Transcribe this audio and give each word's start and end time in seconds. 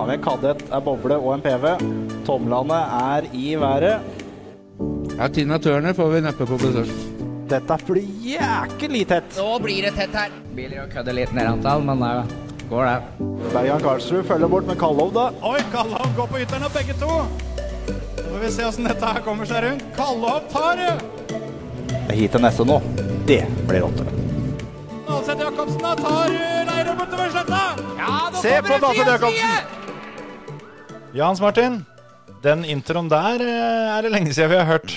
har 0.00 0.06
vi 0.08 0.14
en 0.16 0.22
kadett, 0.24 0.62
en 0.72 0.84
boble 0.84 1.16
og 1.20 1.34
en 1.34 1.42
PV. 1.44 1.66
Tomlene 2.24 2.76
er 3.00 3.26
i 3.36 3.54
været. 3.60 4.00
Ja, 5.18 5.28
Tina 5.28 5.58
Turner 5.60 5.92
får 5.92 6.08
vi 6.14 6.20
neppe 6.24 6.46
på 6.48 6.56
besøk. 6.60 6.92
Dette 7.50 7.76
blir 7.84 8.06
jæklig 8.24 9.02
tett. 9.10 9.34
Nå 9.36 9.58
blir 9.60 9.82
det 9.84 9.90
tett 9.98 10.14
her. 10.16 10.30
Biler 10.56 10.84
og 10.84 10.94
kødder 10.94 11.16
litt 11.18 11.34
ned 11.36 11.50
antall, 11.50 11.82
men 11.84 12.00
det 12.00 12.12
går 12.70 12.86
det. 12.88 13.26
Bergan 13.52 13.82
Karlsrud 13.84 14.24
følger 14.28 14.48
bort 14.48 14.70
med 14.70 14.78
Kallov, 14.80 15.10
da. 15.12 15.26
Oi, 15.50 15.58
Kallov 15.74 16.14
går 16.16 16.30
på 16.30 16.40
ytteren 16.46 16.64
av 16.68 16.72
begge 16.78 16.96
to. 17.02 17.18
Så 17.90 18.24
får 18.30 18.38
vi 18.44 18.52
se 18.54 18.68
åssen 18.70 18.88
dette 18.88 19.10
her 19.12 19.20
kommer 19.26 19.50
seg 19.50 19.66
rundt. 19.66 19.84
Kallov 19.98 20.46
tar 20.54 20.80
det! 20.80 20.94
Det 21.90 22.00
er 22.14 22.22
hit 22.22 22.32
til 22.38 22.46
neste 22.46 22.64
nå. 22.70 22.78
Det 23.28 23.42
blir 23.68 23.84
rått. 23.84 24.00
Nålseth 25.10 25.44
Jacobsen 25.44 25.84
da 25.84 25.92
tar 25.98 26.32
eh, 26.38 26.64
Leirø 26.70 26.96
bortover 27.02 27.34
sletta. 27.34 27.60
Ja, 27.98 28.14
nå 28.30 28.40
Se 28.40 28.56
kommer 28.62 28.86
på 28.86 28.94
fire 28.94 29.18
Jacobsen. 29.18 29.76
Ja, 31.10 31.26
Hans 31.26 31.40
Martin. 31.42 31.80
Den 32.42 32.60
introen 32.62 33.08
der 33.10 33.42
eh, 33.42 33.86
er 33.96 34.04
det 34.06 34.12
lenge 34.14 34.30
siden 34.30 34.52
vi 34.52 34.58
har 34.60 34.68
hørt. 34.68 34.92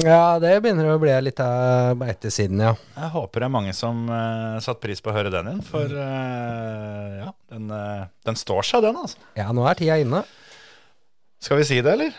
Ja, 0.00 0.38
det 0.40 0.54
begynner 0.64 0.94
å 0.94 1.00
bli 1.00 1.12
litt 1.26 1.40
av 1.44 1.92
beitesiden, 2.00 2.62
ja. 2.64 2.70
Jeg 2.96 3.10
håper 3.12 3.44
det 3.44 3.48
er 3.48 3.52
mange 3.52 3.74
som 3.76 4.00
uh, 4.08 4.56
satte 4.64 4.80
pris 4.86 5.04
på 5.04 5.12
å 5.12 5.16
høre 5.16 5.32
den 5.32 5.50
igjen, 5.50 5.60
for 5.64 5.92
uh, 5.92 7.20
ja, 7.20 7.28
den, 7.52 7.68
uh, 7.68 8.08
den 8.24 8.40
står 8.40 8.64
seg, 8.68 8.84
den, 8.84 8.96
altså. 8.96 9.20
Ja, 9.36 9.50
nå 9.52 9.68
er 9.68 9.76
tida 9.76 10.00
inne. 10.00 10.22
Skal 11.44 11.60
vi 11.60 11.68
si 11.68 11.82
det, 11.84 11.94
eller? 11.98 12.16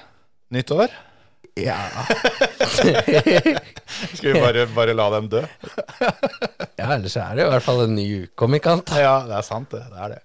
Nytt 0.54 0.74
år? 0.78 0.94
Ja. 1.58 1.78
Skal 4.14 4.30
vi 4.30 4.38
bare, 4.38 4.70
bare 4.78 4.98
la 4.98 5.10
dem 5.18 5.30
dø? 5.34 5.44
ja, 6.78 6.88
ellers 6.94 7.18
er 7.18 7.38
det 7.38 7.46
i 7.48 7.52
hvert 7.56 7.66
fall 7.66 7.88
en 7.88 7.98
ny 7.98 8.10
uke 8.28 8.46
om 8.46 8.58
ikke 8.62 8.78
annet. 8.78 8.98
Ja, 9.02 9.20
det 9.26 9.42
er 9.42 9.46
sant, 9.50 9.74
det. 9.74 9.86
Det 9.90 10.06
er 10.06 10.18
det. 10.18 10.24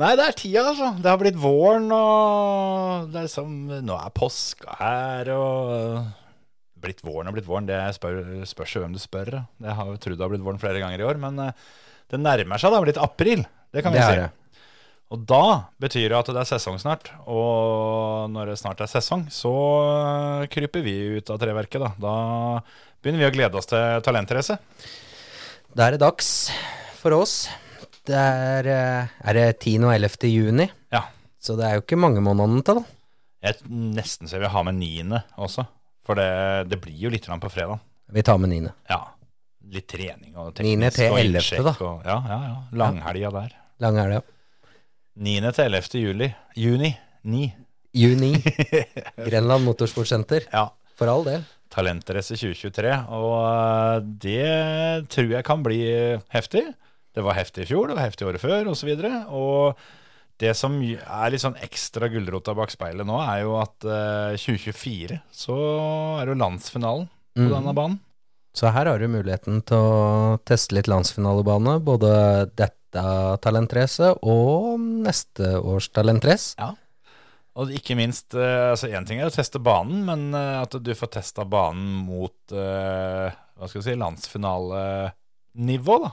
Nei, 0.00 0.10
det 0.18 0.24
er 0.26 0.34
tida, 0.34 0.62
altså. 0.72 0.88
Det 0.98 1.06
har 1.06 1.18
blitt 1.20 1.36
våren, 1.38 1.84
og 1.94 3.10
det 3.12 3.20
er 3.20 3.26
liksom 3.28 3.50
Nå 3.86 3.94
er 3.94 4.14
påska 4.16 4.74
her, 4.80 5.30
og 5.36 6.12
Blitt 6.84 7.00
våren 7.06 7.30
og 7.30 7.36
blitt 7.36 7.46
våren, 7.48 7.64
det 7.64 7.78
spør, 7.96 8.18
spørs 8.44 8.74
jo 8.74 8.82
hvem 8.82 8.92
du 8.92 9.00
spør. 9.00 9.30
Det 9.62 9.72
har 9.78 9.86
jo 9.88 9.94
trodd 10.02 10.18
det 10.20 10.24
har 10.26 10.32
blitt 10.34 10.42
våren 10.44 10.58
flere 10.60 10.82
ganger 10.82 11.00
i 11.00 11.06
år, 11.08 11.16
men 11.22 11.38
eh, 11.46 11.54
det 12.12 12.18
nærmer 12.20 12.60
seg. 12.60 12.74
Det 12.74 12.76
har 12.80 12.84
blitt 12.84 13.00
april. 13.00 13.44
Det 13.72 13.80
kan 13.86 13.94
vi 13.94 14.02
Det 14.02 14.04
si. 14.04 14.18
er 14.18 14.26
det. 14.26 14.66
Og 15.14 15.22
da 15.30 15.40
betyr 15.80 16.10
det 16.12 16.18
at 16.18 16.28
det 16.34 16.42
er 16.42 16.50
sesong 16.50 16.76
snart. 16.82 17.08
Og 17.24 18.28
når 18.34 18.50
det 18.52 18.58
snart 18.60 18.82
er 18.84 18.90
sesong, 18.92 19.24
så 19.32 19.54
eh, 20.42 20.44
kryper 20.52 20.84
vi 20.84 20.96
ut 21.22 21.32
av 21.32 21.40
treverket, 21.40 21.80
da. 21.86 21.94
Da 22.04 22.14
begynner 23.00 23.22
vi 23.24 23.30
å 23.30 23.34
glede 23.38 23.62
oss 23.62 23.70
til 23.70 24.04
talentrace. 24.04 24.58
Da 25.72 25.86
er 25.88 25.96
det 25.96 26.02
dags 26.04 26.34
for 27.00 27.16
oss. 27.16 27.46
Det 28.04 28.16
er, 28.20 28.66
eh, 28.68 29.14
er 29.24 29.32
det 29.38 29.46
10. 29.64 29.78
og 29.88 29.94
11. 29.94 30.28
juni, 30.28 30.66
Ja. 30.92 31.02
så 31.40 31.56
det 31.56 31.64
er 31.64 31.74
jo 31.78 31.84
ikke 31.84 31.96
mange 32.00 32.20
månedene 32.20 32.62
til, 32.64 32.74
da. 32.82 32.84
Jeg 33.44 33.54
nesten 33.70 34.28
så 34.28 34.36
jeg 34.36 34.40
vil 34.44 34.52
ha 34.54 34.62
med 34.62 34.74
niende 34.78 35.22
også. 35.36 35.66
For 36.04 36.14
det, 36.16 36.68
det 36.68 36.80
blir 36.80 36.96
jo 37.06 37.10
litt 37.12 37.24
grann 37.26 37.40
på 37.40 37.50
fredag. 37.52 37.80
Vi 38.12 38.22
tar 38.22 38.38
med 38.38 38.50
9. 38.52 38.70
Ja. 38.90 39.00
Litt 39.72 39.86
trening 39.88 40.36
og 40.36 40.52
Niende 40.60 40.90
teknisk 40.92 40.96
til 41.00 41.12
og 41.12 41.18
ellevte, 41.18 41.56
innsjekk 41.56 41.64
da. 41.64 41.74
Og, 41.88 42.02
ja, 42.04 42.16
ja, 42.28 42.38
ja. 42.50 42.56
Langhelga 42.76 43.30
der. 43.32 43.54
Lang 43.80 43.98
er 43.98 44.08
det, 44.12 44.20
ja. 44.20 44.70
9. 45.24 45.52
til 45.56 45.64
11. 45.64 46.00
juli. 46.04 46.28
Juni. 46.56 46.90
9. 47.24 47.52
Juni. 47.94 48.32
Grenland 49.28 49.64
Motorsportsenter. 49.64 50.48
Ja. 50.52 50.66
For 50.94 51.08
all 51.08 51.24
del. 51.24 51.44
Talentrace 51.72 52.36
2023. 52.36 52.92
Og 53.08 53.32
øh, 53.48 54.02
det 54.20 55.08
tror 55.10 55.30
jeg 55.32 55.44
kan 55.44 55.62
bli 55.64 55.80
heftig. 56.34 56.66
Det 57.14 57.22
var 57.24 57.36
heftig 57.38 57.62
i 57.64 57.68
fjor, 57.70 57.84
det 57.90 57.96
var 57.98 58.08
heftig 58.08 58.26
året 58.26 58.42
før, 58.42 58.62
osv. 58.72 58.90
Og, 58.90 58.98
så 59.04 59.10
og 59.30 59.78
det 60.42 60.52
som 60.58 60.72
er 60.82 61.30
litt 61.30 61.44
sånn 61.44 61.60
ekstra 61.62 62.08
gulrota 62.10 62.56
bak 62.58 62.70
speilet 62.74 63.06
nå, 63.06 63.20
er 63.22 63.44
jo 63.44 63.54
at 63.60 63.86
eh, 63.86 64.34
2024 64.40 65.20
så 65.30 65.54
er 66.18 66.26
det 66.26 66.34
jo 66.34 66.40
landsfinalen 66.42 67.06
på 67.10 67.12
Mm. 67.34 67.50
denne 67.50 67.72
banen. 67.74 67.96
Så 68.54 68.70
her 68.70 68.86
har 68.86 69.00
du 69.02 69.08
muligheten 69.10 69.58
til 69.66 69.74
å 69.74 70.38
teste 70.46 70.76
litt 70.76 70.86
landsfinalebane, 70.86 71.80
både 71.82 72.46
dette 72.54 73.02
talentracet 73.42 74.20
og 74.22 74.78
neste 74.78 75.58
års 75.58 75.88
talentrace. 75.90 76.54
Og 77.58 77.70
ikke 77.74 77.96
minst, 77.98 78.30
eh, 78.34 78.70
altså 78.70 78.86
én 78.90 79.02
ting 79.06 79.18
er 79.18 79.26
å 79.30 79.34
teste 79.34 79.58
banen, 79.62 80.04
men 80.06 80.30
eh, 80.34 80.62
at 80.62 80.70
du 80.78 80.94
får 80.94 81.10
testa 81.18 81.42
banen 81.46 82.06
mot 82.06 82.34
eh, 82.54 83.34
hva 83.34 83.66
skal 83.70 83.80
vi 83.80 83.84
si, 83.88 83.94
landsfinalenivå, 83.98 85.98
da. 86.02 86.10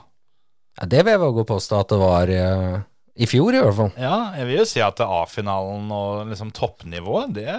Ja, 0.80 0.86
det 0.88 1.02
vil 1.04 1.12
jeg 1.14 1.20
våge 1.22 1.42
å 1.44 1.48
påstå 1.52 1.80
at 1.82 1.90
det 1.92 1.98
var 2.00 2.30
eh, 2.32 2.78
i 3.22 3.26
fjor, 3.28 3.52
i 3.52 3.60
hvert 3.60 3.76
fall. 3.76 3.90
Ja, 4.00 4.16
jeg 4.38 4.46
vil 4.48 4.60
jo 4.62 4.68
si 4.70 4.80
at 4.80 5.02
A-finalen 5.04 5.90
og 5.92 6.30
liksom 6.30 6.52
toppnivået, 6.56 7.34
det, 7.36 7.52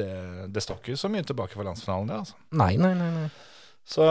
det, 0.00 0.10
det 0.50 0.64
står 0.64 0.80
ikke 0.82 0.98
så 0.98 1.10
mye 1.12 1.22
tilbake 1.28 1.54
for 1.54 1.68
landsfinalen, 1.68 2.10
det, 2.10 2.18
altså. 2.24 2.34
Nei, 2.58 2.72
nei, 2.80 2.90
nei. 2.98 3.12
nei. 3.20 3.28
Så 3.86 4.08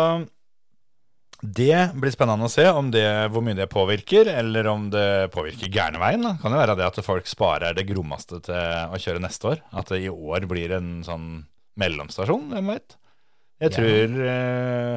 det 1.45 1.91
blir 1.99 2.13
spennende 2.15 2.47
å 2.47 2.51
se 2.51 2.63
om 2.71 2.87
det, 2.95 3.03
hvor 3.33 3.43
mye 3.43 3.57
det 3.57 3.67
påvirker, 3.69 4.29
eller 4.31 4.69
om 4.71 4.87
det 4.93 5.27
påvirker 5.35 5.69
gærne 5.69 5.99
veien. 6.01 6.23
Da. 6.25 6.31
Kan 6.41 6.55
det 6.55 6.61
være 6.61 6.77
det 6.79 6.87
at 6.87 7.01
folk 7.05 7.27
sparer 7.29 7.75
det 7.75 7.83
grommeste 7.89 8.39
til 8.47 8.55
å 8.55 8.97
kjøre 9.03 9.21
neste 9.21 9.51
år? 9.51 9.59
At 9.75 9.91
det 9.91 9.99
i 10.07 10.09
år 10.13 10.47
blir 10.49 10.73
en 10.79 11.01
sånn 11.05 11.27
mellomstasjon, 11.77 12.47
hvem 12.55 12.71
veit? 12.71 12.95
Jeg 13.61 13.71
Ja. 13.71 13.75
tror 13.77 14.15
eh, 14.31 14.95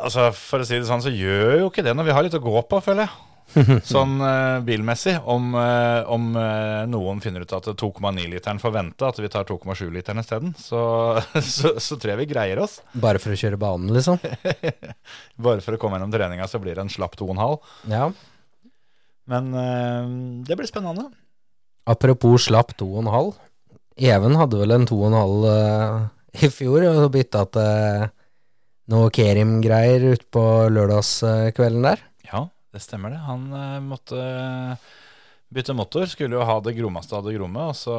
Altså, 0.00 0.30
for 0.36 0.62
å 0.62 0.68
si 0.68 0.78
det 0.78 0.88
sånn, 0.88 1.02
så 1.04 1.12
gjør 1.12 1.58
jo 1.64 1.66
ikke 1.70 1.84
det 1.84 1.92
når 1.96 2.08
vi 2.08 2.14
har 2.16 2.24
litt 2.24 2.38
å 2.38 2.42
gå 2.42 2.62
på, 2.70 2.80
føler 2.84 3.06
jeg. 3.06 3.26
Sånn 3.82 4.12
eh, 4.22 4.60
bilmessig. 4.62 5.16
Om, 5.26 5.48
eh, 5.58 6.10
om 6.14 6.28
eh, 6.38 6.84
noen 6.88 7.18
finner 7.20 7.42
ut 7.42 7.54
at 7.56 7.66
2,9-literen 7.82 8.60
får 8.62 8.74
vente, 8.76 9.08
at 9.08 9.18
vi 9.18 9.30
tar 9.32 9.48
2,7-literen 9.48 10.22
isteden, 10.22 10.54
så, 10.56 10.82
så, 11.56 11.74
så 11.82 11.98
tror 11.98 12.14
jeg 12.14 12.22
vi 12.22 12.28
greier 12.30 12.62
oss. 12.62 12.78
Bare 12.94 13.20
for 13.22 13.34
å 13.34 13.40
kjøre 13.40 13.58
banen, 13.60 13.90
liksom. 13.96 14.22
Bare 15.48 15.64
for 15.66 15.74
å 15.74 15.82
komme 15.82 15.98
gjennom 15.98 16.14
treninga, 16.14 16.46
så 16.48 16.62
blir 16.62 16.78
det 16.78 16.86
en 16.86 16.94
slapp 16.94 17.18
2,5. 17.18 17.58
Ja. 17.90 18.06
Men 19.30 19.52
det 20.46 20.56
blir 20.58 20.66
spennende. 20.70 21.10
Apropos 21.90 22.46
slapp 22.46 22.72
2,5. 22.78 23.34
Even 24.00 24.36
hadde 24.38 24.56
vel 24.62 24.72
en 24.74 24.86
2,5 24.88 25.44
eh, 25.50 26.00
i 26.46 26.48
fjor, 26.52 26.86
og 26.88 27.10
bytta 27.12 27.44
til 27.52 28.08
noe 28.90 29.10
Kerim-greier 29.14 30.10
utpå 30.14 30.42
lørdagskvelden 30.72 31.86
der. 31.86 32.02
Ja, 32.26 32.46
det 32.74 32.82
stemmer 32.84 33.14
det. 33.14 33.20
Han 33.26 33.46
eh, 33.56 33.78
måtte 33.84 34.24
bytte 35.50 35.74
motor. 35.76 36.06
Skulle 36.10 36.38
jo 36.38 36.46
ha 36.46 36.58
det 36.64 36.76
grommeste 36.78 37.16
av 37.18 37.26
det 37.26 37.36
gromme, 37.38 37.70
og 37.70 37.78
så 37.78 37.96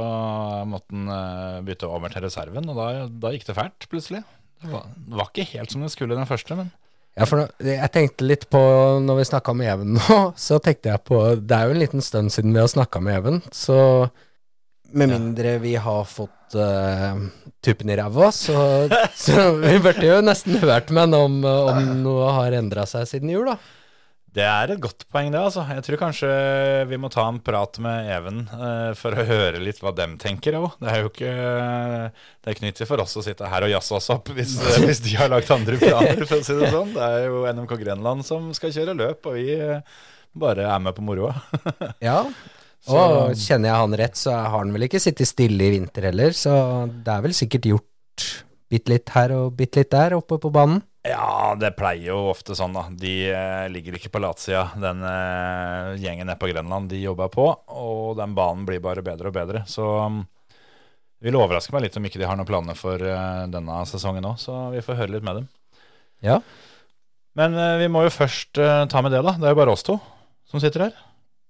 måtte 0.68 0.96
han 0.96 1.16
eh, 1.16 1.58
bytte 1.68 1.90
over 1.90 2.14
til 2.14 2.26
reserven, 2.28 2.70
og 2.72 2.80
da, 2.80 2.92
da 3.10 3.34
gikk 3.34 3.50
det 3.50 3.58
fælt, 3.58 3.90
plutselig. 3.92 4.24
Det 4.62 4.70
var, 4.70 4.88
det 4.96 5.18
var 5.18 5.32
ikke 5.32 5.50
helt 5.56 5.74
som 5.74 5.84
det 5.84 5.92
skulle 5.94 6.18
den 6.18 6.30
første, 6.30 6.58
men 6.60 6.72
Ja, 7.18 7.26
for 7.28 7.50
jeg 7.66 7.92
tenkte 7.92 8.28
litt 8.28 8.46
på, 8.54 8.60
når 9.04 9.18
vi 9.18 9.24
snakka 9.28 9.56
med 9.58 9.72
Even 9.72 9.96
nå, 9.98 10.20
så 10.48 10.60
tenkte 10.64 10.94
jeg 10.94 11.02
på 11.04 11.18
Det 11.42 11.58
er 11.58 11.68
jo 11.68 11.74
en 11.74 11.82
liten 11.82 12.06
stund 12.06 12.32
siden 12.32 12.54
vi 12.54 12.62
har 12.62 12.70
snakka 12.72 13.02
med 13.04 13.18
Even, 13.18 13.42
så 13.52 13.80
med 14.94 15.12
mindre 15.12 15.58
vi 15.64 15.76
har 15.80 16.06
fått 16.10 16.56
uh, 16.58 17.20
tuppen 17.64 17.92
i 17.92 17.98
ræva, 18.00 18.32
så, 18.36 18.56
så 19.26 19.52
vi 19.62 19.76
burde 19.84 20.08
jo 20.08 20.22
nesten 20.26 20.60
hørt 20.62 20.92
med 20.94 21.16
om, 21.18 21.44
om 21.46 21.94
noe 22.02 22.32
har 22.38 22.58
endra 22.58 22.88
seg 22.90 23.08
siden 23.10 23.32
jul, 23.34 23.48
da. 23.50 23.56
det 24.38 24.46
er 24.48 24.74
et 24.74 24.84
godt 24.84 25.08
poeng, 25.12 25.32
det. 25.34 25.42
altså. 25.42 25.66
Jeg 25.70 25.86
tror 25.88 26.02
kanskje 26.04 26.30
vi 26.92 27.00
må 27.02 27.12
ta 27.14 27.26
en 27.30 27.42
prat 27.44 27.80
med 27.84 28.12
Even 28.18 28.46
uh, 28.52 28.92
for 29.00 29.16
å 29.16 29.26
høre 29.28 29.64
litt 29.64 29.82
hva 29.84 29.96
dem 29.96 30.18
tenker 30.22 30.60
òg. 30.60 30.78
Det 30.82 30.94
er 30.94 31.04
jo 31.04 31.12
ikke 31.12 31.34
Det 31.34 32.48
er 32.48 32.56
ikke 32.56 32.68
nyttig 32.68 32.88
for 32.90 33.04
oss 33.04 33.18
å 33.20 33.26
sitte 33.26 33.50
her 33.52 33.68
og 33.68 33.74
jazze 33.74 33.98
oss 34.00 34.10
opp 34.16 34.32
hvis, 34.36 34.56
hvis 34.86 35.04
de 35.08 35.18
har 35.20 35.32
lagt 35.32 35.52
andre 35.54 35.80
planer, 35.82 36.26
for 36.26 36.40
å 36.40 36.48
si 36.48 36.58
det 36.60 36.72
sånn. 36.74 36.96
Det 36.96 37.12
er 37.12 37.28
jo 37.28 37.46
NMK 37.50 37.78
Grenland 37.84 38.28
som 38.28 38.50
skal 38.58 38.74
kjøre 38.76 38.98
løp, 38.98 39.30
og 39.30 39.38
vi 39.40 39.54
eh, 39.58 40.02
bare 40.34 40.66
er 40.72 40.82
med 40.84 40.96
på 40.96 41.04
moroa. 41.06 41.36
Ja, 42.08 42.24
Så- 42.82 42.98
og 42.98 43.36
kjenner 43.38 43.70
jeg 43.70 43.78
han 43.78 43.98
rett, 44.00 44.16
så 44.18 44.32
har 44.34 44.58
han 44.58 44.74
vel 44.74 44.88
ikke 44.88 45.02
sittet 45.02 45.30
stille 45.30 45.68
i 45.68 45.74
vinter 45.78 46.10
heller, 46.10 46.34
så 46.34 46.88
det 46.90 47.14
er 47.14 47.22
vel 47.22 47.36
sikkert 47.38 47.68
gjort 47.70 48.30
bitte 48.72 48.90
litt 48.90 49.12
her 49.14 49.34
og 49.36 49.54
bitte 49.58 49.84
litt 49.84 49.92
der 49.92 50.16
oppe 50.18 50.40
på 50.42 50.52
banen. 50.54 50.82
Ja, 51.02 51.56
det 51.58 51.74
pleier 51.80 52.12
jo 52.12 52.18
ofte 52.30 52.54
sånn, 52.58 52.76
da. 52.78 52.84
De 52.94 53.14
eh, 53.34 53.68
ligger 53.74 53.96
ikke 53.98 54.12
på 54.14 54.22
latsida, 54.22 54.68
den 54.78 55.02
eh, 55.02 55.96
gjengen 56.04 56.30
nede 56.30 56.38
på 56.42 56.52
Grenland. 56.52 56.92
De 56.92 57.00
jobber 57.02 57.32
på, 57.34 57.48
og 57.74 58.20
den 58.20 58.36
banen 58.38 58.68
blir 58.68 58.84
bare 58.84 59.02
bedre 59.06 59.32
og 59.32 59.34
bedre. 59.34 59.64
Så 59.70 59.82
um, 59.82 60.20
det 61.18 61.30
vil 61.30 61.40
overraske 61.42 61.74
meg 61.74 61.88
litt 61.88 61.98
om 61.98 62.06
ikke 62.06 62.22
de 62.22 62.30
har 62.30 62.38
noen 62.38 62.50
planer 62.50 62.78
for 62.78 63.02
uh, 63.02 63.48
denne 63.50 63.80
sesongen 63.90 64.30
òg, 64.30 64.38
så 64.42 64.68
vi 64.76 64.86
får 64.86 65.00
høre 65.02 65.16
litt 65.16 65.26
med 65.26 65.42
dem. 65.42 65.50
Ja. 66.22 66.38
Men 67.38 67.58
uh, 67.58 67.80
vi 67.82 67.90
må 67.90 68.06
jo 68.06 68.14
først 68.14 68.62
uh, 68.62 68.86
ta 68.86 69.02
med 69.02 69.16
det, 69.18 69.24
da. 69.26 69.34
Det 69.42 69.50
er 69.50 69.56
jo 69.56 69.62
bare 69.64 69.74
oss 69.74 69.88
to 69.88 69.98
som 70.54 70.62
sitter 70.62 70.86
her. 70.86 71.02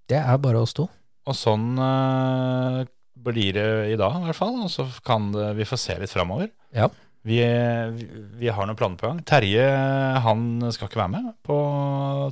Det 0.07 0.19
er 0.21 0.39
bare 0.39 0.63
oss 0.63 0.75
to. 0.77 0.87
Og 1.31 1.37
sånn 1.37 1.69
uh, 1.79 2.81
blir 3.21 3.55
det 3.55 3.69
i 3.93 3.99
dag, 3.99 4.19
i 4.19 4.27
hvert 4.29 4.39
fall. 4.39 4.59
Og 4.65 4.71
så 4.73 4.87
kan 5.05 5.31
det, 5.35 5.53
vi 5.59 5.67
få 5.67 5.79
se 5.79 5.97
litt 6.01 6.13
framover. 6.13 6.51
Ja. 6.75 6.89
Vi, 7.21 7.37
vi, 7.37 8.07
vi 8.41 8.49
har 8.49 8.65
noen 8.65 8.77
planer 8.77 8.97
på 8.97 9.09
gang. 9.09 9.21
Terje 9.27 9.65
han 10.25 10.71
skal 10.73 10.89
ikke 10.89 11.03
være 11.03 11.13
med 11.13 11.29
på 11.45 11.57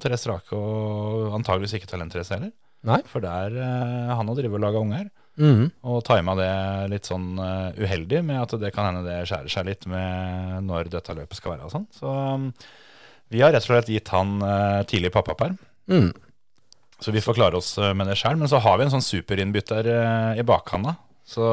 Therese 0.01 0.31
Rake, 0.31 0.57
og 0.57 1.35
antageligvis 1.37 1.77
ikke 1.77 1.91
Talentrace 1.91 2.33
heller. 2.35 2.53
Nei. 2.87 3.01
For 3.11 3.23
der 3.23 3.55
uh, 3.59 4.13
han 4.15 4.29
har 4.31 4.37
drevet 4.37 4.57
og 4.57 4.63
laga 4.63 4.83
unger. 4.83 5.09
Mm. 5.39 5.69
Og 5.87 6.01
tima 6.07 6.35
det 6.35 6.51
litt 6.91 7.07
sånn 7.07 7.31
uh, 7.39 7.71
uheldig 7.79 8.23
med 8.27 8.41
at 8.41 8.55
det 8.59 8.73
kan 8.75 8.89
hende 8.89 9.05
det 9.07 9.21
skjærer 9.29 9.51
seg 9.53 9.69
litt 9.69 9.85
med 9.87 10.65
når 10.67 10.91
dette 10.91 11.15
løpet 11.15 11.39
skal 11.39 11.55
være 11.55 11.69
og 11.69 11.75
sånn. 11.75 11.87
Så 11.95 12.09
um, 12.09 12.49
vi 13.31 13.43
har 13.43 13.53
rett 13.53 13.63
og 13.63 13.71
slett 13.71 13.91
gitt 13.93 14.11
han 14.15 14.39
uh, 14.43 14.81
tidlig 14.89 15.13
pappaperm. 15.15 15.59
Mhm. 15.91 16.11
Så 16.99 17.11
vi 17.15 17.21
får 17.23 17.37
klare 17.37 17.59
oss 17.59 17.77
eh, 17.77 17.93
med 17.95 18.09
det 18.09 18.17
sjøl. 18.19 18.37
Men 18.39 18.49
så 18.51 18.59
har 18.63 18.79
vi 18.79 18.87
en 18.87 18.93
sånn 18.93 19.05
superinnbytter 19.05 19.87
eh, 19.93 20.41
i 20.41 20.45
bakhanda. 20.47 20.97
Så 21.27 21.45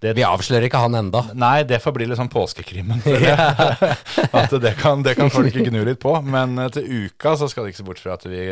det 0.00 0.14
Vi 0.16 0.24
avslører 0.24 0.64
ikke 0.64 0.80
han 0.80 0.96
enda. 0.96 1.20
Nei, 1.36 1.60
det 1.68 1.82
får 1.84 1.92
bli 1.92 2.06
litt 2.08 2.16
sånn 2.16 2.32
påskekrimmen. 2.32 3.02
at 4.40 4.54
det 4.62 4.72
kan, 4.80 5.04
det 5.04 5.12
kan 5.18 5.32
folk 5.32 5.52
gnu 5.52 5.82
litt 5.84 6.00
på. 6.00 6.14
Men 6.24 6.56
eh, 6.56 6.72
til 6.72 6.88
uka 7.04 7.36
så 7.36 7.50
skal 7.52 7.66
det 7.66 7.74
ikke 7.74 7.82
se 7.82 7.88
bort 7.90 8.00
fra 8.00 8.16
at 8.16 8.24
vi, 8.30 8.46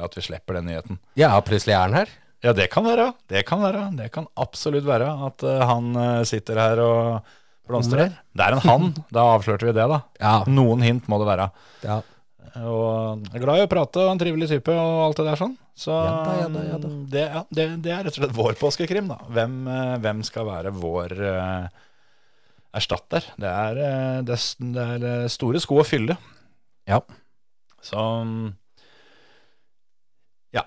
at 0.00 0.16
vi 0.16 0.24
slipper 0.24 0.60
den 0.60 0.70
nyheten. 0.72 1.00
Ja, 1.20 1.34
plutselig 1.44 1.76
er 1.76 1.84
han 1.84 1.98
her. 2.00 2.16
Ja, 2.44 2.52
det 2.56 2.70
kan 2.72 2.84
være. 2.84 3.10
Det 3.28 3.44
kan 3.48 3.60
være. 3.64 3.86
Det 3.96 4.10
kan 4.12 4.28
absolutt 4.40 4.84
være 4.84 5.08
at 5.28 5.44
han 5.64 5.94
sitter 6.28 6.60
her 6.60 6.80
og 6.84 7.30
blomstrer. 7.68 8.10
Det 8.36 8.44
er 8.44 8.56
en 8.56 8.64
han. 8.64 8.90
Da 9.14 9.28
avslørte 9.36 9.68
vi 9.68 9.76
det, 9.76 9.86
da. 9.88 10.02
Ja. 10.20 10.34
Noen 10.48 10.84
hint 10.84 11.08
må 11.08 11.20
det 11.22 11.30
være. 11.30 11.48
ja. 11.84 12.02
Og 12.62 13.24
er 13.34 13.42
glad 13.42 13.58
i 13.58 13.64
å 13.64 13.70
prate 13.70 14.02
og 14.04 14.12
en 14.12 14.20
trivelig 14.20 14.46
type 14.52 14.74
og 14.74 15.00
alt 15.08 15.18
det 15.18 15.26
der 15.26 15.40
sånn. 15.40 15.56
Så 15.74 15.90
Ja 15.90 16.12
da, 16.22 16.34
ja 16.38 16.50
da, 16.52 16.60
ja 16.68 16.76
da. 16.78 16.90
Det, 17.10 17.24
ja, 17.24 17.42
det, 17.50 17.64
det 17.82 17.94
er 17.94 18.04
rett 18.06 18.14
og 18.14 18.20
slett 18.22 18.36
vår 18.36 18.58
påskekrim, 18.60 19.08
da. 19.10 19.18
Hvem, 19.34 19.56
eh, 19.74 19.94
hvem 20.04 20.22
skal 20.26 20.46
være 20.46 20.70
vår 20.76 21.16
uh, 21.18 21.66
erstatter? 22.78 23.26
Det 23.40 23.50
er, 23.50 23.80
eh, 23.82 24.20
det, 24.28 24.38
er, 24.38 24.70
det 24.76 24.86
er 24.94 25.08
eh, 25.10 25.32
store 25.34 25.62
sko 25.62 25.80
å 25.82 25.86
fylle. 25.88 26.14
Ja. 26.90 27.00
Så 27.84 28.04
ja. 30.54 30.64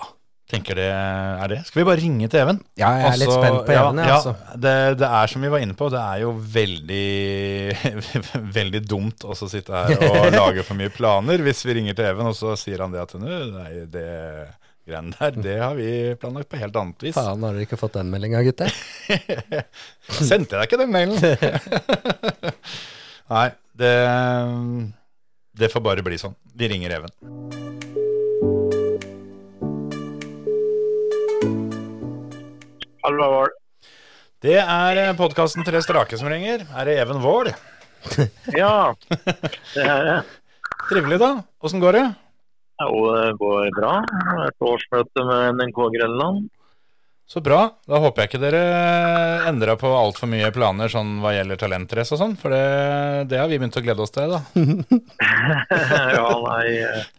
Tenker 0.47 0.77
det 0.79 0.85
er 0.87 1.49
det. 1.51 1.57
Skal 1.67 1.81
vi 1.81 1.85
bare 1.89 1.99
ringe 1.99 2.27
til 2.31 2.39
Even? 2.39 2.61
Ja, 2.79 2.93
jeg 3.01 3.07
er 3.09 3.17
litt 3.19 3.33
spent 3.35 3.65
på 3.67 3.73
Even, 3.75 3.97
ja, 3.99 4.13
altså. 4.15 4.31
Ja, 4.31 4.59
det, 4.63 4.75
det 5.01 5.09
er 5.19 5.31
som 5.33 5.43
vi 5.43 5.49
var 5.51 5.63
inne 5.65 5.75
på, 5.75 5.89
det 5.91 5.99
er 5.99 6.21
jo 6.21 6.29
veldig 6.53 7.07
Veldig 8.59 8.81
dumt 8.87 9.25
å 9.27 9.35
sitte 9.41 9.75
her 9.75 10.07
og 10.07 10.29
lage 10.37 10.63
for 10.63 10.79
mye 10.79 10.93
planer 10.93 11.43
hvis 11.43 11.65
vi 11.67 11.75
ringer 11.81 11.99
til 11.99 12.07
Even, 12.13 12.31
og 12.31 12.39
så 12.39 12.55
sier 12.59 12.85
han 12.85 12.95
det 12.95 13.03
at 13.03 13.17
«Nå, 13.19 13.27
nei, 13.57 13.73
det 13.91 14.07
greiene 14.87 15.11
der, 15.19 15.35
det 15.43 15.59
har 15.59 15.75
vi 15.75 15.91
planlagt 16.15 16.47
på 16.47 16.61
helt 16.63 16.79
annet 16.79 17.03
vis. 17.09 17.17
Faen, 17.17 17.43
har 17.43 17.51
dere 17.57 17.67
ikke 17.67 17.79
fått 17.83 17.97
den 17.99 18.07
meldinga, 18.13 18.39
gutter? 18.47 18.71
Sendte 20.31 20.55
jeg 20.55 20.61
deg 20.61 20.67
ikke 20.69 20.79
den 20.79 20.95
mailen? 20.95 21.19
nei, 23.35 23.47
det 23.75 23.95
Det 25.59 25.73
får 25.75 25.89
bare 25.91 26.07
bli 26.07 26.23
sånn. 26.23 26.39
Vi 26.55 26.71
ringer 26.71 27.01
Even. 27.01 27.66
Vål. 33.15 33.53
Det 34.43 34.57
er 34.59 35.13
podkasten 35.17 35.63
Tre 35.65 35.79
strake 35.81 36.17
som 36.19 36.27
ringer. 36.29 36.65
Er 36.75 36.89
det 36.89 36.97
Even 37.01 37.23
Vål? 37.23 37.53
Ja, 38.57 38.93
det 39.73 39.83
er 39.83 40.03
det. 40.05 40.17
Trivelig, 40.89 41.17
da. 41.19 41.31
Åssen 41.63 41.81
går 41.83 41.97
det? 41.97 42.05
Jo, 42.83 42.99
det 43.15 43.31
går 43.39 43.71
bra. 43.75 43.95
Vært 44.37 44.67
årsmøte 44.69 45.25
med 45.25 45.57
NNK 45.57 45.81
Grenland. 45.95 46.45
Så 47.27 47.41
bra. 47.43 47.63
Da 47.89 47.99
håper 47.99 48.23
jeg 48.23 48.29
ikke 48.31 48.39
dere 48.39 48.61
endra 49.49 49.75
på 49.79 49.89
altfor 49.91 50.29
mye 50.31 50.51
planer 50.55 50.91
sånn 50.91 51.17
hva 51.23 51.33
gjelder 51.35 51.59
talentrace 51.59 52.15
og 52.15 52.21
sånn, 52.21 52.37
for 52.39 52.55
det, 52.55 52.61
det 53.31 53.41
har 53.41 53.49
vi 53.51 53.57
begynt 53.59 53.75
å 53.75 53.83
glede 53.83 54.05
oss 54.05 54.13
til, 54.15 54.31
da. 54.31 54.43
ja, 56.19 56.29
nei, 56.45 56.69
eh, 56.85 57.09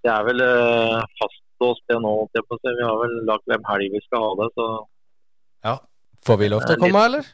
det 0.00 0.14
er 0.14 0.24
vel 0.30 0.40
eh, 0.46 1.04
fastlåst 1.20 1.84
det 1.92 1.98
nå. 2.00 2.14
Vi 2.32 2.72
har 2.80 2.96
vel 3.02 3.18
lagt 3.28 3.44
hvem 3.50 3.68
helg 3.74 3.92
vi 3.92 4.00
skal 4.06 4.24
ha 4.24 4.32
det, 4.40 4.48
så 4.56 4.70
Får 6.22 6.38
vi 6.38 6.48
lov 6.52 6.62
til 6.66 6.76
å 6.76 6.82
komme, 6.82 7.06
eller? 7.10 7.30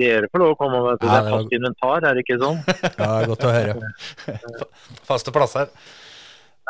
dere 0.00 0.26
får 0.32 0.42
lov 0.42 0.54
å 0.54 0.58
komme. 0.58 0.78
Det 0.98 1.06
Ja, 1.06 1.18
er 1.18 1.26
det 1.26 1.32
fast 1.36 1.52
inventar, 1.54 2.04
er 2.08 2.16
det 2.16 2.22
ikke 2.24 2.38
sånn? 2.40 2.60
Ja, 2.98 3.10
godt 3.30 3.44
å 3.46 3.52
høre. 3.54 3.90
Faste 5.06 5.34
plasser. 5.34 5.68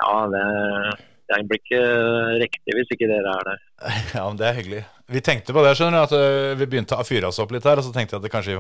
Ja, 0.03 0.17
det, 0.33 0.43
det 1.31 1.39
blir 1.49 1.61
ikke 1.62 1.83
riktig 2.43 2.77
hvis 2.77 2.91
ikke 2.97 3.09
dere 3.09 3.37
er 3.39 3.47
der. 3.53 3.62
Ja, 4.17 4.27
men 4.27 4.41
det 4.41 4.49
er 4.49 4.59
hyggelig. 4.59 4.83
Vi 5.15 5.23
tenkte 5.25 5.55
på 5.56 5.62
det, 5.65 5.77
skjønner 5.79 6.03
du, 6.03 6.17
at 6.19 6.59
vi 6.61 6.67
begynte 6.67 6.99
å 6.99 7.06
fyre 7.06 7.31
oss 7.31 7.39
opp 7.43 7.55
litt 7.55 7.65
her, 7.69 7.81
og 7.81 7.87
så 7.87 7.95
tenkte 7.95 8.17
jeg 8.17 8.23
at 8.23 8.27
det 8.27 8.33
kanskje 8.35 8.59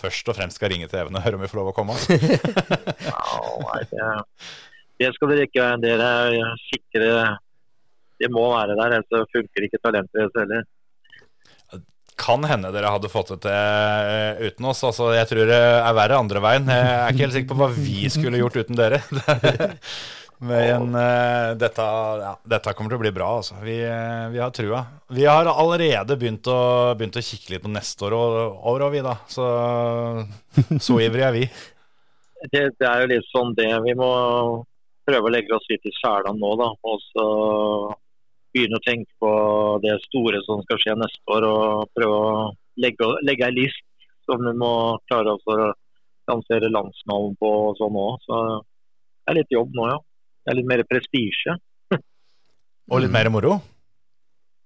først 0.00 0.28
og 0.30 0.36
fremst 0.38 0.58
skal 0.58 0.72
ringe 0.72 0.88
til 0.90 1.00
Even 1.00 1.16
og 1.16 1.24
høre 1.24 1.38
om 1.38 1.44
vi 1.44 1.50
får 1.50 1.60
lov 1.62 1.72
å 1.72 1.76
komme. 1.76 1.96
Ja, 3.08 3.40
nei, 3.64 3.80
det, 3.90 4.12
det 5.00 5.10
skal 5.16 5.30
dere 5.32 5.48
ikke 5.48 5.64
være. 5.64 5.82
Dere 5.82 6.12
er 6.28 6.62
sikre. 6.68 7.10
Det 8.20 8.30
må 8.30 8.46
være 8.52 8.76
der, 8.78 8.98
ellers 9.00 9.30
funker 9.34 9.66
ikke 9.66 9.80
talentet 9.82 10.14
deres 10.20 10.38
heller. 10.38 10.66
Kan 12.24 12.44
hende 12.48 12.72
dere 12.72 12.92
hadde 12.94 13.12
fått 13.12 13.34
det 13.34 13.40
til 13.44 14.44
uten 14.48 14.68
oss. 14.70 14.82
Altså, 14.88 15.10
jeg 15.12 15.28
tror 15.28 15.48
det 15.50 15.60
er 15.60 15.96
verre 15.96 16.20
andre 16.22 16.40
veien. 16.44 16.68
Jeg 16.72 16.90
er 16.96 17.08
ikke 17.12 17.26
helt 17.26 17.38
sikker 17.38 17.52
på 17.52 17.58
hva 17.60 17.70
vi 17.76 18.04
skulle 18.12 18.40
gjort 18.40 18.60
uten 18.62 18.78
dere. 18.78 19.02
Men 20.44 20.90
uh, 20.96 21.54
dette, 21.56 21.84
ja, 22.20 22.32
dette 22.56 22.72
kommer 22.74 22.92
til 22.92 22.98
å 22.98 23.02
bli 23.04 23.12
bra, 23.14 23.28
altså. 23.38 23.56
Vi, 23.64 23.76
ø, 23.86 24.30
vi 24.34 24.40
har 24.42 24.50
trua. 24.52 24.82
Vi 25.14 25.24
har 25.28 25.48
allerede 25.48 26.16
begynt 26.20 26.48
å, 26.50 26.58
begynt 26.98 27.16
å 27.16 27.24
kikke 27.24 27.54
litt 27.54 27.64
på 27.64 27.72
neste 27.72 28.08
år 28.08 28.16
år 28.18 28.84
vi, 28.92 29.04
da. 29.04 29.14
Så 29.30 29.46
så 30.82 30.98
ivrige 31.00 31.30
er 31.30 31.36
vi. 31.38 31.44
det, 32.50 32.64
det 32.80 32.88
er 32.88 33.04
jo 33.04 33.12
litt 33.14 33.30
sånn 33.30 33.54
det. 33.56 33.70
Vi 33.86 33.94
må 33.98 34.10
prøve 35.08 35.30
å 35.30 35.32
legge 35.32 35.56
oss 35.56 35.68
litt 35.70 35.86
i 35.88 35.94
selen 36.00 36.40
nå, 36.40 36.54
da. 36.60 36.70
Og 36.82 37.00
så 37.12 37.28
begynne 38.54 38.78
å 38.78 38.84
tenke 38.84 39.10
på 39.22 39.32
det 39.84 39.96
store 40.06 40.40
som 40.46 40.62
skal 40.64 40.80
skje 40.82 40.96
neste 41.00 41.36
år. 41.36 41.46
Og 41.48 41.92
prøve 41.96 42.20
å 42.20 42.34
legge, 42.80 43.10
legge 43.26 43.48
ei 43.48 43.56
list 43.58 43.82
som 44.24 44.40
vi 44.40 44.54
må 44.56 44.72
klare 45.10 45.34
oss 45.34 45.44
å 45.50 45.72
lansere 46.30 46.72
landsnavn 46.72 47.36
på 47.40 47.52
og 47.68 47.78
sånn 47.80 47.98
òg. 48.00 48.20
Så 48.24 48.40
det 48.54 49.32
er 49.32 49.40
litt 49.40 49.54
jobb 49.54 49.76
nå, 49.76 49.88
ja. 49.92 49.98
Det 50.44 50.52
er 50.52 50.58
litt 50.60 50.68
mer 50.68 50.84
prestisje. 50.88 51.56
Og 52.92 53.00
litt 53.00 53.12
mer 53.12 53.30
moro. 53.32 53.58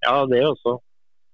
Ja, 0.02 0.25
det 0.31 0.40
også. 0.46 0.79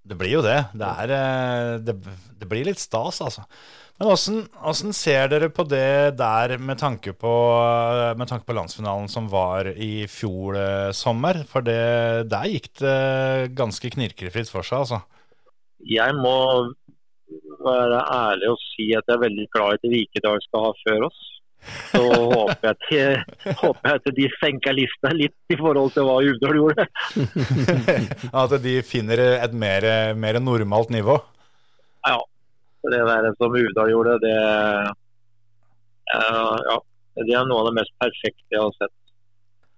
Det 0.04 0.16
blir 0.20 0.34
jo 0.34 0.42
det. 0.44 0.58
Det, 0.76 0.90
er, 1.04 1.12
eh, 1.16 1.70
det, 1.80 1.94
det 2.40 2.48
blir 2.48 2.68
litt 2.68 2.80
stas, 2.80 3.22
altså. 3.24 3.46
Men 3.94 4.10
åssen 4.10 4.94
ser 4.96 5.28
dere 5.30 5.48
på 5.54 5.62
det 5.70 6.16
der 6.18 6.56
med 6.58 6.80
tanke 6.80 7.12
på, 7.14 7.34
med 8.18 8.26
tanke 8.26 8.46
på 8.48 8.56
landsfinalen 8.56 9.06
som 9.10 9.28
var 9.30 9.70
i 9.70 10.08
fjor 10.10 10.58
eh, 10.58 10.90
sommer? 10.90 11.44
For 11.50 11.62
det, 11.62 12.26
der 12.32 12.48
gikk 12.50 12.72
det 12.82 13.54
ganske 13.54 13.92
knirkefritt 13.94 14.50
for 14.50 14.66
seg, 14.66 14.82
altså. 14.82 15.04
Jeg 15.84 16.16
må 16.18 16.34
være 17.64 18.02
ærlig 18.02 18.50
og 18.50 18.58
si 18.72 18.90
at 18.96 19.06
jeg 19.06 19.14
er 19.14 19.22
veldig 19.28 19.46
glad 19.54 19.76
i 19.76 19.78
at 19.78 19.94
Vikedal 19.94 20.42
skal 20.48 20.66
ha 20.66 20.74
før 20.82 21.06
oss. 21.10 21.22
Så 21.94 22.02
håper 22.02 22.66
jeg, 22.66 22.76
til, 22.88 23.22
håper 23.62 23.88
jeg 23.88 24.00
at 24.00 24.12
de 24.18 24.28
senker 24.40 24.76
lista 24.76 25.14
litt 25.14 25.54
i 25.54 25.56
forhold 25.62 25.94
til 25.94 26.10
hva 26.10 26.18
Uvdal 26.20 26.58
gjorde. 26.60 26.86
At 28.42 28.58
de 28.60 28.74
finner 28.84 29.22
et 29.38 29.54
mer, 29.56 29.86
mer 30.18 30.42
normalt 30.44 30.92
nivå. 30.92 31.16
Ja, 32.04 32.18
det 32.92 33.00
der 33.08 33.30
som 33.38 33.54
Uda 33.56 33.86
gjorde, 33.90 34.18
det, 34.24 34.34
uh, 36.14 36.58
ja, 36.68 36.76
det 37.22 37.36
er 37.38 37.48
noe 37.48 37.62
av 37.62 37.70
det 37.70 37.78
mest 37.80 37.94
perfekte 38.02 38.52
jeg 38.52 38.60
har 38.60 38.74
sett. 38.76 38.94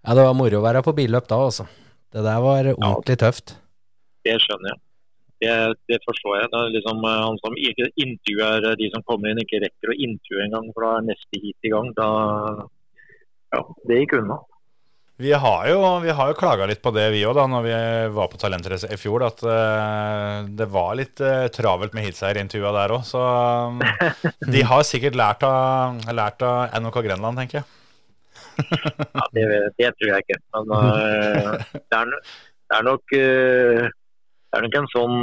Ja, 0.06 0.14
det 0.14 0.24
var 0.26 0.36
moro 0.38 0.58
å 0.60 0.64
være 0.64 0.82
på 0.86 0.94
billøp 0.96 1.28
da, 1.30 1.38
altså. 1.48 1.66
Det 2.14 2.22
der 2.24 2.42
var 2.42 2.72
ordentlig 2.72 3.18
tøft. 3.20 3.56
Det 4.26 4.36
skjønner 4.42 4.72
jeg. 4.72 4.82
Det, 5.42 5.54
det 5.90 5.98
forstår 6.06 6.38
jeg. 6.38 6.50
Det 6.52 6.60
er 6.60 6.74
liksom 6.78 7.02
eh, 7.04 7.22
Han 7.26 7.38
som 7.42 7.56
ikke 7.60 7.90
intervjuer 8.00 8.68
de 8.80 8.88
som 8.94 9.04
kommer 9.08 9.32
inn, 9.32 9.42
ikke 9.42 9.60
rekker 9.66 9.92
å 9.92 9.98
intervjue 10.06 10.44
engang, 10.46 10.70
for 10.72 10.86
da 10.86 10.92
er 10.96 11.08
neste 11.10 11.40
hit 11.42 11.68
i 11.68 11.72
gang. 11.74 11.90
Da, 11.98 12.08
ja, 13.52 13.64
det 13.90 14.00
gikk 14.00 14.16
unna. 14.20 14.38
Vi 15.16 15.32
har 15.32 15.68
jo, 15.70 15.78
vi 16.04 16.12
jo 16.12 16.34
klaga 16.36 16.66
litt 16.68 16.82
på 16.84 16.90
det, 16.92 17.06
vi 17.14 17.22
òg, 17.24 17.38
når 17.48 17.62
vi 17.64 17.76
var 18.12 18.28
på 18.28 18.36
Talentrace 18.40 18.90
i 18.92 18.98
fjor. 19.00 19.24
At 19.24 19.40
uh, 19.48 20.44
det 20.44 20.66
var 20.68 20.92
litt 20.98 21.22
uh, 21.24 21.46
travelt 21.48 21.96
med 21.96 22.04
heatseierintervjua 22.04 22.72
der 22.76 22.94
òg. 22.98 23.06
Så 23.08 23.22
um, 23.22 23.80
de 24.52 24.64
har 24.68 24.84
sikkert 24.84 25.16
lært 25.16 25.46
av, 25.48 26.04
lært 26.12 26.44
av 26.44 26.76
NOK 26.84 27.00
Grenland, 27.08 27.40
tenker 27.40 27.62
jeg. 27.62 27.72
Ja, 29.16 29.24
det, 29.32 29.48
det 29.80 29.90
tror 29.96 30.12
jeg 30.12 30.26
ikke. 30.26 30.40
Men 30.52 30.76
uh, 30.76 31.64
det, 31.72 31.96
er, 32.02 32.12
det 32.12 32.76
er 32.76 32.88
nok 32.92 33.16
det 33.16 34.60
er 34.60 34.68
nok 34.68 34.80
en 34.80 34.92
sånn 34.92 35.20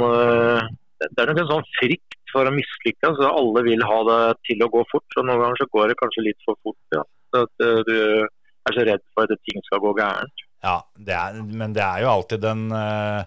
det 1.04 1.20
er 1.20 1.28
nok 1.28 1.40
en 1.42 1.50
sånn 1.50 1.66
frykt 1.78 2.22
for 2.34 2.50
å 2.50 2.54
mislykkes. 2.54 3.20
Så 3.20 3.30
alle 3.30 3.62
vil 3.66 3.82
ha 3.86 4.06
det 4.10 4.22
til 4.50 4.62
å 4.66 4.74
gå 4.74 4.82
fort. 4.90 5.06
og 5.20 5.26
Noen 5.28 5.42
ganger 5.42 5.62
så 5.62 5.70
går 5.70 5.92
det 5.92 6.02
kanskje 6.02 6.30
litt 6.32 6.46
for 6.46 6.58
fort. 6.66 6.82
Ja. 6.96 7.06
Så 7.30 7.46
at 7.46 7.86
du 7.86 7.98
er 8.70 8.76
så 8.78 8.84
redd 8.88 9.02
for 9.14 9.28
at 9.28 9.42
ting 9.48 9.62
skal 9.66 9.82
gå 9.84 9.92
gærent. 9.98 10.44
Ja, 10.64 10.78
det 10.96 11.12
er, 11.16 11.42
men 11.44 11.74
det 11.76 11.82
er 11.84 12.04
jo 12.04 12.12
alltid 12.14 12.40
den, 12.40 12.62
eh, 12.72 13.24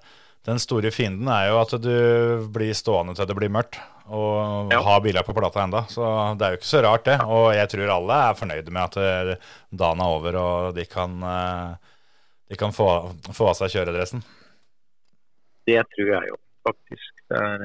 den 0.47 0.57
store 0.63 0.89
fienden 0.95 1.27
er 1.29 1.49
jo 1.51 1.59
at 1.61 1.75
du 1.83 2.47
blir 2.55 2.73
stående 2.73 3.13
til 3.17 3.27
det 3.29 3.35
blir 3.37 3.53
mørkt. 3.53 3.77
Og 4.07 4.71
Ja. 4.71 4.79
har 4.81 5.01
biler 5.03 5.21
på 5.27 5.33
plata 5.35 5.59
enda. 5.65 5.81
Så 5.91 6.01
det 6.39 6.45
er 6.45 6.51
jo 6.53 6.57
ikke 6.61 6.69
så 6.71 6.81
rart, 6.85 7.03
det. 7.05 7.19
Og 7.27 7.51
jeg 7.53 7.67
tror 7.73 7.89
alle 7.91 8.19
er 8.29 8.37
fornøyde 8.39 8.71
med 8.71 8.83
at 8.87 8.97
eh, 8.97 9.35
dagen 9.75 9.99
er 9.99 10.13
over 10.15 10.35
og 10.39 10.75
de 10.75 10.85
kan, 10.85 11.17
eh, 11.21 11.75
de 12.49 12.55
kan 12.55 12.71
få, 12.71 12.87
få 13.35 13.49
av 13.51 13.57
seg 13.59 13.73
kjøredressen. 13.75 14.23
Det 15.67 15.83
tror 15.91 16.13
jeg 16.13 16.29
jo, 16.31 16.37
faktisk. 16.63 17.13
Det 17.27 17.37
er, 17.43 17.57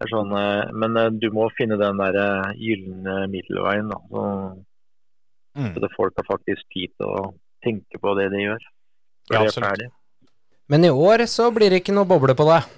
det 0.00 0.08
er 0.08 0.10
sånn, 0.10 0.32
men 0.74 1.20
du 1.22 1.28
må 1.30 1.46
finne 1.54 1.78
den 1.78 2.00
der 2.02 2.18
gylne 2.58 3.28
middelveien. 3.30 3.88
Da, 3.92 4.00
så, 4.10 4.24
Mm. 5.58 5.72
så 5.74 5.82
det 5.82 5.90
folk 5.96 6.14
har 6.20 6.26
faktisk 6.28 6.66
tid 6.74 6.92
til 6.94 7.08
å 7.08 7.30
tenke 7.64 7.98
på 8.00 8.12
det 8.18 8.28
de 8.34 8.44
gjør. 8.44 8.68
Ja, 9.30 9.40
de 9.40 9.48
absolutt. 9.48 9.96
Men 10.70 10.86
i 10.86 10.90
år 10.90 11.24
så 11.26 11.48
blir 11.54 11.72
det 11.72 11.82
ikke 11.82 11.94
noe 11.96 12.08
boble 12.08 12.36
på 12.38 12.46
deg. 12.46 12.68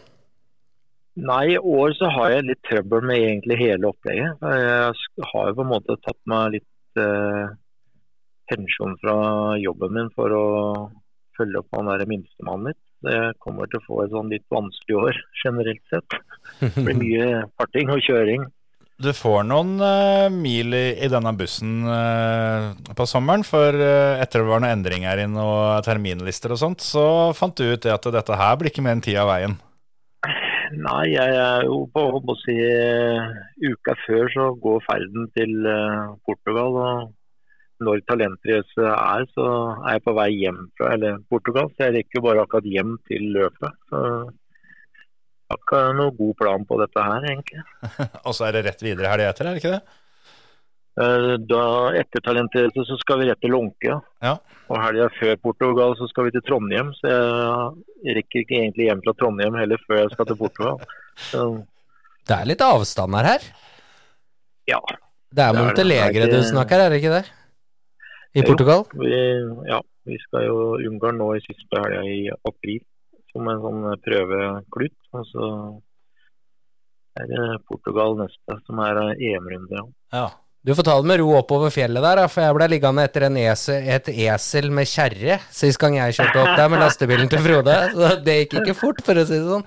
Nei, 1.28 1.42
i 1.52 1.58
år 1.58 1.92
så 1.98 2.08
har 2.08 2.32
jeg 2.32 2.46
litt 2.48 2.62
trøbbel 2.64 3.04
med 3.04 3.20
egentlig 3.20 3.58
hele 3.60 3.90
opplegget. 3.90 4.40
Jeg 4.40 5.26
har 5.28 5.50
jo 5.50 5.56
på 5.58 5.66
en 5.66 5.72
måte 5.74 5.98
tatt 6.00 6.18
meg 6.32 6.54
litt 6.54 7.02
eh, 7.02 7.50
pensjon 8.48 8.96
fra 9.02 9.16
jobben 9.60 9.92
min 9.98 10.08
for 10.16 10.32
å 10.32 10.46
følge 11.36 11.60
opp 11.60 11.76
han 11.76 11.90
der 11.92 12.08
minstemannen 12.08 12.72
litt. 12.72 12.80
Det 13.02 13.12
Jeg 13.12 13.38
kommer 13.42 13.68
til 13.68 13.80
å 13.80 13.86
få 13.86 14.00
et 14.04 14.12
sånn 14.14 14.32
litt 14.32 14.46
vanskelig 14.52 14.98
år 15.02 15.20
generelt 15.44 15.84
sett. 15.92 16.18
Det 16.62 16.72
blir 16.78 17.00
mye 17.02 17.28
farting 17.60 17.92
og 17.92 18.04
kjøring. 18.08 18.48
Du 19.00 19.08
får 19.16 19.46
noen 19.48 19.80
uh, 19.80 20.28
mil 20.30 20.74
i, 20.76 20.84
i 21.00 21.08
denne 21.10 21.32
bussen 21.34 21.80
uh, 21.88 22.72
på 22.96 23.06
sommeren, 23.08 23.42
for 23.46 23.74
uh, 23.74 24.20
etter 24.20 24.42
det 24.42 24.50
var 24.50 24.60
noen 24.62 24.76
endringer 24.76 25.22
i 25.22 25.28
noen 25.30 25.82
terminlister 25.86 26.52
og 26.52 26.60
sånt, 26.60 26.84
så 26.84 27.04
fant 27.36 27.56
du 27.56 27.72
ut 27.72 27.88
at 27.88 28.10
dette 28.14 28.38
her 28.38 28.58
blir 28.60 28.70
ikke 28.70 28.84
mer 28.84 28.98
enn 28.98 29.04
ti 29.04 29.16
av 29.18 29.30
veien. 29.32 29.56
Nei, 30.72 31.06
jeg 31.12 31.32
er 31.36 31.66
jo 31.66 31.82
på 31.92 32.04
å 32.20 32.36
si 32.44 32.54
uka 33.64 33.96
før 34.06 34.30
så 34.32 34.46
går 34.60 34.78
ferden 34.86 35.26
til 35.36 35.66
Portugal. 36.24 36.78
og 36.80 37.82
Når 37.84 38.00
talentrace 38.08 38.86
er, 38.86 39.26
så 39.34 39.48
er 39.82 39.98
jeg 39.98 40.04
på 40.06 40.14
vei 40.16 40.30
hjem 40.32 40.62
fra 40.78 40.94
eller 40.94 41.18
Portugal. 41.28 41.68
Så 41.74 41.90
jeg 41.90 41.98
rekker 41.98 42.24
bare 42.24 42.46
akkurat 42.46 42.70
hjem 42.72 42.94
til 43.10 43.28
løpet. 43.36 43.76
Så 43.92 44.00
ikke 45.58 45.80
noe 45.98 46.12
god 46.18 46.36
plan 46.38 46.64
på 46.68 46.78
dette 46.80 47.02
her, 47.08 47.26
egentlig. 47.30 47.62
Og 48.26 48.34
så 48.36 48.46
er 48.48 48.56
det 48.58 48.64
rett 48.68 48.82
videre 48.84 49.10
helga 49.12 49.30
etter, 49.32 49.48
er 49.50 49.56
det 49.58 49.62
ikke 49.62 49.74
det? 49.76 49.82
Eh, 51.02 51.34
Da, 51.48 51.62
etter 52.02 52.20
talentrace 52.26 52.84
så 52.88 52.98
skal 53.00 53.22
vi 53.22 53.28
rett 53.30 53.40
til 53.40 53.54
Lånke. 53.54 53.98
Ja. 54.24 54.34
Og 54.72 54.80
helga 54.80 55.08
før 55.18 55.36
Portugal 55.44 55.94
så 55.98 56.08
skal 56.10 56.28
vi 56.28 56.34
til 56.36 56.44
Trondheim. 56.46 56.90
Så 56.98 57.12
jeg 57.12 58.16
rekker 58.18 58.44
ikke 58.44 58.58
egentlig 58.60 58.88
hjem 58.90 59.00
fra 59.04 59.14
Trondheim 59.20 59.56
heller 59.60 59.80
før 59.86 60.02
jeg 60.04 60.12
skal 60.14 60.28
til 60.32 60.40
Portugal. 60.40 60.82
Så, 61.30 61.46
Det 62.28 62.36
er 62.38 62.46
litt 62.48 62.62
avstander 62.64 63.26
her. 63.32 63.48
ja. 64.70 64.80
Det 65.32 65.40
er. 65.40 65.54
Montelegre 65.56 66.26
du 66.28 66.42
snakker, 66.44 66.76
er 66.84 66.90
det 66.92 66.98
ikke 67.00 67.14
det? 67.14 67.22
I 68.36 68.42
Jo. 68.42 68.46
Portugal? 68.50 68.82
Vi, 69.00 69.12
ja, 69.68 69.78
vi 70.04 70.18
skal 70.26 70.44
jo 70.44 70.56
Ungarn 70.76 71.16
nå 71.20 71.30
i 71.38 71.40
siste 71.40 71.80
helga 71.80 72.02
i 72.04 72.18
april 72.48 72.82
som 73.32 73.48
en 73.48 73.64
sånn 73.64 73.88
prøveklutt. 74.04 75.00
Og 75.18 75.26
så 75.32 75.48
er 77.20 77.28
det 77.28 77.48
Portugal 77.68 78.16
neste, 78.20 78.60
som 78.66 78.80
er 78.84 79.02
EM-runde. 79.16 79.84
Ja. 80.14 80.30
Du 80.62 80.70
får 80.78 80.86
ta 80.86 80.92
det 80.94 81.08
med 81.10 81.18
ro 81.18 81.32
oppover 81.34 81.72
fjellet 81.74 82.04
der, 82.04 82.20
for 82.30 82.44
jeg 82.44 82.54
ble 82.54 82.66
liggende 82.70 83.02
etter 83.02 83.24
en 83.26 83.38
esel, 83.40 83.80
et 83.82 84.06
esel 84.12 84.68
med 84.70 84.86
kjerre 84.86 85.40
sist 85.50 85.80
gang 85.82 85.96
jeg 85.96 86.14
kjørte 86.20 86.38
opp 86.38 86.52
der 86.60 86.70
med 86.70 86.78
lastebilen 86.84 87.30
til 87.32 87.42
Frode. 87.42 87.74
Så 87.96 88.10
det 88.22 88.36
gikk 88.36 88.54
ikke 88.60 88.76
fort, 88.78 89.02
for 89.02 89.18
å 89.18 89.24
si 89.26 89.40
det 89.40 89.48
sånn. 89.48 89.66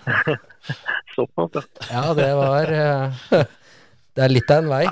Såpass, 1.18 1.68
ja. 1.90 1.90
Ja, 1.92 2.06
det 2.16 2.30
var 2.40 2.72
eh, 2.78 3.44
Det 4.16 4.24
er 4.24 4.32
litt 4.32 4.56
av 4.56 4.64
en 4.64 4.72
vei. 4.72 4.86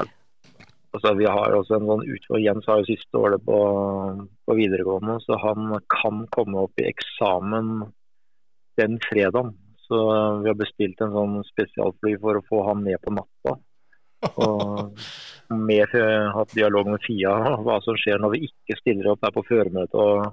Altså, 0.93 1.15
vi 1.17 1.25
har 1.37 1.55
også 1.55 1.79
en 1.79 1.87
sånn 1.93 2.03
utfor 2.17 2.43
Jens 2.43 2.67
har 2.67 2.81
jo 2.81 2.89
siste 2.91 3.23
året 3.23 3.47
på, 3.47 3.59
på 4.43 4.59
videregående, 4.59 5.15
så 5.23 5.39
han 5.39 5.71
kan 5.87 6.25
komme 6.35 6.67
opp 6.67 6.83
i 6.83 6.89
eksamen 6.91 7.77
den 8.79 8.99
fredagen. 9.03 9.53
Så 9.83 9.99
vi 10.41 10.49
har 10.49 10.57
bestilt 10.57 11.01
en 11.03 11.11
sånn 11.13 11.41
spesialfly 11.47 12.15
for 12.21 12.39
å 12.39 12.45
få 12.47 12.61
han 12.69 12.83
ned 12.85 13.01
på 13.03 13.13
natta. 13.13 13.57
Og 14.39 15.01
mer 15.69 15.91
eh, 15.99 16.29
hatt 16.37 16.55
dialog 16.55 16.87
med 16.93 17.03
Fia 17.03 17.33
om 17.51 17.65
hva 17.67 17.81
som 17.83 17.97
skjer 17.99 18.21
når 18.23 18.37
vi 18.37 18.47
ikke 18.47 18.79
stiller 18.79 19.11
opp 19.11 19.21
der 19.25 19.35
på 19.35 19.43
føremøte 19.49 19.99
og 19.99 20.31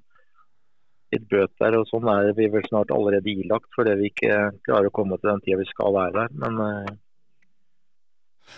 litt 1.11 1.27
bøter. 1.33 1.77
Og 1.81 1.89
sånn 1.91 2.09
er 2.13 2.31
vi 2.39 2.49
vel 2.53 2.65
snart 2.69 2.95
allerede 2.95 3.35
ilagt 3.35 3.69
fordi 3.77 3.99
vi 4.01 4.13
ikke 4.13 4.39
klarer 4.69 4.89
å 4.89 4.95
komme 4.95 5.19
til 5.19 5.33
den 5.33 5.45
tida 5.45 5.61
vi 5.61 5.69
skal 5.73 5.97
være 5.99 6.15
der. 6.23 6.39
Men 6.47 6.65
eh, 6.69 6.97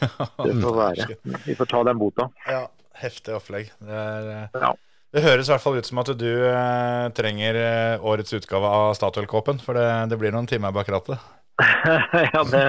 det 0.44 0.54
får 0.60 0.78
være. 0.78 1.10
Vi 1.48 1.56
får 1.58 1.72
ta 1.72 1.82
den 1.90 2.00
bota. 2.00 2.30
ja. 2.48 2.64
Heftig 2.92 3.32
opplegg. 3.32 3.70
Det, 3.80 3.98
er, 3.98 4.26
eh, 4.30 4.60
Ja. 4.60 4.74
Det 5.12 5.22
høres 5.26 5.48
i 5.48 5.52
hvert 5.52 5.64
fall 5.64 5.76
ut 5.76 5.88
som 5.88 6.00
at 6.00 6.10
du 6.16 6.30
eh, 6.48 7.06
trenger 7.16 7.58
eh, 7.60 8.04
årets 8.08 8.32
utgave 8.38 8.68
av 8.68 8.94
Statoil-kåpen, 8.96 9.60
for 9.60 9.76
det, 9.76 9.88
det 10.08 10.18
blir 10.20 10.32
noen 10.32 10.48
timer 10.48 10.72
bak 10.72 10.88
rattet. 10.92 11.20
ja, 12.34 12.44
det, 12.48 12.62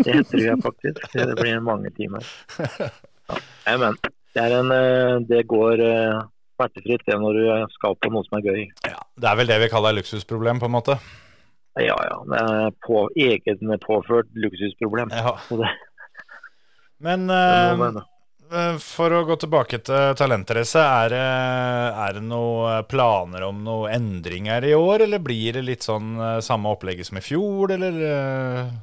det 0.00 0.22
tror 0.30 0.44
jeg 0.46 0.62
faktisk. 0.64 1.02
Det 1.12 1.36
blir 1.40 1.60
mange 1.60 1.92
timer. 1.96 2.24
Ja. 3.28 3.36
Men 3.76 3.98
det, 4.00 4.46
en, 4.46 4.72
eh, 4.72 5.18
det 5.28 5.42
går 5.50 5.82
eh, 5.84 6.22
smertefritt 6.56 7.04
det 7.08 7.18
når 7.20 7.38
du 7.38 7.44
skal 7.76 7.98
på 8.00 8.10
noe 8.14 8.24
som 8.26 8.38
er 8.40 8.48
gøy. 8.48 8.64
Det 8.84 9.28
er 9.30 9.38
vel 9.40 9.52
det 9.52 9.60
vi 9.62 9.70
kaller 9.72 9.96
luksusproblem, 9.98 10.62
på 10.62 10.70
en 10.70 10.76
måte. 10.78 10.98
Ja, 11.80 11.96
ja. 12.06 12.18
Det 12.30 12.40
er 12.40 12.74
på, 12.86 13.04
egen 13.18 13.76
påført 13.82 14.30
luksusproblem. 14.38 15.12
Ja. 15.12 15.36
Men 17.04 17.28
eh, 17.28 18.02
for 18.82 19.12
å 19.14 19.24
gå 19.28 19.36
tilbake 19.40 19.78
til 19.86 20.16
talentrace, 20.18 20.80
er, 20.80 21.14
er 21.16 22.16
det 22.16 22.22
noen 22.24 22.86
planer 22.90 23.46
om 23.48 23.62
noen 23.66 23.94
endringer 23.96 24.66
i 24.68 24.74
år, 24.78 25.04
eller 25.06 25.22
blir 25.22 25.58
det 25.58 25.64
litt 25.66 25.86
sånn 25.86 26.14
eh, 26.18 26.40
samme 26.44 26.72
opplegget 26.74 27.08
som 27.08 27.20
i 27.20 27.24
fjor, 27.24 27.74
eller? 27.76 27.98
eh? 28.08 28.74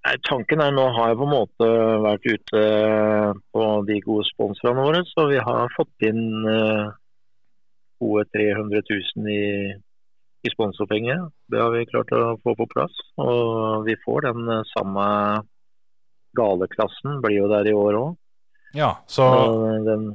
Nei, 0.00 0.14
tanken 0.24 0.62
er 0.64 0.72
nå 0.72 0.86
har 0.96 1.10
jeg 1.10 1.18
på 1.20 1.26
en 1.26 1.34
måte 1.34 1.66
vært 2.06 2.28
ute 2.30 2.62
på 3.52 3.64
de 3.90 3.98
gode 4.06 4.24
sponsorene 4.30 4.86
våre, 4.86 5.02
så 5.10 5.26
vi 5.28 5.42
har 5.44 5.74
fått 5.74 6.08
inn 6.08 6.48
eh, 6.48 6.86
gode 8.00 8.24
300 8.32 8.80
000 8.80 9.28
i, 9.34 9.44
i 10.46 10.52
sponsorpenger. 10.54 11.26
Det 11.52 11.60
har 11.60 11.74
vi 11.74 11.88
klart 11.90 12.14
å 12.16 12.38
få 12.40 12.56
på 12.56 12.68
plass. 12.72 12.96
Og 13.20 13.84
vi 13.88 13.98
får 14.06 14.30
den 14.30 14.48
eh, 14.48 14.64
samme 14.72 15.06
galeklassen, 16.38 17.20
blir 17.20 17.42
jo 17.42 17.52
der 17.52 17.68
i 17.68 17.76
år 17.76 18.00
òg. 18.00 18.16
Ja, 18.76 18.94
så, 19.10 19.24
Den, 19.86 20.10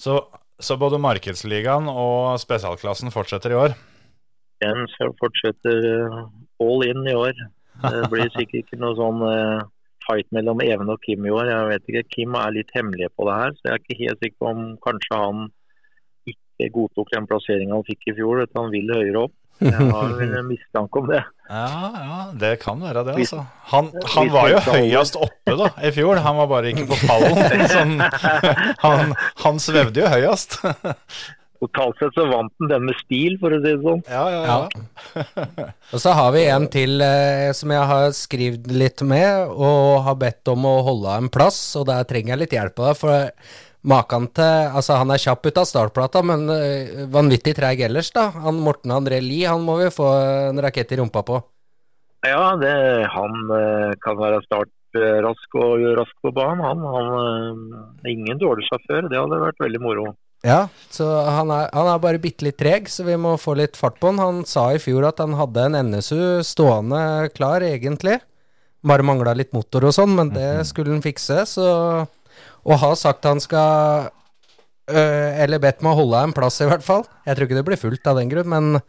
så, 0.00 0.22
så 0.60 0.76
både 0.80 1.00
markedsligaen 1.02 1.88
og 1.92 2.38
spesialklassen 2.40 3.12
fortsetter 3.14 3.52
i 3.52 3.58
år? 3.66 3.78
den 4.60 4.86
fortsetter 5.20 5.84
eh, 5.88 6.18
all 6.60 6.84
in 6.84 7.06
i 7.08 7.14
år. 7.16 7.36
Det 7.80 8.08
blir 8.12 8.28
sikkert 8.34 8.66
ikke 8.66 8.80
noe 8.80 8.96
sånn 8.98 9.24
eh, 9.24 9.62
fight 10.04 10.28
mellom 10.36 10.60
Even 10.64 10.92
og 10.92 11.00
Kim 11.04 11.24
i 11.24 11.32
år. 11.32 11.48
Jeg 11.48 11.70
vet 11.70 11.88
ikke, 11.88 12.08
Kim 12.16 12.36
er 12.38 12.54
litt 12.56 12.72
hemmelig 12.76 13.10
på 13.16 13.28
det 13.28 13.38
her, 13.38 13.56
så 13.56 13.68
jeg 13.68 13.72
er 13.72 13.82
ikke 13.82 14.00
helt 14.02 14.24
sikker 14.24 14.38
på 14.42 14.52
om 14.52 14.62
kanskje 14.84 15.20
han 15.22 15.46
ikke 16.28 16.70
godtok 16.76 17.12
den 17.14 17.28
plasseringen 17.28 17.78
han 17.78 17.86
fikk 17.88 18.10
i 18.10 18.16
fjor, 18.18 18.42
at 18.44 18.56
han 18.58 18.72
vil 18.74 18.92
høyere 18.92 19.26
opp. 19.28 19.36
Jeg 19.60 19.90
har 19.94 20.22
en 20.24 20.46
mistanke 20.48 21.02
om 21.02 21.10
det. 21.10 21.20
Ja, 21.50 21.90
ja, 21.94 22.18
det 22.38 22.52
kan 22.62 22.80
være 22.82 23.02
det, 23.08 23.16
altså. 23.18 23.42
Han, 23.72 23.90
han 24.14 24.30
var 24.30 24.52
jo 24.52 24.60
høyest 24.68 25.18
oppe 25.18 25.56
da, 25.58 25.72
i 25.82 25.90
fjor. 25.94 26.20
Han 26.22 26.38
var 26.38 26.48
bare 26.52 26.70
ikke 26.70 26.86
på 26.92 26.98
pallen. 27.08 27.66
Sånn, 27.72 27.96
han, 28.86 29.14
han 29.42 29.60
svevde 29.62 30.04
jo 30.04 30.10
høyest. 30.12 30.60
Totalt 31.60 31.98
sett 32.00 32.14
så 32.16 32.24
vant 32.30 32.54
han 32.62 32.70
den 32.70 32.86
med 32.88 32.96
stil, 33.02 33.34
for 33.40 33.52
å 33.52 33.58
si 33.60 33.68
det 33.68 33.82
sånn. 33.84 33.98
Ja, 34.08 34.22
ja, 34.32 34.44
ja. 34.48 35.66
Og 35.92 36.00
så 36.00 36.14
har 36.16 36.30
vi 36.32 36.46
en 36.48 36.68
til 36.72 37.02
eh, 37.04 37.50
som 37.56 37.74
jeg 37.74 37.88
har 37.90 38.06
skrevet 38.16 38.70
litt 38.72 39.04
med, 39.04 39.50
og 39.50 40.06
har 40.06 40.16
bedt 40.22 40.48
om 40.54 40.64
å 40.70 40.78
holde 40.86 41.18
en 41.20 41.28
plass, 41.34 41.58
og 41.76 41.90
der 41.90 42.06
trenger 42.08 42.32
jeg 42.32 42.42
litt 42.46 42.56
hjelp 42.56 42.80
av 42.80 42.88
deg. 42.88 43.02
For 43.02 43.68
maken 43.82 44.28
til 44.36 44.74
Altså, 44.76 44.98
han 45.00 45.12
er 45.12 45.22
kjapp 45.22 45.46
ut 45.46 45.60
av 45.60 45.68
startplata, 45.68 46.22
men 46.26 46.48
eh, 46.52 47.06
vanvittig 47.12 47.54
treig 47.56 47.80
ellers, 47.86 48.12
da. 48.14 48.28
Han 48.44 48.60
Morten 48.64 48.92
André 48.94 49.20
Lie, 49.24 49.48
han 49.48 49.64
må 49.64 49.78
vi 49.80 49.90
få 49.94 50.10
en 50.50 50.60
rakett 50.62 50.92
i 50.92 51.00
rumpa 51.00 51.24
på. 51.26 51.40
Ja, 52.26 52.56
det, 52.60 52.72
han 53.08 53.54
eh, 53.56 53.92
kan 54.04 54.18
være 54.20 54.42
startrask 54.44 55.60
og 55.60 55.86
rask 55.96 56.16
på 56.20 56.32
banen. 56.36 56.64
Han, 56.66 56.82
han 56.96 57.62
eh, 58.04 58.10
ingen 58.12 58.40
dårlig 58.40 58.68
sjåfør. 58.68 59.08
Det 59.08 59.20
hadde 59.20 59.44
vært 59.46 59.64
veldig 59.64 59.80
moro. 59.82 60.10
Ja, 60.44 60.70
så 60.88 61.04
han 61.26 61.50
er, 61.52 61.66
han 61.76 61.88
er 61.92 62.00
bare 62.00 62.20
bitte 62.20 62.46
litt 62.46 62.56
treg, 62.60 62.88
så 62.88 63.04
vi 63.04 63.16
må 63.20 63.34
få 63.40 63.58
litt 63.60 63.76
fart 63.76 63.98
på 64.00 64.12
han. 64.12 64.20
Han 64.22 64.44
sa 64.48 64.70
i 64.72 64.80
fjor 64.80 65.04
at 65.08 65.20
han 65.20 65.36
hadde 65.36 65.66
en 65.68 65.92
NSU 65.92 66.40
stående 66.48 67.28
klar, 67.36 67.64
egentlig. 67.64 68.20
Bare 68.80 69.04
mangla 69.04 69.34
litt 69.36 69.52
motor 69.52 69.84
og 69.88 69.92
sånn, 69.92 70.14
men 70.16 70.32
det 70.32 70.64
skulle 70.68 70.94
han 70.94 71.04
fikse, 71.04 71.44
så 71.48 71.66
Og 72.66 72.78
har 72.82 72.96
sagt 73.00 73.24
han 73.24 73.40
skal 73.40 74.10
øh, 74.90 75.42
Eller 75.44 75.62
bedt 75.62 75.80
meg 75.84 75.94
å 75.94 76.00
holde 76.02 76.24
en 76.26 76.34
plass, 76.36 76.60
i 76.60 76.68
hvert 76.68 76.84
fall. 76.84 77.06
Jeg 77.26 77.36
tror 77.38 77.48
ikke 77.48 77.60
det 77.60 77.68
blir 77.68 77.80
fullt 77.80 78.10
av 78.10 78.18
den 78.20 78.32
grunn, 78.32 78.50
men 78.52 78.80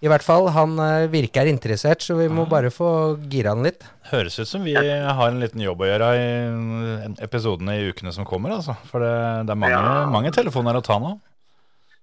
i 0.00 0.08
hvert 0.08 0.24
fall, 0.24 0.46
han 0.54 0.78
øh, 0.80 1.08
virker 1.12 1.44
interessert, 1.50 2.00
så 2.00 2.14
vi 2.16 2.28
må 2.32 2.46
bare 2.48 2.70
få 2.72 3.18
gira 3.28 3.52
han 3.52 3.66
litt. 3.66 3.82
Høres 4.08 4.38
ut 4.40 4.48
som 4.48 4.62
vi 4.64 4.72
har 4.72 5.26
en 5.26 5.42
liten 5.42 5.60
jobb 5.60 5.82
å 5.84 5.90
gjøre 5.90 6.08
i 6.16 7.10
episodene 7.26 7.74
i 7.76 7.90
ukene 7.90 8.14
som 8.16 8.24
kommer, 8.24 8.54
altså. 8.56 8.78
For 8.88 9.04
det, 9.04 9.10
det 9.50 9.52
er 9.52 9.60
mange, 9.60 9.76
Ja. 9.76 10.06
mange 10.08 10.32
telefoner 10.32 10.78
å 10.80 10.84
ta 10.86 10.96
nå. 11.02 11.18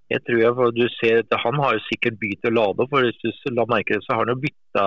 Jeg 0.08 0.22
tror 0.24 0.38
jeg, 0.40 0.52
for 0.56 0.72
du 0.72 0.86
ser 0.94 1.18
at 1.20 1.34
Han 1.42 1.58
har 1.60 1.74
jo 1.76 1.82
sikkert 1.84 2.14
begynt 2.22 2.46
å 2.48 2.54
lade 2.54 2.80
opp. 2.80 2.88
for 2.88 3.02
Hvis 3.04 3.18
du 3.44 3.50
la 3.52 3.66
merke 3.68 3.98
det, 3.98 4.04
så 4.06 4.14
har 4.14 4.24
han 4.24 4.32
jo 4.32 4.40
bytta 4.46 4.84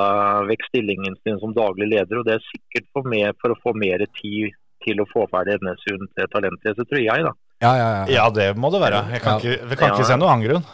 vekk 0.49 0.63
stillingen 0.71 1.17
sin 1.21 1.37
som 1.43 1.53
daglig 1.53 1.91
leder. 1.91 2.17
og 2.17 2.25
Det 2.25 2.39
er 2.39 2.47
sikkert 2.47 2.87
for, 2.93 3.03
mer, 3.03 3.35
for 3.43 3.53
å 3.53 3.59
få 3.61 3.75
mer 3.77 4.01
tid 4.17 4.55
til 4.85 4.99
å 5.01 5.07
få 5.11 5.27
ferdig 5.31 5.55
Ednesund 5.59 6.07
til 6.17 6.27
talentet, 6.33 6.75
så 6.77 6.83
tror 6.89 7.01
jeg. 7.03 7.23
da. 7.27 7.33
Ja, 7.61 7.71
ja, 7.77 7.89
ja. 7.99 8.05
Ja, 8.17 8.29
det 8.33 8.51
må 8.57 8.71
det 8.73 8.81
være. 8.81 9.03
Jeg 9.13 9.21
kan 9.21 9.33
Ja. 9.33 9.39
ikke, 9.39 9.67
vi 9.69 9.75
kan 9.75 9.89
Ja. 9.89 9.95
ikke 9.95 10.05
se 10.09 10.17
noen 10.17 10.31
annen 10.33 10.47
grunn. 10.49 10.65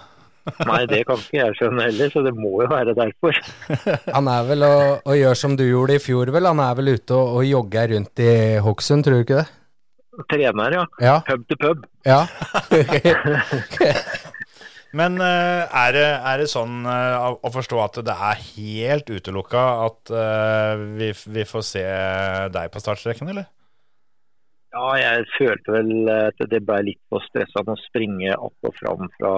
Nei, 0.71 0.85
det 0.87 1.01
kan 1.09 1.17
ikke 1.19 1.39
jeg 1.41 1.55
skjønne 1.59 1.83
heller, 1.89 2.09
så 2.13 2.21
det 2.23 2.31
må 2.37 2.53
jo 2.63 2.67
være 2.71 2.93
derfor. 2.95 3.35
Han 4.15 4.27
er 4.31 4.45
vel 4.47 4.63
og, 4.63 5.01
og 5.03 5.17
gjør 5.19 5.35
som 5.35 5.57
du 5.59 5.65
gjorde 5.67 5.97
i 5.97 5.99
fjor, 5.99 6.31
vel. 6.31 6.47
Han 6.47 6.61
er 6.63 6.73
vel 6.79 6.93
ute 6.95 7.11
og, 7.17 7.33
og 7.41 7.43
jogger 7.49 7.91
rundt 7.91 8.23
i 8.23 8.31
Hokksund, 8.63 9.03
tror 9.03 9.19
du 9.19 9.25
ikke 9.27 9.41
det? 9.41 9.47
Trener, 10.31 10.71
ja. 10.79 10.85
Ja. 11.03 11.17
Pub 11.27 11.43
til 11.51 11.57
pub. 11.61 11.83
ja. 12.07 12.23
Men 14.97 15.17
eh, 15.21 15.67
er, 15.67 15.91
det, 15.93 16.05
er 16.31 16.39
det 16.41 16.47
sånn 16.49 16.79
eh, 16.87 17.15
å- 17.27 17.35
å 17.43 17.49
forstå 17.53 17.79
at 17.83 17.97
det 18.07 18.13
er 18.15 18.39
helt 18.55 19.09
utelukka 19.11 19.63
at 19.83 20.11
eh, 20.15 20.83
vi, 20.97 21.09
vi 21.35 21.43
får 21.45 21.65
se 21.67 21.83
deg 22.55 22.71
på 22.73 22.81
startstreken, 22.81 23.29
eller? 23.33 23.45
Ja, 24.77 24.89
jeg 25.01 25.25
følte 25.33 25.73
vel 25.73 26.09
at 26.13 26.41
det 26.51 26.59
ble 26.67 26.75
litt 26.91 26.99
for 27.09 27.23
stressende 27.25 27.73
å 27.73 27.79
springe 27.81 28.35
opp 28.37 28.67
og 28.67 28.75
fram 28.77 29.07
fra 29.15 29.31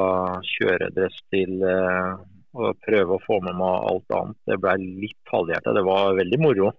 kjøredress 0.58 1.16
til 1.32 1.62
eh, 1.64 2.14
å 2.60 2.72
prøve 2.84 3.16
å 3.16 3.22
få 3.24 3.38
med 3.46 3.56
meg 3.56 3.86
alt 3.92 4.16
annet. 4.18 4.40
Det 4.50 4.58
ble 4.60 4.74
litt 5.06 5.32
halvhjertet. 5.32 5.78
Det 5.78 5.84
var 5.88 6.18
veldig 6.18 6.40
moro, 6.44 6.72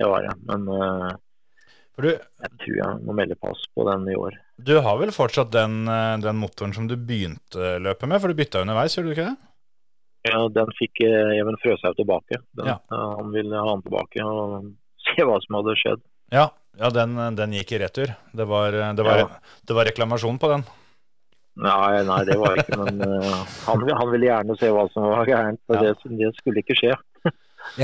det 0.00 0.08
var 0.10 0.26
det. 0.26 0.32
Men 0.48 0.66
eh, 0.74 1.12
du, 2.00 2.08
jeg 2.08 2.52
tror 2.64 2.76
jeg 2.80 2.98
må 3.04 3.14
melde 3.18 3.36
pass 3.38 3.62
på 3.76 3.84
den 3.90 4.06
i 4.10 4.16
år. 4.16 4.38
du 4.56 4.72
har 4.80 4.96
vel 4.98 5.12
fortsatt 5.14 5.52
den, 5.54 5.82
eh, 5.86 6.16
den 6.24 6.40
motoren 6.40 6.72
som 6.74 6.88
du 6.90 6.96
begynte 6.96 7.76
løpet 7.84 8.08
med, 8.10 8.18
for 8.22 8.32
du 8.32 8.38
bytta 8.40 8.64
underveis, 8.64 8.96
gjorde 8.96 9.12
du 9.12 9.16
ikke 9.18 9.28
det? 9.30 9.36
Ja, 10.32 10.40
den 10.52 10.72
fikk 10.80 11.00
eh, 11.06 11.36
Even 11.38 11.60
Frøshaug 11.62 11.94
tilbake. 12.00 12.40
Den, 12.58 12.72
Ja. 12.74 12.78
eh, 12.90 13.10
Han 13.20 13.30
ville 13.36 13.54
ha 13.60 13.70
den 13.76 13.84
tilbake 13.86 14.24
og 14.26 14.72
se 15.06 15.28
hva 15.28 15.38
som 15.44 15.60
hadde 15.60 15.76
skjedd. 15.80 16.02
Ja, 16.32 16.48
ja 16.78 16.90
den, 16.94 17.16
den 17.36 17.52
gikk 17.58 17.72
i 17.72 17.80
retur. 17.82 18.12
Det 18.32 18.46
var, 18.48 18.70
det, 18.72 19.02
var, 19.06 19.18
Ja. 19.24 19.28
det 19.66 19.74
var 19.76 19.84
reklamasjon 19.90 20.38
på 20.38 20.48
den. 20.52 20.64
Nei, 21.60 22.02
nei, 22.06 22.20
det 22.24 22.36
var 22.40 22.60
ikke 22.62 22.76
Men 22.78 23.00
uh, 23.04 23.40
han, 23.66 23.82
han 23.90 24.10
ville 24.12 24.28
gjerne 24.30 24.54
se 24.60 24.70
hva 24.72 24.86
som 24.94 25.08
var 25.10 25.26
gærent. 25.28 25.60
Og 25.68 25.76
Ja. 25.76 25.90
det, 25.90 26.14
det 26.20 26.30
skulle 26.38 26.62
ikke 26.62 26.76
skje. 26.78 26.94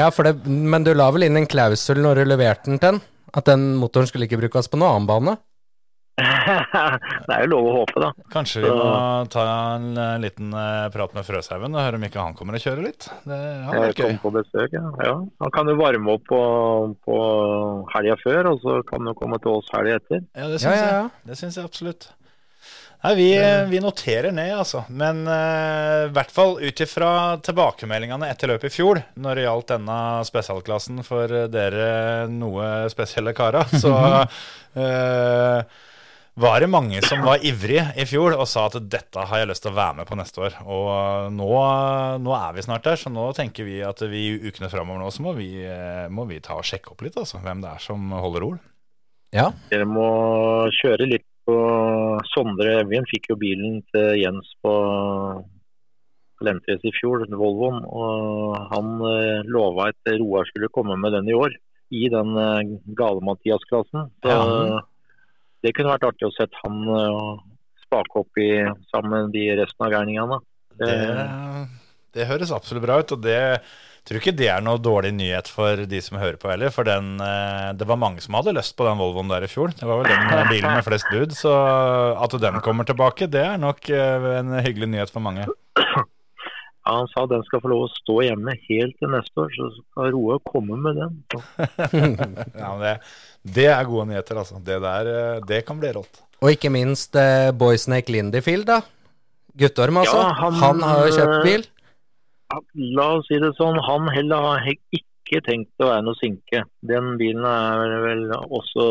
ja 0.00 0.06
for 0.14 0.28
det, 0.28 0.36
men 0.46 0.86
du 0.86 0.92
la 0.94 1.10
vel 1.12 1.26
inn 1.26 1.36
en 1.36 1.48
klausul 1.50 2.00
når 2.04 2.22
du 2.22 2.30
leverte 2.30 2.70
den 2.70 2.78
til 2.80 2.94
den? 2.96 3.02
At 3.36 3.50
den 3.50 3.74
motoren 3.76 4.06
skulle 4.08 4.24
ikke 4.30 4.38
brukes 4.40 4.70
på 4.72 4.78
noen 4.80 4.94
annen 5.02 5.10
bane? 5.10 5.36
Det 6.16 7.34
er 7.34 7.42
jo 7.44 7.48
lov 7.52 7.66
å 7.68 7.72
håpe, 7.82 8.00
da. 8.00 8.08
Kanskje 8.32 8.62
vi 8.64 8.70
må 8.72 8.88
ta 9.32 9.42
en 9.76 9.90
eh, 10.00 10.14
liten 10.22 10.54
eh, 10.56 10.86
prat 10.94 11.12
med 11.12 11.26
Frøshaugen 11.28 11.76
og 11.76 11.82
høre 11.82 12.00
om 12.00 12.06
ikke 12.08 12.22
han 12.22 12.36
kommer 12.38 12.56
og 12.56 12.64
kjører 12.64 12.86
litt. 12.86 13.08
Det 13.28 13.40
hadde 13.66 13.82
vært 13.82 14.00
gøy. 14.00 14.14
på 14.22 14.32
besøk, 14.38 14.76
ja. 14.78 14.84
ja. 15.04 15.16
Han 15.44 15.52
kan 15.52 15.68
jo 15.68 15.76
varme 15.76 16.14
opp 16.16 16.24
på, 16.30 16.42
på 17.04 17.18
helga 17.92 18.16
før, 18.22 18.52
og 18.54 18.62
så 18.64 18.78
kan 18.88 19.10
han 19.10 19.18
komme 19.18 19.40
til 19.44 19.58
oss 19.58 19.68
helga 19.76 19.98
etter. 20.00 20.24
Ja, 20.32 20.48
det 20.48 20.62
syns 20.62 20.72
ja, 20.72 20.86
ja. 20.86 20.94
jeg. 21.02 21.26
Det 21.28 21.40
syns 21.42 21.60
jeg 21.60 21.68
absolutt. 21.68 22.08
Nei, 23.04 23.12
vi, 23.14 23.28
vi 23.68 23.80
noterer 23.84 24.32
ned, 24.34 24.54
altså. 24.56 24.86
Men 24.88 25.26
uh, 25.28 26.08
i 26.08 26.14
hvert 26.16 26.32
fall 26.32 26.56
ut 26.62 26.80
ifra 26.80 27.10
tilbakemeldingene 27.44 28.30
etter 28.32 28.50
løpet 28.50 28.72
i 28.72 28.76
fjor, 28.78 29.02
når 29.20 29.36
det 29.36 29.44
gjaldt 29.44 29.74
denne 29.74 29.98
spesialklassen 30.26 31.04
for 31.06 31.36
dere 31.52 31.90
noe 32.32 32.86
spesielle 32.90 33.36
karer, 33.36 33.68
så 33.76 33.92
eh, 34.80 35.84
var 36.36 36.60
det 36.60 36.68
mange 36.68 37.00
som 37.00 37.22
var 37.24 37.40
ivrige 37.48 37.86
i 37.96 38.04
fjor 38.08 38.34
og 38.36 38.44
sa 38.50 38.66
at 38.68 38.76
dette 38.92 39.22
har 39.30 39.40
jeg 39.40 39.48
lyst 39.48 39.64
til 39.64 39.72
å 39.72 39.78
være 39.78 39.96
med 40.00 40.08
på 40.08 40.18
neste 40.20 40.42
år. 40.44 40.58
Og 40.68 41.32
nå, 41.32 41.48
nå 42.20 42.34
er 42.36 42.56
vi 42.56 42.64
snart 42.66 42.84
der, 42.84 42.98
så 43.00 43.12
nå 43.12 43.30
tenker 43.36 43.64
vi 43.64 43.78
at 43.86 44.02
vi 44.04 44.26
i 44.28 44.50
ukene 44.50 44.68
framover 44.72 45.00
nå 45.00 45.08
så 45.14 45.24
må 45.24 45.32
vi, 45.38 45.48
eh, 45.64 46.04
må 46.12 46.26
vi 46.28 46.42
ta 46.44 46.58
og 46.58 46.66
sjekke 46.68 46.92
opp 46.92 47.06
litt, 47.06 47.16
altså. 47.16 47.40
Hvem 47.40 47.62
det 47.64 47.70
er 47.72 47.80
som 47.82 48.12
holder 48.12 48.44
ord. 48.50 48.58
Ja. 49.34 49.48
Dere 49.70 49.86
må 49.88 50.08
kjøre 50.76 51.08
litt 51.08 51.24
på 51.46 51.56
Sondre 52.34 52.80
Evjen 52.82 53.06
fikk 53.08 53.30
jo 53.30 53.36
bilen 53.40 53.78
til 53.94 54.18
Jens 54.20 54.50
på 54.64 54.74
Lentres 56.44 56.84
i 56.84 56.92
fjor, 56.98 57.24
Volvoen. 57.32 57.80
Og 57.86 58.58
han 58.74 58.92
eh, 59.08 59.46
lova 59.48 59.88
at 59.94 60.12
Roar 60.20 60.44
skulle 60.50 60.68
komme 60.74 60.98
med 61.00 61.16
den 61.16 61.32
i 61.32 61.38
år, 61.38 61.56
i 61.96 62.10
den 62.12 62.36
eh, 62.42 62.76
Gale-Mathias-klassen. 62.98 64.10
Så 64.20 64.36
Ja. 64.36 64.84
Det 65.66 65.74
kunne 65.74 65.90
vært 65.92 66.06
artig 66.06 66.28
å 66.28 66.34
se 66.36 66.46
han 66.62 66.78
eh, 66.94 67.32
spake 67.86 68.22
opp 68.22 68.40
i, 68.42 68.50
sammen 68.92 69.16
med 69.16 69.34
de 69.34 69.48
resten 69.58 69.86
av 69.86 69.92
gærningene. 69.94 70.40
Det, 70.76 70.94
det 72.16 72.30
høres 72.30 72.54
absolutt 72.54 72.84
bra 72.84 73.00
ut, 73.02 73.14
og 73.16 73.22
det 73.24 73.40
tror 74.06 74.20
ikke 74.20 74.36
det 74.38 74.48
er 74.52 74.62
noe 74.62 74.78
dårlig 74.78 75.10
nyhet 75.16 75.48
for 75.50 75.82
de 75.90 76.00
som 76.04 76.18
hører 76.20 76.38
på 76.38 76.50
heller. 76.52 76.70
For 76.74 76.86
den, 76.86 77.16
eh, 77.22 77.70
det 77.78 77.88
var 77.90 77.98
mange 77.98 78.22
som 78.22 78.38
hadde 78.38 78.54
lyst 78.54 78.76
på 78.78 78.86
den 78.86 79.00
Volvoen 79.00 79.32
der 79.32 79.46
i 79.46 79.50
fjor. 79.50 79.74
Det 79.74 79.88
var 79.88 80.02
vel 80.02 80.12
den 80.12 80.52
bilen 80.52 80.76
med 80.78 80.86
flest 80.86 81.08
bud. 81.10 81.34
Så 81.34 81.52
at 82.14 82.36
den 82.42 82.60
kommer 82.64 82.86
tilbake, 82.86 83.26
det 83.30 83.42
er 83.42 83.58
nok 83.62 83.90
eh, 83.90 84.28
en 84.38 84.60
hyggelig 84.60 84.92
nyhet 84.94 85.14
for 85.14 85.24
mange. 85.26 85.48
Ja, 86.86 87.00
han 87.00 87.08
sa 87.10 87.24
den 87.26 87.42
skal 87.48 87.58
få 87.64 87.70
lov 87.72 87.88
å 87.88 87.94
stå 87.96 88.20
hjemme 88.28 88.52
helt 88.68 88.94
til 89.00 89.10
neste 89.10 89.42
år, 89.42 89.48
så 89.56 89.70
skal 89.74 90.12
Roe 90.14 90.36
komme 90.46 90.76
med 90.78 91.00
den. 91.00 91.16
Ja, 92.60 92.68
men 92.76 92.84
det, 92.84 92.92
det 93.54 93.68
er 93.70 93.88
gode 93.88 94.08
nyheter, 94.10 94.38
altså. 94.42 94.58
Det 94.62 94.78
der, 94.82 95.10
eh, 95.12 95.40
det 95.46 95.62
kan 95.66 95.78
bli 95.80 95.92
rått. 95.94 96.22
Og 96.42 96.52
ikke 96.52 96.70
minst 96.72 97.16
eh, 97.16 97.52
Boysnake 97.56 98.12
Lindyfield, 98.12 98.66
da. 98.68 98.80
Guttorm, 99.56 100.02
altså. 100.02 100.18
Ja, 100.20 100.32
han, 100.42 100.60
han, 100.60 100.84
har 100.84 101.06
jo 101.06 101.16
kjøpt 101.16 101.46
bil. 101.46 101.66
Ja, 102.52 102.62
La 102.96 103.10
oss 103.16 103.28
si 103.30 103.38
det 103.42 103.54
sånn, 103.58 103.78
han 103.82 104.10
heller 104.14 104.48
har 104.50 104.66
ikke 104.70 105.42
tenkt 105.46 105.82
å 105.82 105.90
være 105.90 106.04
noe 106.06 106.18
sinke. 106.20 106.64
Den 106.86 107.14
bilen 107.20 107.46
er 107.48 107.94
vel 108.04 108.26
også 108.36 108.88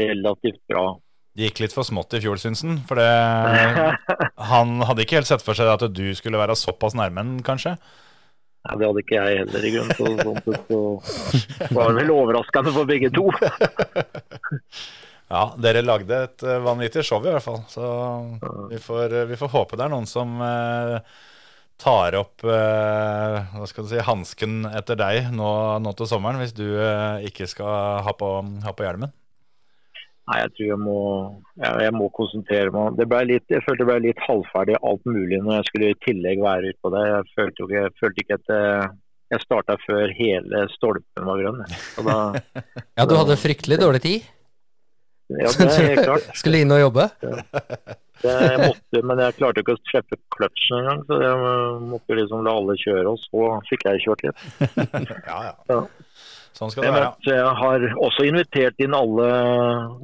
relativt 0.00 0.62
bra. 0.70 0.86
Det 1.32 1.48
gikk 1.48 1.62
litt 1.62 1.74
for 1.74 1.88
smått 1.88 2.16
i 2.16 2.20
fjor, 2.24 2.40
syns 2.40 2.64
han. 2.64 2.80
For 2.88 3.00
det, 3.00 3.08
han 4.52 4.80
hadde 4.84 5.04
ikke 5.04 5.20
helt 5.20 5.30
sett 5.30 5.44
for 5.44 5.56
seg 5.58 5.70
at 5.72 5.84
du 5.92 6.06
skulle 6.16 6.40
være 6.40 6.58
såpass 6.58 6.96
nærme 6.98 7.24
den, 7.24 7.38
kanskje. 7.46 7.76
Nei, 8.62 8.74
det 8.78 8.88
hadde 8.88 9.02
ikke 9.02 9.18
jeg 9.18 9.38
heller 9.42 9.64
i 9.66 9.72
grunnen. 9.74 9.96
Så, 9.98 10.10
sånn 10.22 10.42
sett 10.46 10.68
så 10.70 11.74
var 11.74 11.90
det 11.90 12.02
vel 12.02 12.12
overraskende 12.14 12.74
for 12.76 12.88
begge 12.88 13.10
to. 13.14 13.26
Ja, 15.32 15.46
dere 15.64 15.80
lagde 15.80 16.16
et 16.26 16.42
eh, 16.44 16.58
vanvittig 16.60 17.06
show 17.08 17.22
i 17.24 17.30
hvert 17.32 17.44
fall. 17.44 17.62
Så 17.72 17.82
vi 18.68 18.76
får, 18.82 19.14
vi 19.30 19.38
får 19.40 19.52
håpe 19.54 19.78
det 19.80 19.86
er 19.86 19.92
noen 19.94 20.08
som 20.10 20.34
eh, 20.44 20.98
tar 21.80 22.18
opp 22.18 22.44
eh, 22.44 23.38
hva 23.56 23.68
skal 23.70 23.86
du 23.86 23.90
si, 23.94 24.02
hansken 24.04 24.66
etter 24.68 24.98
deg 25.00 25.32
nå, 25.34 25.48
nå 25.82 25.94
til 25.96 26.10
sommeren, 26.10 26.42
hvis 26.42 26.54
du 26.56 26.66
eh, 26.76 27.24
ikke 27.30 27.48
skal 27.50 28.04
ha 28.06 28.14
på, 28.18 28.28
ha 28.66 28.76
på 28.76 28.86
hjelmen. 28.86 29.14
Nei, 30.30 30.38
jeg 30.38 30.50
tror 30.54 30.68
jeg 30.68 30.78
må, 30.78 30.98
jeg, 31.58 31.78
jeg 31.82 31.94
må 31.98 32.08
konsentrere 32.14 32.70
meg. 32.74 32.98
Det 33.00 33.22
litt, 33.26 33.46
jeg 33.50 33.64
følte 33.66 33.82
det 33.82 33.88
ble 33.88 33.96
litt 34.04 34.20
halvferdig 34.22 34.76
alt 34.78 35.08
mulig 35.08 35.40
når 35.42 35.56
jeg 35.56 35.68
skulle 35.68 35.88
i 35.90 35.96
tillegg 36.06 36.44
være 36.44 36.70
ute 36.70 36.78
på 36.84 36.92
det. 36.94 37.00
Jeg 37.08 37.32
følte, 37.32 37.56
jo 37.58 37.66
ikke, 37.66 37.80
jeg 37.80 37.96
følte 37.98 38.22
ikke 38.22 38.38
at 38.38 38.52
eh, 38.54 38.84
jeg 39.32 39.44
starta 39.46 39.76
før 39.82 40.14
hele 40.14 40.62
stolpen 40.76 41.26
var 41.26 41.42
grønn. 41.42 41.64
Da, 42.06 42.20
Ja, 43.00 43.08
du 43.08 43.16
hadde 43.18 43.40
fryktelig 43.40 43.80
dårlig 43.82 44.02
tid. 44.04 44.30
ja, 45.32 45.50
det 45.50 45.66
er 45.66 45.90
helt 45.90 46.06
klart. 46.06 46.30
Skulle 46.40 46.62
inn 46.62 46.74
og 46.76 46.82
jobbe. 46.84 47.08
Det, 48.22 48.30
jeg 48.30 48.58
måtte, 48.62 49.02
men 49.02 49.22
jeg 49.24 49.36
klarte 49.40 49.64
ikke 49.64 49.74
å 49.74 49.82
treffe 49.88 50.18
kløtsjen 50.36 50.84
engang, 50.84 51.00
så 51.08 51.18
jeg 51.18 51.38
måtte 51.90 52.18
liksom 52.20 52.44
la 52.46 52.54
alle 52.60 52.76
kjøre, 52.78 53.08
og 53.10 53.18
så 53.24 53.48
fikk 53.72 53.88
jeg 53.88 54.04
kjørt 54.06 54.22
litt. 54.28 54.44
Ja, 55.26 55.40
ja. 55.48 55.54
Ja. 55.72 55.80
Sånn 56.52 56.70
skal 56.70 56.82
det 56.84 56.88
Jeg, 56.90 56.94
være. 56.98 57.12
jeg 57.24 57.54
har 57.62 57.84
også 58.06 58.26
invitert 58.28 58.82
inn 58.84 58.94
alle 58.94 59.28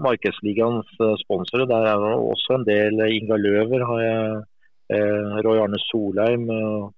Markedsligaens 0.04 0.86
sponsere 0.94 1.18
sponsorer. 1.24 1.66
Der 1.70 1.88
er 1.92 1.98
det 2.04 2.14
også 2.32 2.56
en 2.58 2.64
del. 2.68 3.02
Inga 3.18 3.36
Løver 3.40 3.84
har 3.90 4.00
jeg, 4.04 4.38
eh, 4.96 5.42
Roy 5.44 5.58
Arne 5.64 5.80
Solheim. 5.88 6.48
eh, 6.50 6.88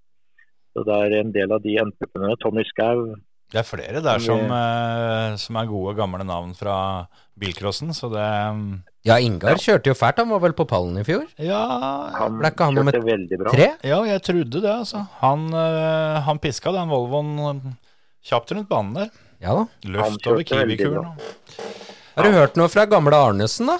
så 0.77 0.85
det 0.87 0.95
er 1.03 1.21
en 1.21 1.33
del 1.35 1.51
av 1.53 1.63
de 1.65 1.77
entreprenørene. 1.83 2.39
Tommy 2.39 2.63
Skau. 2.69 3.17
Det 3.51 3.59
er 3.59 3.67
flere 3.67 4.01
der 4.01 4.21
som, 4.23 4.39
eh, 4.47 5.35
som 5.37 5.57
er 5.59 5.67
gode, 5.67 5.97
gamle 5.99 6.23
navn 6.25 6.55
fra 6.55 7.09
bilcrossen, 7.37 7.91
så 7.93 8.09
det 8.13 8.83
Ja, 9.03 9.17
Ingar 9.17 9.57
kjørte 9.57 9.87
jo 9.91 9.95
fælt. 9.95 10.19
Han 10.19 10.29
var 10.29 10.39
vel 10.41 10.53
på 10.53 10.67
pallen 10.69 10.97
i 11.01 11.03
fjor? 11.03 11.25
Ja, 11.39 12.13
Han 12.15 12.39
Ble 12.39 12.51
ikke 12.53 12.65
han 12.69 12.75
nummer 12.75 12.93
kjørte 12.93 13.07
veldig 13.09 13.39
bra. 13.41 13.51
Tre? 13.51 13.69
ja 13.83 13.99
jeg 14.05 14.23
trodde 14.23 14.61
det, 14.61 14.71
altså. 14.71 15.09
Han, 15.23 15.49
eh, 15.53 16.21
han 16.21 16.39
piska 16.39 16.71
den 16.71 16.89
Volvoen 16.89 17.77
kjapt 18.23 18.53
rundt 18.53 18.69
banen 18.69 18.95
der. 18.95 19.11
Ja 19.41 19.57
da. 19.57 19.67
Løft 19.89 20.27
over 20.29 20.45
Kiwi-kulen. 20.45 21.07
Har 22.17 22.27
du 22.27 22.37
hørt 22.37 22.59
noe 22.61 22.69
fra 22.69 22.85
gamle 22.91 23.17
Arnesen, 23.17 23.71
da? 23.71 23.79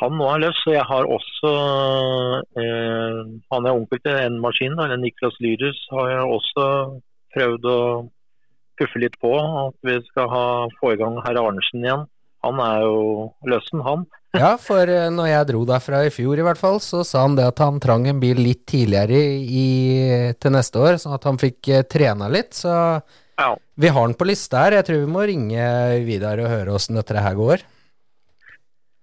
Han 0.00 0.16
nå 0.18 0.26
er 0.32 0.42
løst, 0.42 0.62
så 0.64 0.74
jeg 0.74 0.84
har 0.88 1.06
også 1.06 1.50
eh, 2.58 3.20
Han 3.52 3.66
er 3.66 3.76
onkel 3.76 4.00
til 4.02 4.18
en 4.18 4.40
maskin, 4.42 4.74
eller 4.74 4.98
Niklas 5.00 5.36
Lyrus, 5.42 5.78
har 5.94 6.10
jeg 6.10 6.32
også 6.36 6.66
prøvd 7.34 7.68
å 7.70 7.78
puffe 8.80 9.02
litt 9.02 9.16
på. 9.22 9.32
At 9.68 9.78
vi 9.86 10.00
skal 10.10 10.28
ha, 10.32 10.44
få 10.80 10.94
i 10.94 11.00
gang 11.00 11.20
herr 11.26 11.40
Arnesen 11.42 11.86
igjen. 11.86 12.06
Han 12.44 12.60
er 12.60 12.84
jo 12.84 13.00
løsen, 13.50 13.84
han. 13.86 14.06
Ja, 14.34 14.56
for 14.58 14.90
eh, 14.90 15.12
når 15.14 15.28
jeg 15.30 15.46
dro 15.52 15.60
derfra 15.68 16.00
i 16.02 16.10
fjor 16.10 16.40
i 16.42 16.42
hvert 16.42 16.58
fall, 16.58 16.80
så 16.82 17.04
sa 17.06 17.20
han 17.22 17.36
det 17.38 17.44
at 17.52 17.60
han 17.62 17.76
trang 17.82 18.08
en 18.10 18.18
bil 18.18 18.40
litt 18.42 18.64
tidligere 18.66 19.20
i, 19.46 19.66
til 20.42 20.54
neste 20.56 20.80
år, 20.82 20.98
sånn 20.98 21.14
at 21.14 21.28
han 21.28 21.38
fikk 21.38 21.70
eh, 21.70 21.84
trena 21.86 22.26
litt. 22.26 22.50
Så 22.58 22.74
Ja. 23.40 23.56
vi 23.82 23.88
har 23.90 24.06
den 24.06 24.14
på 24.18 24.26
lista 24.28 24.60
her. 24.64 24.76
Jeg 24.78 24.86
tror 24.86 25.00
vi 25.02 25.10
må 25.10 25.24
ringe 25.26 25.64
Vidar 26.06 26.38
og 26.44 26.50
høre 26.52 26.74
åssen 26.76 26.94
dette 26.98 27.16
her 27.18 27.34
går. 27.38 27.64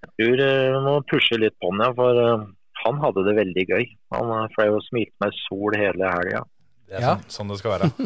Jeg 0.02 0.12
tror 0.17 0.44
eh, 0.46 0.70
vi 0.76 0.80
må 0.86 0.94
pushe 1.10 1.38
litt 1.41 1.58
på 1.62 1.72
han, 1.74 1.84
ja, 1.84 1.91
for 1.98 2.22
eh, 2.22 2.46
han 2.86 3.02
hadde 3.04 3.26
det 3.28 3.36
veldig 3.38 3.65
gøy. 3.70 3.84
Han 4.15 4.32
eh, 4.38 4.48
fløy 4.56 4.70
og 4.78 4.84
smilte 4.88 5.15
med 5.26 5.36
sol 5.46 5.76
hele 5.78 6.13
helga. 6.15 6.44
Det 6.88 6.96
er 7.00 7.06
Ja. 7.06 7.13
sånn, 7.28 7.36
sånn 7.36 7.52
det 7.54 7.60
skal 7.62 7.76
være. 7.76 7.91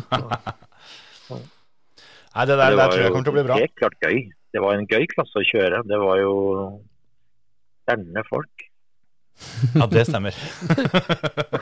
Nei, 2.36 2.44
det 2.46 2.58
der, 2.58 2.58
Det 2.58 2.76
der 2.76 2.76
var 2.76 2.90
tror 2.92 3.00
jeg 3.00 3.08
jo 3.08 3.14
kommer 3.14 3.28
til 3.30 3.32
å 3.32 3.38
bli 3.38 3.46
bra. 3.48 3.56
Helt 3.62 3.76
klart 3.80 4.02
gøy. 4.04 4.18
Det 4.56 4.62
var 4.64 4.76
en 4.76 4.88
gøy 4.92 5.06
klasse 5.12 5.40
å 5.40 5.46
kjøre. 5.48 5.78
Det 5.88 5.98
var 6.02 6.18
jo 6.20 6.34
spennende 7.86 8.24
folk. 8.28 8.66
Ja, 9.76 9.86
det 9.92 10.04
stemmer. 10.10 10.36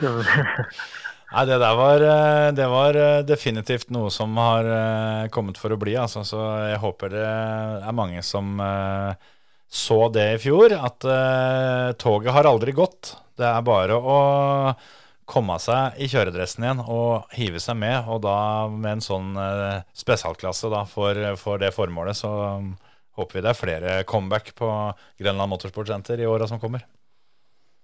Nei, 1.34 1.48
det 1.50 1.56
der 1.58 1.74
var, 1.74 2.02
eh, 2.06 2.48
det 2.54 2.66
var 2.70 2.94
eh, 2.94 3.24
definitivt 3.26 3.88
noe 3.90 4.10
som 4.14 4.36
har 4.38 4.68
eh, 4.70 5.30
kommet 5.34 5.58
for 5.58 5.74
å 5.74 5.78
bli, 5.80 5.96
altså. 5.98 6.22
Så 6.22 6.38
jeg 6.70 6.78
håper 6.78 7.10
det 7.10 7.24
er 7.26 7.96
mange 7.96 8.22
som 8.22 8.60
så 9.74 9.96
det 10.14 10.26
i 10.36 10.38
fjor, 10.38 10.70
at 10.76 11.02
toget 11.98 12.34
har 12.36 12.46
aldri 12.46 12.70
gått. 12.76 13.16
Det 13.34 13.48
er 13.48 13.66
bare 13.66 13.96
å 13.98 14.18
komme 15.26 15.56
seg 15.58 15.98
i 15.98 16.06
kjøredressen 16.12 16.62
igjen 16.62 16.84
og 16.84 17.34
hive 17.34 17.58
seg 17.58 17.80
med, 17.82 18.06
og 18.06 18.22
da 18.22 18.38
med 18.70 19.00
en 19.00 19.02
sånn 19.02 19.32
spesialklasse 19.98 20.70
da, 20.70 20.84
for, 20.86 21.18
for 21.40 21.58
det 21.58 21.72
formålet, 21.74 22.20
så 22.20 22.30
um, 22.60 22.74
håper 23.18 23.40
vi 23.40 23.42
det 23.42 23.50
er 23.50 23.58
flere 23.58 23.96
comeback 24.06 24.54
på 24.54 24.68
Grenland 25.18 25.50
Motorsportsenter 25.50 26.22
i 26.22 26.30
åra 26.30 26.46
som 26.46 26.62
kommer. 26.62 26.86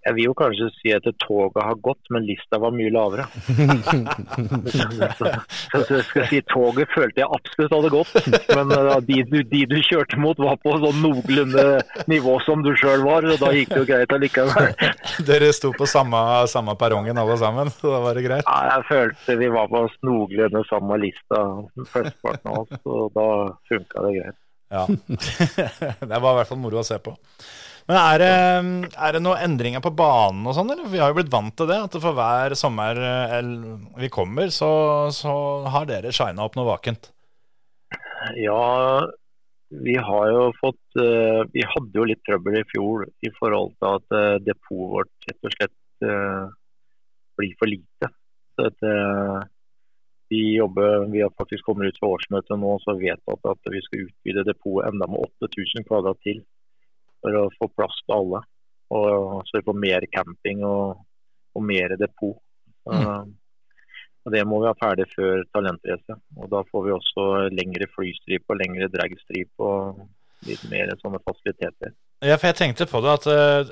Jeg 0.06 0.16
vil 0.16 0.30
jo 0.30 0.34
kanskje 0.38 0.68
si 0.78 0.92
at 0.96 1.04
toget 1.20 1.60
har 1.60 1.76
gått, 1.84 2.00
men 2.14 2.24
lista 2.24 2.58
var 2.62 2.72
mye 2.72 2.92
lavere. 2.94 3.26
så, 5.18 5.28
så 5.74 5.98
jeg 5.98 6.06
skal 6.08 6.26
si 6.30 6.40
Toget 6.48 6.88
følte 6.94 7.20
jeg 7.20 7.28
absolutt 7.28 7.74
hadde 7.74 7.90
gått, 7.92 8.30
men 8.56 8.72
uh, 8.72 8.96
de, 9.04 9.20
du, 9.28 9.38
de 9.50 9.62
du 9.68 9.76
kjørte 9.84 10.16
mot 10.20 10.40
var 10.40 10.56
på 10.64 10.72
sånn 10.80 11.02
noenlunde 11.04 11.66
nivå 12.10 12.38
som 12.46 12.64
du 12.64 12.72
sjøl 12.80 13.04
var, 13.04 13.28
og 13.28 13.40
da 13.42 13.52
gikk 13.54 13.74
det 13.74 13.82
jo 13.82 13.88
greit 13.92 14.16
allikevel. 14.16 14.72
Dere 15.28 15.52
sto 15.56 15.72
på 15.76 15.88
samme, 15.90 16.20
samme 16.50 16.76
perrongen 16.80 17.20
alle 17.20 17.36
sammen, 17.40 17.72
så 17.76 17.92
da 17.92 18.02
var 18.06 18.16
det 18.16 18.26
greit. 18.26 18.46
Ja, 18.48 18.76
jeg 18.76 18.88
følte 18.88 19.40
vi 19.40 19.52
var 19.52 19.70
på 19.72 19.84
noenlunde 20.06 20.64
samme 20.70 21.00
lista 21.04 21.44
flesteparten 21.92 22.54
av 22.54 22.62
oss, 22.64 22.86
og 22.88 23.10
da 23.16 23.26
funka 23.68 24.06
det 24.08 24.14
greit. 24.16 24.38
Ja. 24.70 24.86
det 26.10 26.18
var 26.22 26.32
i 26.32 26.38
hvert 26.40 26.48
fall 26.48 26.62
moro 26.62 26.80
å 26.80 26.86
se 26.86 26.96
på. 27.02 27.16
Men 27.90 27.96
er 27.98 28.20
det, 28.22 28.34
er 28.94 29.16
det 29.16 29.20
noen 29.24 29.40
endringer 29.42 29.82
på 29.82 29.90
banen 29.98 30.44
og 30.46 30.54
sånn, 30.54 30.68
eller? 30.70 30.86
Vi 30.92 31.00
har 31.02 31.10
jo 31.10 31.16
blitt 31.16 31.32
vant 31.32 31.56
til 31.58 31.66
det, 31.66 31.78
at 31.88 31.96
for 31.98 32.14
hver 32.14 32.54
sommer 32.58 33.00
eh, 33.02 33.40
vi 33.98 34.10
kommer, 34.14 34.52
så, 34.54 34.70
så 35.14 35.32
har 35.74 35.88
dere 35.90 36.12
shina 36.14 36.44
opp 36.46 36.54
noe 36.54 36.68
vakent. 36.68 37.10
Ja, 38.38 39.08
vi 39.70 39.96
har 39.96 40.30
jo 40.30 40.46
fått 40.60 41.00
eh, 41.02 41.42
Vi 41.50 41.62
hadde 41.66 41.98
jo 41.98 42.06
litt 42.06 42.22
trøbbel 42.26 42.60
i 42.60 42.66
fjor 42.70 43.08
i 43.26 43.30
forhold 43.38 43.74
til 43.78 43.96
at 43.96 44.14
uh, 44.14 44.38
depotet 44.42 44.94
vårt 44.94 45.28
rett 45.28 45.48
og 45.48 45.54
slett 45.56 46.06
eh, 46.06 46.46
blir 47.40 47.56
for 47.58 47.70
lite. 47.70 48.10
Så 48.54 48.70
eh, 48.70 49.36
vi 50.30 50.42
jobber, 50.56 51.06
vi 51.10 51.22
har 51.24 51.34
faktisk 51.38 51.66
kommet 51.66 51.90
ut 51.90 51.98
fra 51.98 52.12
årsmøtet 52.14 52.58
nå 52.60 52.76
så 52.84 52.94
vedtatt 52.98 53.50
at 53.50 53.70
vi 53.74 53.82
skal 53.82 54.06
utvide 54.06 54.46
depotet 54.46 54.90
enda 54.92 55.08
med 55.10 55.26
8000 55.42 55.86
kvadrat 55.88 56.20
til. 56.26 56.42
For 57.20 57.36
å 57.36 57.48
få 57.58 57.68
plass 57.76 57.98
til 58.04 58.16
alle. 58.16 58.42
Og 58.96 59.44
så 59.46 59.60
vi 59.60 59.66
får 59.66 59.76
mer 59.78 60.06
camping 60.10 60.64
og, 60.66 61.02
og 61.54 61.66
mer 61.66 61.94
depot. 62.00 62.38
Mm. 62.90 63.34
og 64.24 64.32
Det 64.34 64.40
må 64.48 64.62
vi 64.62 64.70
ha 64.70 64.76
ferdig 64.80 65.06
før 65.12 65.44
talentrace. 65.54 66.16
Og 66.40 66.50
da 66.50 66.64
får 66.70 66.86
vi 66.86 66.96
også 66.96 67.26
lengre 67.54 67.90
flystripe 67.94 68.50
og 68.50 68.60
lengre 68.62 68.90
dragstripe 68.92 69.70
og 69.72 70.00
litt 70.48 70.62
mer 70.72 70.92
sånne 71.02 71.20
fasiliteter. 71.22 71.92
Ja, 72.24 72.36
for 72.36 72.50
jeg 72.50 72.58
tenkte 72.58 72.86
på 72.88 73.00
det 73.04 73.12
at 73.12 73.26
eh, 73.32 73.70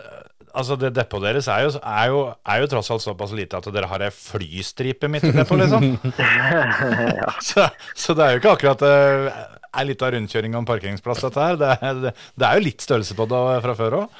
altså 0.56 0.76
det 0.80 0.94
depotet 0.96 1.26
deres 1.28 1.48
er 1.52 1.64
jo, 1.66 1.72
er, 1.80 2.04
jo, 2.12 2.20
er 2.48 2.62
jo 2.62 2.70
tross 2.72 2.90
alt 2.94 3.04
såpass 3.04 3.34
lite 3.37 3.58
at 3.58 3.68
dere 3.72 3.90
har 3.90 4.04
ei 4.06 4.12
flystripe 4.14 5.11
midt 5.12 5.28
i 5.28 5.34
depotet, 5.37 5.66
liksom. 5.66 6.12
ja. 6.20 7.32
Så, 7.48 7.68
så 7.96 8.16
det 8.16 8.24
er 8.24 8.37
jo 8.37 8.42
ikke 8.42 8.54
akkurat 8.56 8.84
uh, 9.78 9.82
ei 9.82 9.88
lita 9.92 10.10
rundkjøring 10.12 10.56
og 10.56 10.62
en 10.62 10.68
parkeringsplass, 10.72 11.22
dette 11.28 11.46
her. 11.46 11.60
Det 11.60 11.70
er, 11.78 12.02
det, 12.10 12.44
er 12.48 12.58
jo 12.58 12.66
litt 12.66 12.84
størrelse 12.84 13.16
på 13.18 13.28
det 13.30 13.44
fra 13.64 13.76
før 13.78 14.02
òg. 14.02 14.18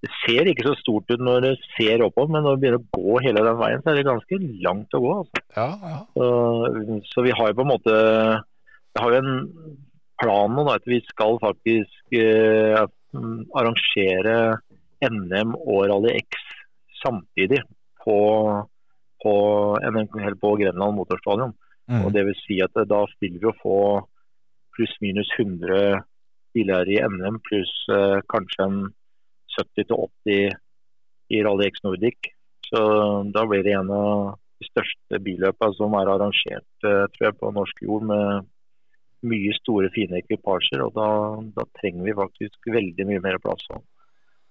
Det 0.00 0.08
ser 0.22 0.48
ikke 0.48 0.64
så 0.64 0.72
stort 0.78 1.12
ut 1.12 1.20
når 1.20 1.42
det 1.44 1.52
ser 1.74 2.00
oppover, 2.06 2.32
men 2.32 2.46
når 2.46 2.56
vi 2.56 2.62
begynner 2.62 2.80
å 2.80 3.02
gå 3.02 3.18
hele 3.26 3.42
den 3.44 3.58
veien, 3.60 3.82
så 3.82 3.92
er 3.92 3.98
det 3.98 4.06
ganske 4.08 4.38
langt 4.64 4.96
å 4.96 5.02
gå. 5.04 5.10
Altså. 5.18 5.42
Ja, 5.58 5.68
ja. 5.90 5.98
Så, 6.14 7.00
så 7.10 7.24
vi 7.26 7.34
har 7.36 7.50
jo 7.50 7.58
på 7.58 7.66
en 7.66 7.72
måte 7.74 7.96
Vi 8.94 9.02
har 9.02 9.12
jo 9.12 9.20
en 9.20 9.34
plan 10.20 10.56
nå 10.56 10.64
at 10.72 10.88
vi 10.88 10.98
skal 11.08 11.36
faktisk 11.40 12.16
eh, 12.16 12.80
arrangere 13.56 14.38
NM 15.04 15.54
og 15.58 15.84
Rally 15.88 16.16
X 16.18 16.40
samtidig 17.00 17.62
på, 18.04 18.18
på, 19.22 19.34
på 20.42 20.54
Grenland 20.60 20.96
motorstadion. 20.98 21.54
Mm. 21.90 22.04
Og 22.04 22.12
det 22.14 22.24
vil 22.28 22.36
si 22.42 22.60
at 22.64 22.76
da 22.88 23.04
vil 23.20 23.38
vi 23.38 23.46
jo 23.48 23.54
få 23.62 23.78
pluss-minus 24.80 25.28
100 25.36 26.00
biler 26.56 26.88
i 26.88 26.98
NM, 27.04 27.38
pluss 27.46 27.72
eh, 27.92 28.18
kanskje 28.32 28.66
en 28.66 28.78
70-80 29.60 30.54
i 31.30 31.42
Rally 31.44 31.66
X 31.68 31.82
Nordic. 31.84 32.32
Så 32.70 32.80
da 33.34 33.44
blir 33.46 33.64
det 33.66 33.74
en 33.78 33.90
av 33.94 34.38
de 34.60 34.68
største 34.68 35.20
billøpene 35.24 35.76
som 35.78 35.94
er 35.98 36.10
arrangert 36.12 36.86
eh, 36.86 37.04
tror 37.14 37.28
jeg, 37.28 37.36
på 37.40 37.52
norsk 37.54 37.84
jord, 37.86 38.06
med 38.10 38.48
mye 39.30 39.52
store, 39.58 39.90
fine 39.94 40.20
ekvipasjer. 40.22 40.82
Og 40.86 40.94
da, 40.96 41.10
da 41.56 41.66
trenger 41.80 42.06
vi 42.08 42.16
faktisk 42.18 42.72
veldig 42.72 43.06
mye 43.10 43.22
mer 43.26 43.38
plass. 43.42 43.66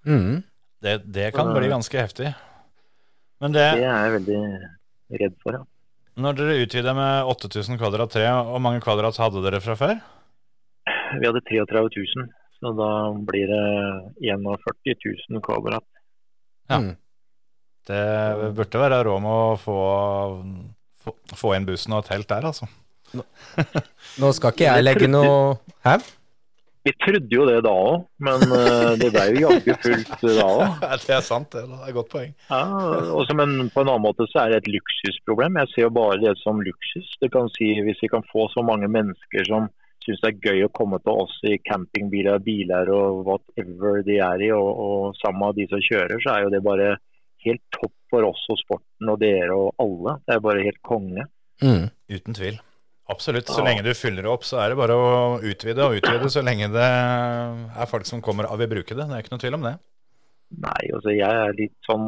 Mm. 0.08 0.46
Det, 0.80 1.02
det 1.12 1.32
kan 1.36 1.52
bli 1.56 1.72
ganske 1.72 2.00
heftig. 2.00 2.32
Men 3.40 3.56
det, 3.56 3.66
Det 3.80 3.88
er 3.88 4.06
jeg 4.06 4.16
veldig 4.20 4.40
redd 5.20 5.36
for, 5.42 5.56
ja. 5.56 5.64
når 6.22 6.36
dere 6.38 6.58
utvider 6.62 6.96
med 6.96 7.30
8000 7.32 7.80
kvadrat 7.80 8.12
tre, 8.14 8.26
hvor 8.28 8.62
mange 8.62 8.82
kvadrat 8.84 9.18
hadde 9.18 9.42
dere 9.46 9.62
fra 9.64 9.78
før? 9.80 9.96
Vi 11.18 11.26
hadde 11.26 11.42
33 11.48 11.82
000, 11.82 12.28
så 12.60 12.74
da 12.78 12.90
blir 13.30 13.50
det 13.50 13.64
41 14.30 14.98
000 15.30 15.42
kvadrat. 15.46 15.88
Ja. 16.70 16.82
Mm. 16.84 16.94
Det 17.90 18.54
burde 18.58 18.84
være 18.84 19.02
råd 19.08 19.24
med 19.24 19.34
å 19.34 19.58
få, 19.58 19.80
få, 21.02 21.16
få 21.34 21.56
inn 21.58 21.66
bussen 21.66 21.96
og 21.96 22.04
et 22.04 22.12
telt 22.14 22.30
der, 22.30 22.46
altså. 22.52 22.70
Nå 24.22 24.30
skal 24.38 24.54
ikke 24.54 24.68
jeg 24.68 24.86
legge 24.86 25.08
noe 25.10 25.56
Hæ? 25.82 25.96
Vi 26.88 26.94
trodde 27.04 27.36
jo 27.36 27.46
det 27.48 27.58
da 27.66 27.72
òg, 27.76 28.06
men 28.24 28.44
eh, 28.56 28.94
det 29.02 29.10
ble 29.12 29.24
jo 29.34 29.50
jaggu 29.50 29.74
fullt 29.84 30.14
da 30.24 30.46
òg. 30.48 30.86
det 31.04 31.16
er 31.18 31.26
sant, 31.26 31.50
det. 31.52 31.66
Det 31.68 31.76
er 31.76 31.90
et 31.90 31.98
godt 31.98 32.12
poeng. 32.14 32.32
Ja, 32.48 32.62
også, 33.20 33.36
men 33.36 33.68
på 33.74 33.84
en 33.84 33.92
annen 33.92 34.06
måte 34.06 34.28
så 34.32 34.46
er 34.46 34.54
det 34.54 34.62
et 34.62 34.72
luksusproblem. 34.78 35.60
Jeg 35.60 35.72
ser 35.74 35.86
jo 35.86 35.92
bare 35.98 36.22
det 36.24 36.34
som 36.40 36.64
luksus. 36.64 37.12
Det 37.20 37.30
kan 37.36 37.52
si 37.58 37.74
Hvis 37.84 38.00
vi 38.06 38.12
kan 38.14 38.24
få 38.32 38.48
så 38.54 38.64
mange 38.66 38.88
mennesker 38.88 39.46
som 39.50 39.68
syns 40.06 40.22
det 40.24 40.30
er 40.32 40.40
gøy 40.52 40.64
å 40.66 40.72
komme 40.74 41.00
til 41.04 41.14
oss 41.26 41.36
i 41.50 41.58
campingbiler, 41.68 42.40
biler 42.46 42.90
og 42.96 43.26
whatever 43.28 44.02
de 44.08 44.18
er 44.24 44.46
i, 44.48 44.52
og, 44.56 44.70
og 44.86 45.18
sammen 45.20 45.44
med 45.48 45.60
de 45.60 45.68
som 45.72 45.82
kjører, 45.84 46.18
så 46.24 46.36
er 46.38 46.46
jo 46.48 46.54
det 46.56 46.64
bare 46.66 46.96
helt 47.46 47.62
topp 47.76 47.94
for 48.12 48.26
oss 48.28 48.42
og 48.52 48.58
sporten 48.60 49.12
og 49.14 49.20
dere 49.22 49.54
og 49.56 49.70
alle. 49.80 50.18
Det 50.28 50.36
er 50.36 50.42
bare 50.44 50.64
helt 50.66 50.82
konge. 50.84 51.28
Mm. 51.62 51.86
Uten 52.10 52.36
tvil. 52.36 52.58
Absolutt. 53.10 53.48
Så 53.50 53.62
Ja. 53.62 53.66
lenge 53.70 53.84
du 53.86 53.94
fyller 53.98 54.22
det 54.26 54.30
opp, 54.32 54.44
så 54.46 54.60
er 54.62 54.70
det 54.70 54.78
bare 54.78 54.94
å 54.96 55.40
utvide 55.42 55.82
og 55.86 55.96
utvide 55.98 56.30
så 56.30 56.44
lenge 56.46 56.68
det 56.74 56.90
er 56.90 57.88
folk 57.90 58.06
som 58.06 58.22
kommer 58.22 58.46
og 58.52 58.60
vil 58.62 58.70
bruke 58.76 58.94
det. 58.98 59.08
Det 59.08 59.16
er 59.16 59.24
ikke 59.24 59.34
noe 59.34 59.42
tvil 59.46 59.58
om 59.58 59.64
det. 59.66 59.76
Nei, 60.60 60.82
altså 60.94 61.14
jeg 61.14 61.30
er 61.46 61.54
litt 61.58 61.76
sånn 61.86 62.06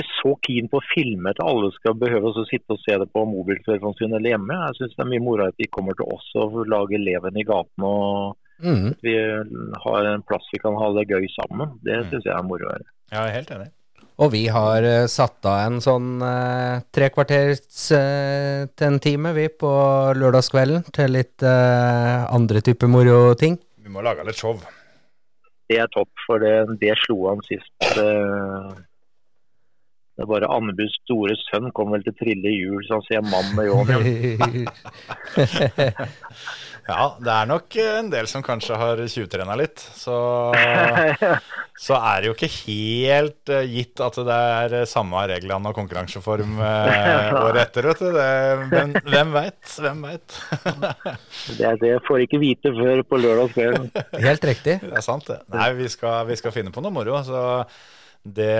ikke 0.00 0.18
så 0.18 0.34
keen 0.46 0.68
på 0.72 0.80
å 0.80 0.88
filme 0.90 1.32
at 1.32 1.42
alle 1.44 1.70
skal 1.76 1.96
behøve 2.00 2.32
å 2.32 2.46
sitte 2.48 2.76
og 2.76 2.82
se 2.82 2.98
det 3.00 3.08
på 3.14 3.24
mobiltelefonen 3.28 3.98
sin 3.98 4.16
eller 4.16 4.34
hjemme. 4.34 4.58
Jeg 4.66 4.78
syns 4.80 4.96
det 4.96 5.04
er 5.04 5.10
mye 5.14 5.24
moro 5.24 5.48
at 5.48 5.58
de 5.60 5.68
kommer 5.72 5.96
til 5.98 6.10
oss 6.10 6.30
og 6.40 6.62
lager 6.70 7.02
leven 7.02 7.38
i 7.40 7.46
gaten 7.48 7.86
og 7.88 8.38
Mm. 8.60 8.90
at 8.92 8.98
vi 9.00 9.16
har 9.84 10.04
en 10.04 10.22
plass 10.22 10.44
vi 10.52 10.58
kan 10.60 10.74
ha 10.76 10.90
det 10.92 11.08
gøy 11.08 11.26
sammen. 11.32 11.78
Det 11.80 11.96
syns 12.10 12.26
jeg 12.26 12.34
er 12.36 12.44
moro. 12.44 12.68
Ja. 12.68 12.82
Jeg 13.10 13.20
er 13.20 13.36
helt 13.38 13.52
enig. 13.56 13.70
Og 14.20 14.32
vi 14.34 14.42
har 14.52 14.84
uh, 14.84 15.06
satt 15.08 15.46
av 15.48 15.62
en 15.64 15.78
sånn 15.80 16.20
uh, 16.20 16.82
tre 16.92 17.08
kvarters 17.14 17.86
eh, 17.96 18.66
til 18.76 18.86
en 18.90 18.98
time, 19.00 19.32
vi, 19.32 19.46
på 19.48 19.70
lørdagskvelden 20.20 20.84
til 20.92 21.16
litt 21.16 21.40
uh, 21.40 22.28
andre 22.28 22.60
typer 22.64 22.90
moroting. 22.92 23.56
Vi 23.80 23.92
må 23.92 24.04
lage 24.04 24.26
litt 24.28 24.36
show. 24.36 24.60
Det 25.70 25.78
er 25.80 25.88
topp, 25.94 26.10
for 26.26 26.42
det, 26.42 26.52
det 26.82 26.92
slo 27.00 27.30
han 27.30 27.40
sist. 27.48 27.72
Det, 27.80 28.10
det 30.20 30.26
er 30.26 30.32
bare 30.34 30.48
Andebus 30.52 30.92
store 31.00 31.32
sønn 31.46 31.70
kom 31.72 31.94
vel 31.94 32.02
til 32.04 32.12
Trille 32.18 32.50
i 32.50 32.58
jul, 32.58 32.82
så 32.84 32.98
han 32.98 33.06
ser 33.06 33.22
mann 33.24 33.54
med 33.56 33.64
ljåen. 33.70 34.04
Ja, 36.90 37.04
det 37.22 37.30
er 37.32 37.48
nok 37.48 37.76
en 37.80 38.08
del 38.12 38.28
som 38.28 38.42
kanskje 38.44 38.76
har 38.76 39.00
tjuvtrena 39.08 39.54
litt. 39.56 39.80
Så, 39.80 40.14
så 41.86 41.98
er 41.98 42.20
det 42.20 42.30
jo 42.30 42.34
ikke 42.34 42.50
helt 42.52 43.52
eh, 43.52 43.68
gitt 43.70 44.02
at 44.04 44.18
det 44.26 44.36
er 44.36 44.74
samme 44.90 45.22
reglene 45.30 45.70
og 45.70 45.76
konkurranseform 45.78 46.58
eh, 46.58 47.30
året 47.44 47.62
etter, 47.62 47.88
vet 47.92 48.02
du. 48.02 48.10
Det, 48.16 48.26
hvem 48.72 48.96
hvem 49.06 49.32
veit? 49.36 49.76
Hvem 49.86 50.02
veit? 50.08 50.40
Det, 51.60 51.70
det 51.80 51.94
får 52.06 52.26
ikke 52.26 52.40
vite 52.40 52.70
før 52.76 53.00
på 53.08 53.18
lørdagskvelden. 53.20 53.88
Helt 54.22 54.44
riktig. 54.50 54.76
Det 54.82 54.98
er 55.00 55.04
sant, 55.04 55.26
det. 55.30 55.40
Nei, 55.54 55.70
vi 55.78 55.88
skal, 55.92 56.22
vi 56.28 56.36
skal 56.38 56.54
finne 56.54 56.72
på 56.74 56.82
noe 56.84 56.94
moro. 56.94 57.22
Så 57.26 57.40
det, 58.22 58.52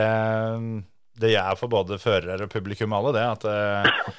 det 1.20 1.34
gjør 1.34 1.60
for 1.60 1.72
både 1.72 2.00
førere 2.00 2.46
og 2.46 2.52
publikum 2.52 2.96
alle, 2.96 3.14
det. 3.16 3.26
At 3.36 3.46
eh, 3.50 4.10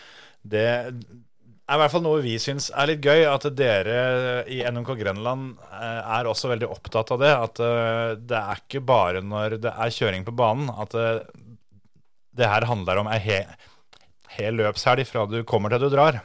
det 0.53 0.63
er 0.67 0.91
i 0.91 1.79
hvert 1.79 1.93
fall 1.93 2.03
noe 2.03 2.23
vi 2.23 2.35
syns 2.41 2.69
er 2.75 2.91
litt 2.91 3.03
gøy. 3.05 3.25
At 3.29 3.47
dere 3.57 4.45
i 4.51 4.61
NMK 4.67 4.93
Grenland 5.01 5.53
eh, 5.71 6.01
er 6.17 6.29
også 6.29 6.51
veldig 6.53 6.71
opptatt 6.71 7.13
av 7.15 7.21
det. 7.23 7.33
At 7.47 7.63
eh, 7.65 8.07
det 8.19 8.41
er 8.41 8.65
ikke 8.65 8.83
bare 8.93 9.23
når 9.25 9.59
det 9.63 9.75
er 9.75 9.95
kjøring 9.97 10.27
på 10.27 10.35
banen 10.35 10.71
at 10.71 10.97
det 12.31 12.47
her 12.47 12.63
handler 12.69 13.01
om 13.01 13.09
ei 13.11 13.19
he, 13.19 13.39
hel 14.37 14.55
løpshelg 14.61 15.03
fra 15.09 15.25
du 15.27 15.41
kommer 15.47 15.73
til 15.73 15.83
du 15.83 15.91
drar. 15.91 16.21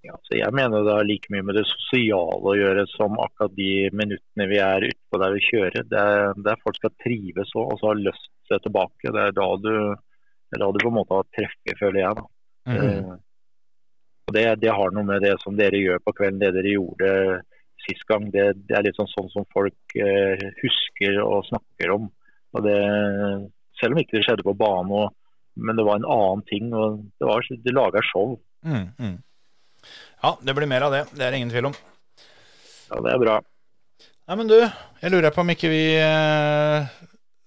Ja, 0.00 0.16
så 0.24 0.36
jeg 0.38 0.56
mener 0.56 0.84
det 0.84 0.94
har 0.96 1.04
like 1.04 1.28
mye 1.32 1.44
med 1.44 1.58
det 1.58 1.66
sosiale 1.68 2.52
å 2.52 2.56
gjøre 2.56 2.86
som 2.94 3.18
akkurat 3.20 3.52
de 3.56 3.72
minuttene 3.92 4.46
vi 4.48 4.60
er 4.64 4.86
utpå 4.88 5.20
der 5.20 5.34
vi 5.36 5.42
kjører. 5.44 5.88
Det 5.90 6.04
er 6.12 6.40
der 6.46 6.62
folk 6.62 6.78
skal 6.80 6.94
trives 7.04 7.52
òg, 7.52 7.74
og 7.74 7.80
så 7.80 7.90
ha 7.90 7.98
lyst 7.98 8.30
til 8.30 8.54
seg 8.54 8.64
tilbake. 8.64 9.12
Det 9.12 9.26
er 9.26 9.36
da 9.36 9.48
du, 9.60 9.74
er 10.54 10.62
da 10.62 10.70
du 10.72 10.80
på 10.80 10.88
en 10.92 10.96
måte 10.96 11.18
har 11.18 11.28
treffet, 11.36 11.74
føler 11.82 12.00
jeg. 12.00 12.16
da. 12.16 12.24
Eh, 12.70 13.12
og 14.30 14.36
det, 14.36 14.46
det 14.62 14.72
har 14.78 14.96
noe 14.96 15.04
med 15.04 15.24
det 15.26 15.36
som 15.42 15.56
dere 15.58 15.80
gjør 15.82 16.00
på 16.06 16.16
kvelden, 16.16 16.40
det 16.40 16.52
dere 16.56 16.74
gjorde 16.78 17.14
sist 17.84 18.04
gang. 18.08 18.28
Det, 18.32 18.48
det 18.68 18.76
er 18.78 18.88
litt 18.88 18.96
sånn, 18.96 19.10
sånn 19.12 19.30
som 19.32 19.48
folk 19.52 19.96
eh, 20.00 20.48
husker 20.62 21.20
og 21.24 21.48
snakker 21.48 21.96
om. 21.96 22.08
Og 22.56 22.64
det, 22.64 22.78
selv 23.80 23.96
om 23.96 24.00
ikke 24.00 24.16
det 24.18 24.24
skjedde 24.26 24.46
på 24.48 24.56
banen, 24.56 24.92
og, 24.96 25.12
men 25.60 25.76
det 25.76 25.84
var 25.84 26.00
en 26.00 26.08
annen 26.08 26.46
ting. 26.48 26.72
og 26.72 27.02
Det, 27.18 27.26
var, 27.28 27.50
det 27.66 27.74
laga 27.76 28.02
show. 28.06 28.38
Mm, 28.64 28.86
mm. 28.96 29.18
Ja, 30.20 30.34
det 30.44 30.54
blir 30.56 30.68
mer 30.68 30.84
av 30.84 30.92
det. 30.92 31.04
Det 31.16 31.24
er 31.24 31.32
det 31.32 31.40
ingen 31.40 31.52
tvil 31.52 31.70
om. 31.70 31.76
Ja, 32.90 33.00
Det 33.00 33.12
er 33.12 33.22
bra. 33.22 33.36
Nei, 34.30 34.36
men 34.38 34.50
du, 34.50 34.58
jeg 34.60 35.10
lurer 35.10 35.32
på 35.34 35.42
om 35.42 35.50
ikke 35.50 35.70
vi 35.72 35.84
eh, 35.98 36.90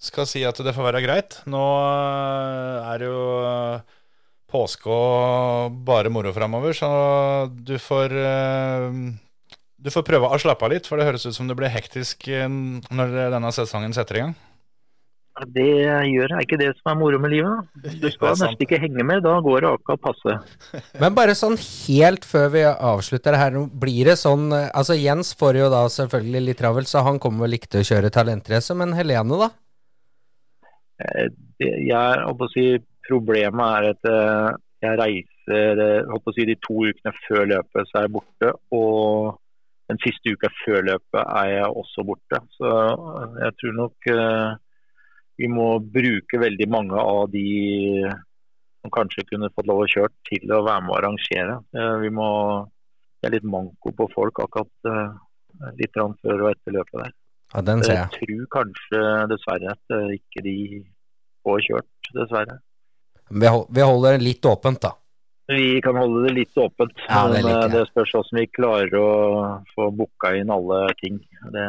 skal 0.03 0.25
si 0.27 0.41
at 0.43 0.57
det 0.65 0.73
får 0.75 0.87
være 0.89 1.03
greit. 1.05 1.37
Nå 1.47 1.61
eh, 1.63 2.89
er 2.91 3.03
det 3.03 3.07
jo 3.11 3.27
eh, 3.47 3.99
påske 4.51 4.89
og 4.91 5.77
bare 5.87 6.11
moro 6.11 6.33
framover, 6.35 6.75
så 6.77 6.89
du 7.49 7.77
får 7.81 8.17
Du 9.83 9.89
får 9.91 10.05
prøve 10.07 10.29
å 10.29 10.39
slappe 10.39 10.65
av 10.67 10.71
litt, 10.71 10.85
for 10.87 10.97
det 10.99 11.07
høres 11.07 11.25
ut 11.25 11.35
som 11.35 11.47
det 11.47 11.55
blir 11.59 11.71
hektisk 11.73 12.27
når 12.29 13.15
denne 13.33 13.51
sesongen 13.51 13.95
setter 13.95 14.19
i 14.19 14.25
gang. 14.25 14.35
Det 15.33 15.65
gjør 15.65 16.35
er 16.35 16.43
ikke 16.43 16.59
det 16.61 16.69
som 16.77 16.91
er 16.91 16.97
moro 16.99 17.17
med 17.21 17.31
livet. 17.33 17.49
da. 17.81 17.93
Du 18.03 18.05
skal 18.13 18.35
nesten 18.37 18.61
ikke 18.65 18.79
henge 18.81 19.05
med, 19.07 19.23
da 19.25 19.39
går 19.41 19.65
det 19.65 19.71
akkurat 19.71 20.03
passe. 20.03 20.35
Men 21.01 21.15
bare 21.17 21.33
sånn 21.37 21.57
helt 21.57 22.27
før 22.29 22.51
vi 22.53 22.63
avslutter 22.69 23.37
her, 23.39 23.57
blir 23.81 24.11
det 24.11 24.17
sånn 24.21 24.51
eh, 24.53 24.69
Altså 24.77 24.97
Jens 24.99 25.33
får 25.39 25.57
jo 25.63 25.69
da 25.73 25.83
selvfølgelig 25.89 26.43
litt 26.45 26.61
travelt, 26.61 26.91
så 26.91 27.01
han 27.07 27.17
kommer 27.23 27.47
vel 27.47 27.57
ikke 27.57 27.71
til 27.73 27.81
å 27.81 27.89
kjøre 27.89 28.13
talentrace, 28.13 28.77
men 28.77 28.93
Helene, 28.93 29.39
da? 29.41 29.49
Eh, 31.01 31.29
jeg 31.63 32.25
håper 32.27 32.49
å 32.49 32.53
si, 32.53 32.67
Problemet 33.03 33.63
er 33.81 33.89
at 33.89 34.07
eh, 34.07 34.49
jeg 34.85 34.99
reiser 35.01 35.79
håper 36.07 36.29
å 36.29 36.35
si, 36.35 36.45
de 36.47 36.53
to 36.61 36.85
ukene 36.85 37.11
før 37.25 37.49
løpet, 37.49 37.89
så 37.89 37.97
er 37.97 38.05
jeg 38.05 38.13
borte. 38.13 38.51
Og 38.71 39.33
den 39.91 39.99
siste 40.05 40.31
uka 40.31 40.47
før 40.61 40.85
løpet 40.87 41.19
er 41.23 41.49
jeg 41.51 41.79
også 41.81 42.05
borte. 42.07 42.39
Så 42.55 42.69
jeg 43.41 43.57
tror 43.59 43.75
nok 43.81 44.07
vi 45.43 45.49
må 45.51 45.67
bruke 45.83 46.39
veldig 46.39 46.69
mange 46.71 46.99
av 46.99 47.25
de 47.33 47.43
som 48.83 48.91
kanskje 48.91 49.25
kunne 49.29 49.51
fått 49.55 49.67
lov 49.67 49.83
å 49.83 49.89
kjøre 49.91 50.11
til 50.27 50.51
å 50.55 50.63
være 50.65 50.83
med 50.85 50.93
å 50.93 50.97
arrangere. 51.01 51.59
Eh, 51.75 51.95
vi 52.03 52.11
må, 52.11 52.29
Det 53.19 53.29
er 53.29 53.35
litt 53.37 53.47
manko 53.47 53.93
på 53.95 54.09
folk 54.11 54.41
akkurat 54.43 54.89
eh, 54.91 55.13
litt 55.79 55.95
før 55.95 56.41
og 56.43 56.49
etter 56.51 56.75
løpet 56.75 56.99
der. 57.05 57.13
Ja, 57.53 57.61
den 57.61 57.83
ser 57.85 57.93
Jeg 57.93 58.01
jeg. 58.01 58.19
tror 58.19 58.49
kanskje 58.57 59.03
dessverre 59.31 59.71
at 59.75 59.95
eh, 59.95 60.17
ikke 60.17 60.43
de 60.43 60.57
får 61.45 61.63
kjørt, 61.67 62.11
dessverre. 62.17 62.59
Vi 63.31 63.47
holder 63.87 64.17
det 64.17 64.25
litt 64.25 64.45
åpent, 64.45 64.81
da. 64.83 64.91
Vi 65.47 65.79
kan 65.83 65.95
holde 65.99 66.27
det 66.27 66.35
litt 66.37 66.59
åpent. 66.59 66.91
Ja, 67.07 67.27
det 67.31 67.43
men 67.43 67.71
det 67.71 67.85
spørs 67.91 68.13
hvordan 68.15 68.39
vi 68.39 68.45
klarer 68.55 68.95
å 68.99 69.09
få 69.73 69.89
booka 69.95 70.33
inn 70.39 70.51
alle 70.51 70.85
ting. 70.99 71.19
Det, 71.51 71.67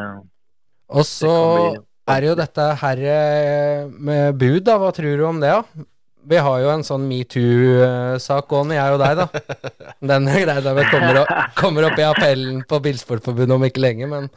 Og 0.91 1.07
så 1.07 1.31
det 1.31 1.83
er 2.13 2.27
jo 2.29 2.37
dette 2.37 2.69
her 2.81 3.03
eh, 3.09 3.89
med 3.89 4.37
bud, 4.39 4.63
da. 4.67 4.77
Hva 4.81 4.91
tror 4.95 5.17
du 5.17 5.25
om 5.27 5.41
det, 5.41 5.51
da? 5.51 5.85
Vi 6.25 6.37
har 6.41 6.61
jo 6.63 6.71
en 6.73 6.83
sånn 6.85 7.03
metoo-sak 7.05 8.47
gående, 8.49 8.77
jeg 8.79 8.95
og 8.95 9.01
deg, 9.01 9.19
da. 9.21 9.57
Den 10.13 10.29
greia 10.31 10.61
der 10.65 10.77
vi 10.79 10.85
kommer, 10.89 11.21
opp, 11.21 11.33
kommer 11.59 11.89
opp 11.89 12.01
i 12.01 12.07
appellen 12.07 12.63
på 12.65 12.79
Bilsportforbundet 12.87 13.57
om 13.57 13.67
ikke 13.67 13.83
lenge, 13.83 14.09
men 14.09 14.31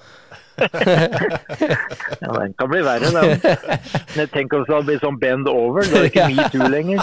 ja, 2.21 2.31
den 2.41 2.55
kan 2.59 2.71
bli 2.71 2.81
verre, 2.85 3.11
den. 3.15 3.41
Men 4.17 4.31
Tenk 4.33 4.55
om 4.57 4.65
det 4.69 4.81
blir 4.89 5.01
sånn 5.03 5.19
bend 5.21 5.49
over. 5.51 5.87
Det 5.87 5.99
er 6.01 6.09
ikke 6.11 6.17
Ja. 6.19 6.29
metoo 6.35 6.69
lenger. 6.71 6.99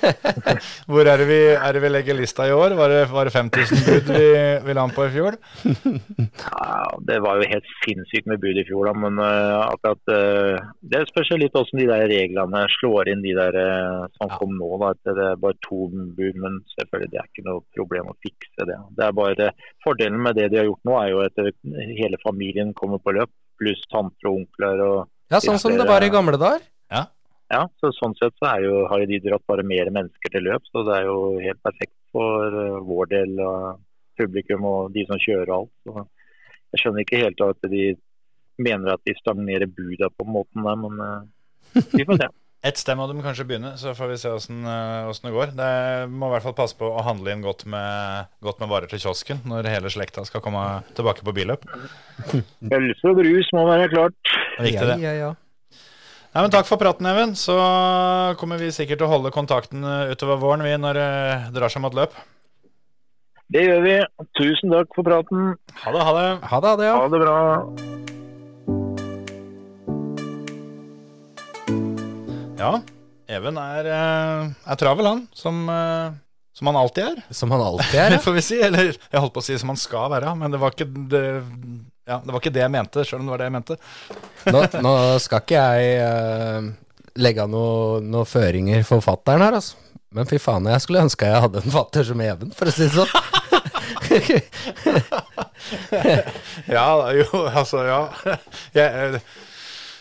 Hvor 0.90 1.08
er 1.08 1.20
det 1.22 1.26
vi, 1.28 1.38
er 1.56 1.72
det 1.76 1.82
vi 1.82 1.90
legger 1.92 2.18
lista 2.18 2.46
i 2.48 2.52
år? 2.54 2.74
Var 2.78 2.92
det, 2.92 3.00
var 3.12 3.28
det 3.28 3.32
5000 3.34 3.84
bud 3.86 4.10
vi, 4.16 4.26
vi 4.66 4.76
la 4.76 4.84
an 4.86 4.94
på 4.94 5.06
i 5.06 5.12
fjor? 5.14 5.38
Ja, 5.64 6.98
det 7.08 7.18
var 7.24 7.40
jo 7.40 7.48
helt 7.50 7.68
sinnssykt 7.84 8.28
med 8.30 8.40
bud 8.42 8.60
i 8.60 8.66
fjor, 8.68 8.90
da, 8.90 8.94
men 9.04 9.18
uh, 9.22 9.70
akkurat 9.70 10.12
uh, 10.12 10.68
Det 10.92 11.02
spørs 11.08 11.32
litt 11.40 11.54
hvordan 11.56 11.80
de 11.80 11.88
der 11.90 12.06
reglene 12.10 12.64
slår 12.76 13.10
inn, 13.12 13.24
de 13.24 13.34
der 13.38 13.56
uh, 13.56 14.04
som 14.18 14.28
kom 14.36 14.52
nå. 14.58 14.70
da, 14.82 14.86
at 14.94 15.00
Det 15.08 15.26
er 15.30 15.40
bare 15.40 15.58
to 15.66 15.88
bud, 15.90 16.40
men 16.44 16.52
selvfølgelig 16.76 17.10
det 17.14 17.20
er 17.22 17.28
ikke 17.30 17.46
noe 17.48 17.64
problem 17.76 18.10
å 18.12 18.16
fikse 18.24 18.68
det. 18.68 18.78
Det 18.98 19.04
er 19.06 19.16
bare 19.16 19.50
Fordelen 19.84 20.20
med 20.20 20.36
det 20.36 20.50
de 20.52 20.58
har 20.60 20.66
gjort 20.68 20.84
nå, 20.84 20.94
er 21.00 21.08
jo 21.14 21.20
at 21.24 21.38
hele 21.96 22.18
familien 22.20 22.49
kommer 22.76 23.00
på 23.02 23.14
løp, 23.16 23.30
pluss 23.60 23.80
tanter 23.92 24.30
og 24.30 24.42
onkler. 24.42 24.82
og 24.86 25.32
Ja, 25.32 25.40
sånn 25.42 25.60
som 25.62 25.76
det 25.78 25.86
var 25.88 26.02
i 26.02 26.10
gamle 26.12 26.38
dager. 26.40 26.62
ja, 27.50 27.64
så 27.80 27.90
Sånn 27.96 28.14
sett 28.18 28.36
så 28.38 28.46
er 28.52 28.64
jo, 28.66 28.74
har 28.90 29.02
jo 29.02 29.08
de 29.10 29.18
dratt 29.24 29.46
bare 29.50 29.64
mer 29.66 29.90
mennesker 29.90 30.30
til 30.30 30.46
løp, 30.46 30.62
så 30.70 30.84
det 30.86 31.00
er 31.00 31.08
jo 31.08 31.16
helt 31.42 31.62
perfekt 31.66 31.96
for 32.14 32.46
eh, 32.46 32.78
vår 32.86 33.10
del 33.10 33.40
av 33.42 33.80
publikum 34.20 34.66
og 34.68 34.92
de 34.94 35.04
som 35.08 35.18
kjører 35.18 35.52
alt. 35.56 35.72
Så 35.82 36.04
jeg 36.70 36.82
skjønner 36.82 37.04
ikke 37.04 37.22
helt 37.24 37.42
at 37.46 37.70
de 37.72 37.84
mener 38.60 38.92
at 38.94 39.02
de 39.08 39.16
stagnerer 39.18 39.66
buda 39.66 40.10
på 40.14 40.26
måten 40.28 40.66
der, 40.66 40.78
men 40.78 41.02
eh, 41.06 41.82
vi 41.96 42.06
får 42.06 42.22
se. 42.22 42.30
Ett 42.60 42.76
sted 42.76 42.92
må 42.98 43.06
de 43.08 43.22
kanskje 43.24 43.46
begynne, 43.48 43.70
så 43.80 43.94
får 43.96 44.10
vi 44.10 44.16
se 44.20 44.30
åssen 44.36 44.58
eh, 44.68 45.20
det 45.24 45.32
går. 45.32 45.52
Det 45.56 45.68
må 46.12 46.28
i 46.28 46.32
hvert 46.34 46.44
fall 46.44 46.56
passe 46.58 46.76
på 46.76 46.90
å 46.92 47.04
handle 47.06 47.32
inn 47.32 47.44
godt 47.44 47.64
med, 47.64 48.26
godt 48.44 48.60
med 48.60 48.68
varer 48.68 48.90
til 48.90 49.00
kiosken 49.00 49.40
når 49.48 49.68
hele 49.72 49.92
slekta 49.92 50.26
skal 50.28 50.42
komme 50.44 50.64
tilbake 50.98 51.24
på 51.24 51.32
billøp. 51.38 51.64
Pølse 52.72 53.08
og 53.08 53.16
brus 53.22 53.48
må 53.56 53.64
være 53.70 53.88
klart. 53.94 54.34
Det 54.58 54.74
er 54.74 54.92
Ja, 54.92 54.98
ja, 55.00 55.14
ja. 55.16 55.30
Nei, 56.30 56.42
men 56.44 56.52
Takk 56.52 56.68
for 56.68 56.78
praten, 56.78 57.08
Even. 57.10 57.32
Så 57.34 57.56
kommer 58.38 58.60
vi 58.60 58.68
sikkert 58.76 59.00
til 59.00 59.08
å 59.08 59.14
holde 59.14 59.32
kontakten 59.34 59.80
eh, 59.80 60.12
utover 60.12 60.38
våren 60.44 60.66
vi 60.66 60.76
når 60.76 61.00
det 61.00 61.08
drar 61.56 61.72
seg 61.72 61.82
mot 61.86 61.96
løp. 61.96 62.12
Det 63.50 63.64
gjør 63.64 63.80
vi. 63.88 63.96
Tusen 64.38 64.76
takk 64.76 64.92
for 64.94 65.08
praten. 65.08 65.56
Ha 65.80 65.96
det, 65.96 66.04
ha 66.06 66.14
det. 66.20 66.28
Ha 66.52 66.60
det, 66.60 66.68
ha 66.68 66.76
det, 66.76 66.92
ja. 66.92 67.00
Ha 67.00 67.10
det 67.10 67.24
bra. 67.24 67.99
Ja, 72.60 72.74
Even 73.30 73.56
er, 73.56 73.86
eh, 73.86 74.48
er 74.72 74.76
travel, 74.76 75.06
han. 75.06 75.20
Som, 75.32 75.68
eh, 75.68 76.12
som 76.52 76.66
han 76.66 76.76
alltid 76.76 77.04
er, 77.04 77.22
Som 77.30 77.50
han 77.54 77.60
alltid 77.60 78.00
er. 78.00 78.18
Får 78.24 78.32
vi 78.36 78.42
si. 78.42 78.58
Eller 78.60 78.90
jeg 78.90 79.20
holdt 79.22 79.34
på 79.36 79.40
å 79.40 79.46
si 79.46 79.58
som 79.58 79.70
han 79.72 79.78
skal 79.80 80.10
være, 80.12 80.34
men 80.36 80.52
det 80.52 80.60
var 80.60 80.74
ikke 80.74 80.88
det, 81.08 81.22
ja, 82.10 82.18
det 82.24 82.34
var 82.34 82.40
ikke 82.42 82.52
det 82.52 82.64
jeg 82.64 82.74
mente, 82.74 83.04
sjøl 83.06 83.22
om 83.22 83.28
det 83.30 83.34
var 83.36 83.40
det 83.40 83.48
jeg 83.48 83.56
mente. 83.56 83.76
Nå, 84.50 84.64
nå 84.82 84.94
skal 85.22 85.44
ikke 85.44 85.62
jeg 85.62 85.82
uh, 86.02 86.60
legge 87.22 87.44
av 87.44 87.52
noen 87.52 88.10
noe 88.10 88.26
føringer 88.28 88.82
for 88.88 89.04
fatteren 89.04 89.46
her, 89.46 89.60
altså. 89.60 89.78
Men 90.10 90.26
fy 90.26 90.40
faen, 90.42 90.66
jeg 90.66 90.82
skulle 90.82 91.04
ønske 91.06 91.28
jeg 91.30 91.42
hadde 91.44 91.60
en 91.62 91.70
fatter 91.70 92.02
som 92.08 92.22
Even, 92.24 92.50
for 92.56 92.66
å 92.66 92.74
si 92.74 92.88
det 92.88 92.94
sånn. 92.98 93.12
Ja, 96.66 96.88
jo, 97.14 97.26
altså, 97.46 97.84
ja. 97.86 98.00
Jeg, 98.74 99.20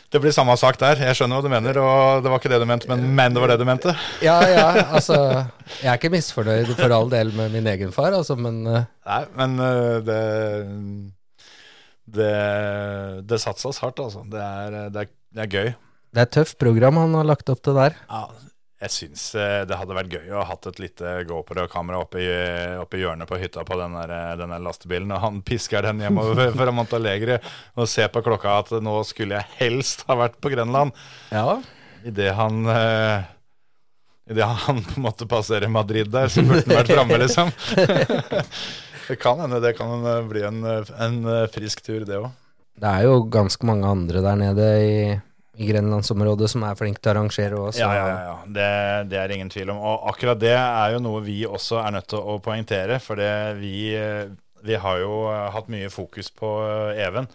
det 0.09 0.19
blir 0.23 0.33
samme 0.33 0.55
sak 0.57 0.79
der. 0.81 0.97
Jeg 1.05 1.17
skjønner 1.19 1.37
hva 1.37 1.45
du 1.45 1.51
mener, 1.53 1.77
og 1.83 2.23
det 2.25 2.31
var 2.31 2.41
ikke 2.41 2.49
det 2.49 2.57
du 2.63 2.65
mente, 2.69 2.89
men, 2.89 3.03
men 3.17 3.35
det 3.35 3.41
var 3.43 3.51
det 3.53 3.59
du 3.61 3.65
mente. 3.69 3.93
Ja, 4.25 4.39
ja, 4.49 4.65
altså 4.97 5.17
Jeg 5.83 5.91
er 5.91 5.99
ikke 5.99 6.09
misfornøyd 6.15 6.71
for 6.79 6.89
all 6.95 7.11
del 7.13 7.29
med 7.37 7.53
min 7.53 7.67
egen 7.69 7.91
far, 7.93 8.15
altså, 8.17 8.33
men 8.39 8.57
eh, 8.65 8.87
Nei, 9.05 9.21
men 9.37 9.53
eh, 9.61 9.99
det 10.07 10.19
Det, 12.09 12.33
det 13.29 13.37
satses 13.41 13.77
hardt, 13.83 13.99
altså. 14.01 14.23
Det 14.31 14.41
er, 14.41 14.77
det, 14.89 15.03
er, 15.05 15.11
det 15.37 15.43
er 15.45 15.51
gøy. 15.53 15.67
det 16.09 16.21
er 16.23 16.25
et 16.25 16.33
tøft 16.39 16.57
program 16.61 16.97
han 16.97 17.13
har 17.19 17.27
lagt 17.29 17.49
opp 17.53 17.61
til 17.65 17.77
der. 17.77 17.93
Ja, 18.09 18.23
jeg 18.79 18.93
syns 18.95 19.23
eh, 19.35 19.63
det 19.67 19.75
hadde 19.75 19.95
vært 19.97 20.13
gøy 20.13 20.29
å 20.31 20.39
ha 20.39 20.45
hatt 20.53 20.69
et 20.69 20.77
lite 20.79 21.15
GoPro-kamera 21.27 21.99
oppe, 21.99 22.21
i- 22.23 22.99
hjørnet 23.01 23.27
på 23.27 23.39
hytta 23.41 23.65
på 23.67 23.79
den 23.79 23.97
der, 23.97 24.13
eh, 24.15 24.35
den 24.39 24.53
der 24.55 24.63
lastebilen. 24.63 25.11
Og 25.15 25.19
han 25.23 25.41
pisker 25.43 25.83
den 25.83 25.99
hjemover 26.05 26.53
fra 26.59 26.71
Montalegre 26.75 27.41
og 27.75 27.89
ser 27.91 28.07
på 28.13 28.23
klokka 28.23 28.59
at 28.61 28.71
nå 28.83 28.95
skulle 29.07 29.41
jeg 29.41 29.57
helst 29.59 30.05
ha 30.07 30.15
vært 30.21 30.39
på 30.39 30.53
Grenland. 30.53 30.95
Ja. 31.33 31.59
Idet 32.07 32.31
han 32.37 32.63
uh, 32.63 33.27
Idet 34.29 34.45
han 34.45 34.83
på 34.85 34.95
en 34.99 35.03
måte 35.07 35.25
passerer 35.27 35.67
Madrid 35.67 36.11
der, 36.13 36.29
så 36.29 36.43
burde 36.45 36.61
han 36.67 36.77
vært 36.77 36.91
framme, 36.93 37.17
liksom. 37.17 37.49
det 39.09 39.15
kan 39.17 39.39
hende 39.41 39.57
det 39.63 39.71
kan 39.73 40.05
eh, 40.05 40.19
bli 40.29 40.43
en, 40.45 40.59
eh, 40.69 40.91
en 41.01 41.15
eh, 41.25 41.47
frisk 41.49 41.81
tur, 41.81 42.03
det 42.05 42.19
òg. 42.19 42.29
Det 42.79 42.91
er 42.93 43.07
jo 43.07 43.23
ganske 43.33 43.65
mange 43.67 43.89
andre 43.89 44.21
der 44.23 44.37
nede 44.39 44.67
i, 44.85 44.91
i 45.59 45.67
grenlandsområdet 45.67 46.47
som 46.53 46.63
er 46.63 46.77
flinke 46.79 47.01
til 47.03 47.11
å 47.11 47.13
arrangere 47.17 47.57
òg, 47.59 47.75
Ja, 47.81 47.89
ja, 47.97 48.07
ja. 48.29 48.35
Det, 48.47 48.67
det 49.11 49.17
er 49.19 49.33
ingen 49.35 49.49
tvil 49.51 49.73
om. 49.73 49.81
Og 49.83 50.05
akkurat 50.13 50.39
det 50.39 50.53
er 50.55 50.93
jo 50.95 51.01
noe 51.03 51.19
vi 51.25 51.41
også 51.45 51.81
er 51.83 51.97
nødt 51.97 52.07
til 52.13 52.19
å 52.23 52.37
poengtere. 52.43 52.99
For 53.03 53.19
det 53.19 53.31
vi, 53.59 53.73
vi 54.63 54.77
har 54.79 54.99
jo 55.03 55.17
hatt 55.55 55.67
mye 55.71 55.91
fokus 55.91 56.31
på 56.31 56.53
eh, 56.63 57.01
Even. 57.07 57.27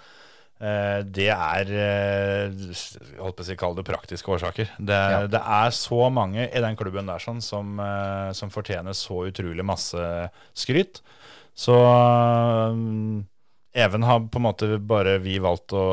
Eh, 0.65 1.03
Det 1.05 1.29
er 1.35 1.73
eh, 1.77 2.73
holdt 3.21 3.37
på 3.37 3.45
å 3.45 3.49
si, 3.51 3.57
kall 3.61 3.77
det 3.77 3.85
praktiske 3.91 4.33
årsaker. 4.39 4.73
Det, 4.79 5.01
Ja. 5.17 5.21
det 5.29 5.43
er 5.61 5.75
så 5.77 6.09
mange 6.15 6.49
i 6.49 6.65
den 6.65 6.77
klubben 6.81 7.11
der 7.13 7.21
sånn, 7.21 7.43
som, 7.45 7.77
som 8.33 8.49
fortjener 8.55 8.97
så 8.97 9.27
utrolig 9.29 9.65
masse 9.69 10.01
skryt. 10.57 11.03
Så 11.55 11.77
Even 13.77 14.03
har 14.07 14.21
på 14.31 14.39
en 14.39 14.45
måte 14.47 14.79
bare 14.79 15.17
vi 15.23 15.37
valgt 15.43 15.73
å 15.75 15.85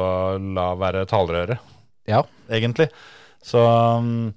la 0.54 0.72
være 0.78 1.04
talerøret, 1.10 1.58
Ja. 2.12 2.22
egentlig. 2.52 2.90
Så 3.42 3.62
um, 3.62 4.32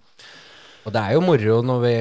Og 0.86 0.92
det 0.94 1.00
er 1.02 1.16
jo 1.16 1.24
moro 1.24 1.60
når 1.66 1.80
vi 1.82 1.94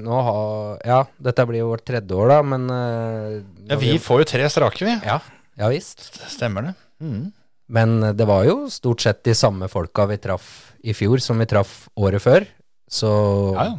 nå 0.00 0.20
har 0.26 0.80
Ja, 0.86 1.00
dette 1.22 1.46
blir 1.46 1.62
jo 1.62 1.72
vårt 1.72 1.86
tredje 1.86 2.18
år, 2.18 2.32
da, 2.32 2.38
men 2.42 2.68
eh, 2.74 3.34
ja, 3.68 3.78
vi, 3.78 3.92
vi 3.94 4.02
får 4.02 4.24
jo 4.24 4.30
tre 4.32 4.48
strake, 4.50 4.86
vi. 4.88 4.96
Ja, 5.06 5.20
ja 5.60 5.70
visst. 5.72 6.08
Stemmer 6.32 6.70
det. 6.70 6.74
Mm. 7.04 7.28
Men 7.68 7.98
det 8.16 8.26
var 8.26 8.46
jo 8.48 8.62
stort 8.72 9.04
sett 9.04 9.20
de 9.28 9.36
samme 9.36 9.68
folka 9.68 10.06
vi 10.08 10.16
traff 10.22 10.48
i 10.82 10.94
fjor 10.96 11.20
som 11.22 11.38
vi 11.38 11.46
traff 11.50 11.84
året 11.98 12.24
før. 12.24 12.48
Så 12.88 13.10
Ja, 13.54 13.68
ja. 13.74 13.76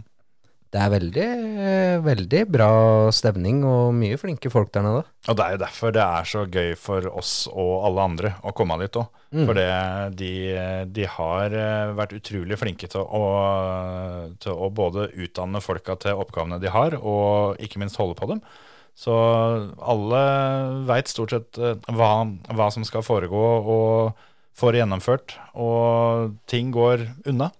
Det 0.69 0.81
er 0.81 0.91
veldig, 0.93 1.27
veldig 2.05 2.41
bra 2.53 2.73
stemning 3.15 3.63
og 3.65 3.95
mye 3.97 4.19
flinke 4.21 4.51
folk 4.53 4.69
der 4.75 4.85
nede. 4.85 5.01
Og 5.25 5.37
det 5.37 5.45
er 5.45 5.55
jo 5.55 5.61
derfor 5.63 5.93
det 5.95 6.03
er 6.03 6.27
så 6.29 6.43
gøy 6.45 6.75
for 6.77 7.07
oss 7.09 7.33
og 7.49 7.87
alle 7.87 8.05
andre 8.11 8.33
å 8.45 8.53
komme 8.57 8.77
dit 8.83 8.99
òg. 9.01 9.09
Mm. 9.33 9.43
For 9.45 9.57
det, 9.57 9.67
de, 10.17 10.31
de 10.93 11.05
har 11.17 11.53
eh, 11.53 11.91
vært 11.97 12.15
utrolig 12.17 12.57
flinke 12.57 12.89
til 12.89 13.01
å, 13.01 13.25
til 14.41 14.57
å 14.57 14.71
både 14.73 15.09
utdanne 15.13 15.61
folka 15.61 15.97
til 16.01 16.21
oppgavene 16.21 16.57
de 16.61 16.71
har, 16.73 16.97
og 16.97 17.61
ikke 17.61 17.81
minst 17.81 17.99
holde 18.01 18.17
på 18.17 18.29
dem. 18.31 18.41
Så 18.97 19.13
alle 19.79 20.23
veit 20.89 21.11
stort 21.11 21.35
sett 21.35 21.61
eh, 21.61 21.77
hva, 21.93 22.13
hva 22.49 22.69
som 22.73 22.85
skal 22.85 23.05
foregå, 23.05 23.45
og 23.61 24.25
får 24.59 24.81
gjennomført. 24.81 25.37
Og 25.57 26.35
ting 26.49 26.73
går 26.75 27.05
unna. 27.29 27.51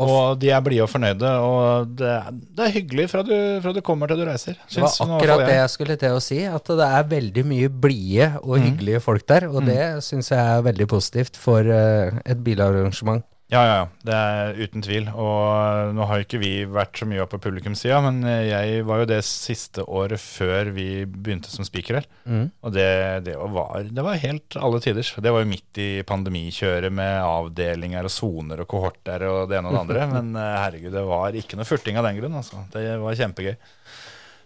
Og 0.00 0.38
de 0.40 0.48
er 0.50 0.60
blide 0.64 0.82
og 0.82 0.88
fornøyde, 0.88 1.30
og 1.44 1.90
det, 1.98 2.06
er- 2.08 2.30
det 2.56 2.64
er 2.66 2.72
hyggelig 2.78 3.04
fra 3.12 3.22
du, 3.26 3.34
fra 3.60 3.72
du 3.76 3.80
kommer 3.84 4.08
til 4.08 4.16
du 4.16 4.24
reiser. 4.24 4.56
Det 4.72 4.80
var 4.80 4.94
akkurat 5.18 5.42
det 5.46 5.56
jeg. 5.58 5.70
skulle 5.70 5.96
til 6.00 6.16
å 6.16 6.20
si, 6.24 6.38
at 6.48 6.64
det 6.64 6.86
er 6.86 7.02
veldig 7.10 7.44
mye 7.46 7.68
blide 7.68 8.30
og 8.42 8.56
Mm. 8.58 8.64
hyggelige 8.68 9.00
folk 9.04 9.26
der, 9.28 9.48
og 9.48 9.64
det 9.66 9.80
syns 10.02 10.30
jeg 10.30 10.38
er 10.40 10.62
veldig 10.62 10.88
positivt 10.88 11.36
for 11.36 11.60
eh, 11.60 12.10
et 12.24 12.42
bilarrangement. 12.44 13.22
Ja, 13.50 13.60
ja, 13.66 13.72
ja. 13.80 13.86
Det 14.06 14.14
er 14.16 14.58
uten 14.60 14.84
tvil. 14.84 15.08
Og 15.10 15.94
nå 15.96 16.06
har 16.06 16.22
ikke 16.22 16.38
vi 16.38 16.52
vært 16.70 17.00
så 17.00 17.08
mye 17.10 17.26
på 17.30 17.40
publikumssida, 17.42 17.98
men 18.04 18.22
jeg 18.46 18.84
var 18.86 19.02
jo 19.02 19.08
det 19.10 19.20
siste 19.26 19.82
året 19.90 20.22
før 20.22 20.70
vi 20.76 21.02
begynte 21.04 21.50
som 21.50 21.66
speaker 21.66 21.98
her. 21.98 22.06
Mm. 22.24 22.46
Og 22.62 22.74
det, 22.76 22.86
det, 23.26 23.34
var, 23.40 23.90
det 23.90 24.06
var 24.06 24.22
helt 24.22 24.58
alle 24.60 24.80
tiders. 24.84 25.12
Det 25.18 25.34
var 25.34 25.42
jo 25.42 25.50
midt 25.50 25.82
i 25.82 25.90
pandemikjøret 26.06 26.94
med 26.94 27.18
avdelinger 27.26 28.06
og 28.06 28.14
soner 28.14 28.62
og 28.62 28.70
kohorter 28.70 29.26
og 29.26 29.50
det 29.50 29.58
ene 29.58 29.72
og 29.72 29.76
det 29.76 29.84
andre. 29.84 30.08
Men 30.14 30.32
eh, 30.38 30.56
herregud, 30.62 30.94
det 30.94 31.06
var 31.10 31.42
ikke 31.42 31.58
noe 31.58 31.68
furting 31.68 31.98
av 31.98 32.06
den 32.06 32.22
grunn, 32.22 32.38
altså. 32.38 32.62
Det 32.70 32.86
var 33.02 33.18
kjempegøy. 33.18 33.54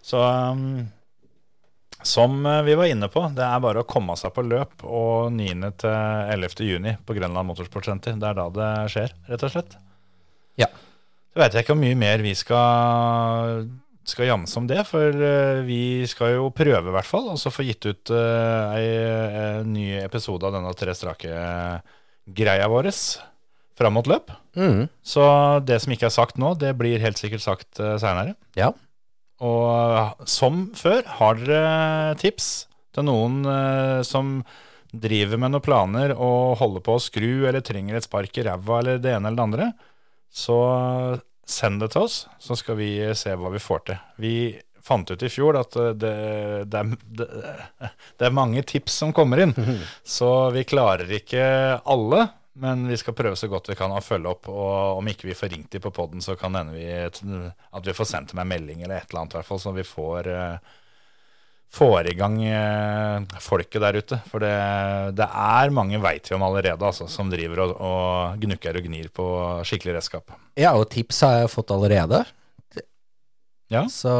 Så 0.05 0.21
um, 0.21 0.85
som 2.05 2.47
eh, 2.47 2.63
vi 2.63 2.75
var 2.79 2.91
inne 2.91 3.09
på, 3.09 3.23
det 3.35 3.45
er 3.45 3.63
bare 3.65 3.83
å 3.83 3.89
komme 3.89 4.17
seg 4.21 4.35
på 4.37 4.45
løp. 4.47 4.85
Og 4.85 5.33
9. 5.33 5.71
til 5.81 6.35
11. 6.37 6.67
juni 6.69 6.97
på 7.05 7.17
Grønland 7.17 7.49
Motorsportsenter. 7.49 8.19
Det 8.21 8.29
er 8.31 8.39
da 8.39 8.49
det 8.53 8.73
skjer, 8.93 9.15
rett 9.31 9.47
og 9.47 9.55
slett. 9.55 9.79
Ja. 10.61 10.69
Så 11.33 11.41
veit 11.41 11.57
jeg 11.57 11.65
ikke 11.65 11.75
hvor 11.75 11.83
mye 11.83 11.99
mer 11.99 12.23
vi 12.23 12.35
skal, 12.39 13.65
skal 14.07 14.29
jamse 14.31 14.61
om 14.61 14.69
det. 14.71 14.85
For 14.87 15.27
eh, 15.31 15.65
vi 15.67 15.83
skal 16.11 16.37
jo 16.37 16.51
prøve, 16.55 16.85
i 16.93 16.95
hvert 16.95 17.09
fall, 17.09 17.33
og 17.33 17.41
så 17.41 17.53
få 17.55 17.67
gitt 17.67 17.89
ut 17.89 18.15
uh, 18.15 18.77
ei, 18.77 18.87
ei 18.87 19.67
ny 19.67 19.89
episode 20.05 20.47
av 20.47 20.55
denne 20.55 20.75
Tre 20.79 20.95
strake-greia 20.95 22.69
vår 22.71 22.93
fram 23.75 23.97
mot 23.97 24.07
løp. 24.07 24.31
Mm. 24.55 24.87
Så 25.03 25.25
det 25.67 25.81
som 25.83 25.95
ikke 25.95 26.07
er 26.07 26.15
sagt 26.15 26.39
nå, 26.39 26.53
det 26.61 26.77
blir 26.79 27.03
helt 27.03 27.19
sikkert 27.19 27.43
sagt 27.43 27.81
uh, 27.83 27.97
seinere. 27.99 28.37
Ja. 28.55 28.71
Og 29.43 30.29
som 30.31 30.69
før, 30.79 31.03
har 31.19 31.41
dere 31.41 32.15
tips 32.21 32.69
til 32.95 33.09
noen 33.09 33.43
eh, 33.51 34.01
som 34.07 34.39
driver 34.95 35.41
med 35.43 35.55
noen 35.55 35.65
planer 35.65 36.15
og 36.15 36.61
holder 36.61 36.85
på 36.87 36.95
å 36.95 37.03
skru 37.03 37.49
eller 37.49 37.65
trenger 37.67 37.99
et 37.99 38.07
spark 38.07 38.37
i 38.39 38.45
ræva 38.47 38.79
eller 38.79 39.01
det 39.03 39.17
ene 39.17 39.31
eller 39.31 39.41
det 39.41 39.49
andre, 39.49 39.71
så 40.31 40.59
send 41.47 41.83
det 41.83 41.91
til 41.93 42.07
oss, 42.07 42.21
så 42.41 42.57
skal 42.57 42.79
vi 42.79 42.93
se 43.19 43.35
hva 43.37 43.51
vi 43.53 43.63
får 43.63 43.83
til. 43.89 43.99
Vi 44.23 44.37
fant 44.85 45.11
ut 45.11 45.23
i 45.25 45.33
fjor 45.33 45.59
at 45.61 45.77
eh, 45.81 45.93
det, 45.99 46.15
det, 46.71 46.81
er, 46.81 46.95
det, 47.19 47.91
det 48.21 48.29
er 48.29 48.39
mange 48.39 48.63
tips 48.69 49.01
som 49.03 49.15
kommer 49.17 49.43
inn, 49.45 49.55
så 50.17 50.51
vi 50.55 50.67
klarer 50.69 51.11
ikke 51.19 51.45
alle. 51.83 52.29
Men 52.55 52.87
vi 52.87 52.97
skal 52.97 53.17
prøve 53.19 53.37
så 53.37 53.49
godt 53.51 53.73
vi 53.73 53.75
kan 53.79 53.93
å 53.93 54.03
følge 54.05 54.31
opp. 54.31 54.49
Og 54.53 55.01
om 55.01 55.11
ikke 55.11 55.27
vi 55.27 55.37
får 55.37 55.51
ringt 55.57 55.75
dem 55.75 55.83
på 55.83 55.91
poden, 55.95 56.23
så 56.23 56.37
kan 56.39 56.55
hende 56.55 56.77
vi, 56.77 56.87
at 56.87 57.87
vi 57.89 57.97
får 57.97 58.11
sendt 58.11 58.31
dem 58.31 58.43
en 58.45 58.51
melding 58.51 58.85
eller 58.85 59.01
et 59.01 59.11
eller 59.11 59.25
annet, 59.25 59.35
i 59.35 59.41
hvert 59.41 59.51
fall, 59.51 59.63
så 59.65 59.75
vi 59.75 59.87
får, 59.89 60.31
eh, 60.31 60.77
får 61.75 62.13
i 62.13 62.15
gang 62.21 62.39
eh, 62.47 63.41
folket 63.43 63.83
der 63.83 63.99
ute. 63.99 64.21
For 64.31 64.47
det, 64.47 64.55
det 65.19 65.27
er 65.27 65.75
mange, 65.75 65.99
veit 66.05 66.31
vi 66.31 66.39
om 66.39 66.47
allerede, 66.47 66.79
altså, 66.79 67.11
som 67.11 67.33
driver 67.33 67.67
og, 67.67 67.75
og 67.75 68.47
gnukker 68.47 68.79
og 68.79 68.87
gnir 68.87 69.11
på 69.11 69.29
skikkelig 69.67 69.99
redskap. 69.99 70.39
Ja, 70.55 70.77
og 70.79 70.87
tips 70.95 71.25
har 71.27 71.43
jeg 71.43 71.55
fått 71.59 71.75
allerede. 71.75 72.23
Ja. 73.73 73.89
Så 73.91 74.15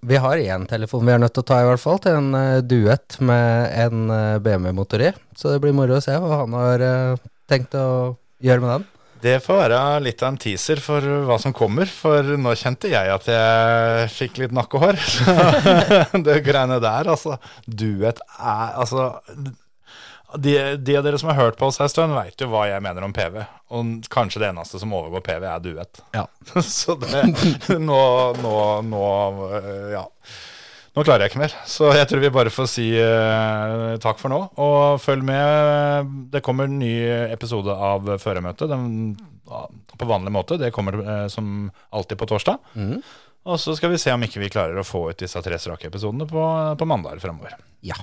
vi 0.00 0.16
har 0.16 0.40
én 0.40 0.62
telefon 0.70 1.04
vi 1.04 1.12
er 1.12 1.18
nødt 1.20 1.34
til 1.36 1.44
å 1.44 1.50
ta, 1.50 1.60
i 1.60 1.66
hvert 1.68 1.82
fall, 1.82 1.98
til 2.00 2.16
en 2.16 2.32
eh, 2.32 2.60
duett 2.64 3.18
med 3.20 3.74
en 3.76 4.06
uh, 4.08 4.38
BMW-motor 4.40 5.10
i. 5.10 5.16
Så 5.36 5.52
det 5.52 5.60
blir 5.60 5.76
moro 5.76 5.98
å 5.98 6.00
se 6.00 6.16
hva 6.16 6.46
han 6.46 6.56
har 6.56 6.86
tenkt 7.50 7.76
å 7.78 8.16
gjøre 8.44 8.64
med 8.64 8.72
den. 8.74 8.86
Det 9.18 9.38
får 9.42 9.56
være 9.64 9.78
litt 10.04 10.20
av 10.22 10.30
en 10.30 10.38
teaser 10.38 10.78
for 10.82 11.02
hva 11.26 11.40
som 11.42 11.54
kommer, 11.56 11.90
for 11.90 12.36
nå 12.38 12.52
kjente 12.58 12.90
jeg 12.92 13.10
at 13.10 13.26
jeg 13.26 14.10
fikk 14.14 14.42
litt 14.44 14.54
nakkehår. 14.54 15.00
det 16.28 16.36
greiene 16.46 16.78
der, 16.82 17.10
altså. 17.16 17.40
Duett 17.66 18.22
er 18.38 18.76
Altså 18.78 19.08
de, 20.36 20.76
de 20.76 20.96
av 20.98 21.06
dere 21.06 21.18
som 21.18 21.30
har 21.30 21.38
hørt 21.38 21.56
på 21.58 21.70
oss 21.70 21.80
en 21.80 21.88
stund, 21.88 22.12
veit 22.12 22.40
jo 22.40 22.50
hva 22.52 22.66
jeg 22.68 22.84
mener 22.84 23.06
om 23.06 23.14
PV. 23.16 23.40
Og 23.74 24.08
kanskje 24.12 24.42
det 24.42 24.50
eneste 24.52 24.80
som 24.80 24.92
overgår 24.92 25.24
PV, 25.24 25.46
er 25.48 25.64
duett. 25.64 26.02
Ja. 26.14 26.26
Så 26.62 26.98
det 27.00 27.24
Nå, 27.80 28.02
nå, 28.42 28.54
nå 28.84 29.08
øh, 29.48 29.90
Ja. 29.94 30.04
Nå 30.96 31.04
klarer 31.04 31.24
jeg 31.24 31.32
ikke 31.32 31.42
mer, 31.42 31.54
så 31.68 31.92
jeg 31.94 32.08
tror 32.10 32.22
vi 32.24 32.30
bare 32.34 32.52
får 32.52 32.68
si 32.72 32.86
uh, 32.96 33.94
takk 34.02 34.18
for 34.20 34.32
nå. 34.32 34.40
Og 34.58 34.98
følg 35.02 35.22
med. 35.28 36.12
Det 36.32 36.42
kommer 36.44 36.66
en 36.66 36.78
ny 36.80 36.92
episode 37.28 37.72
av 37.72 38.08
Førermøtet 38.22 38.72
uh, 38.72 39.66
på 39.98 40.08
vanlig 40.10 40.34
måte. 40.34 40.58
Det 40.60 40.72
kommer 40.74 40.98
uh, 40.98 41.26
som 41.32 41.68
alltid 41.94 42.18
på 42.18 42.28
torsdag. 42.32 42.58
Mm. 42.74 42.98
Og 43.48 43.60
så 43.62 43.76
skal 43.78 43.92
vi 43.94 44.00
se 44.00 44.12
om 44.12 44.24
ikke 44.24 44.42
vi 44.42 44.50
klarer 44.52 44.80
å 44.80 44.86
få 44.86 45.06
ut 45.12 45.20
disse 45.20 45.40
tre 45.44 45.60
strake 45.60 45.88
episodene 45.88 46.26
på, 46.28 46.44
på 46.80 46.88
mandager 46.88 47.22
fremover. 47.22 47.54
Ja. 47.86 47.96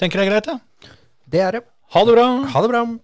Tenker 0.00 0.20
det 0.20 0.26
er 0.26 0.32
greit, 0.32 0.50
ja. 0.50 0.92
Det 1.30 1.40
er 1.40 1.58
det. 1.58 1.64
Ha 1.94 2.02
det 2.04 2.16
bra! 2.16 2.26
Ha 2.50 2.64
det 2.64 2.70
bra. 2.72 2.82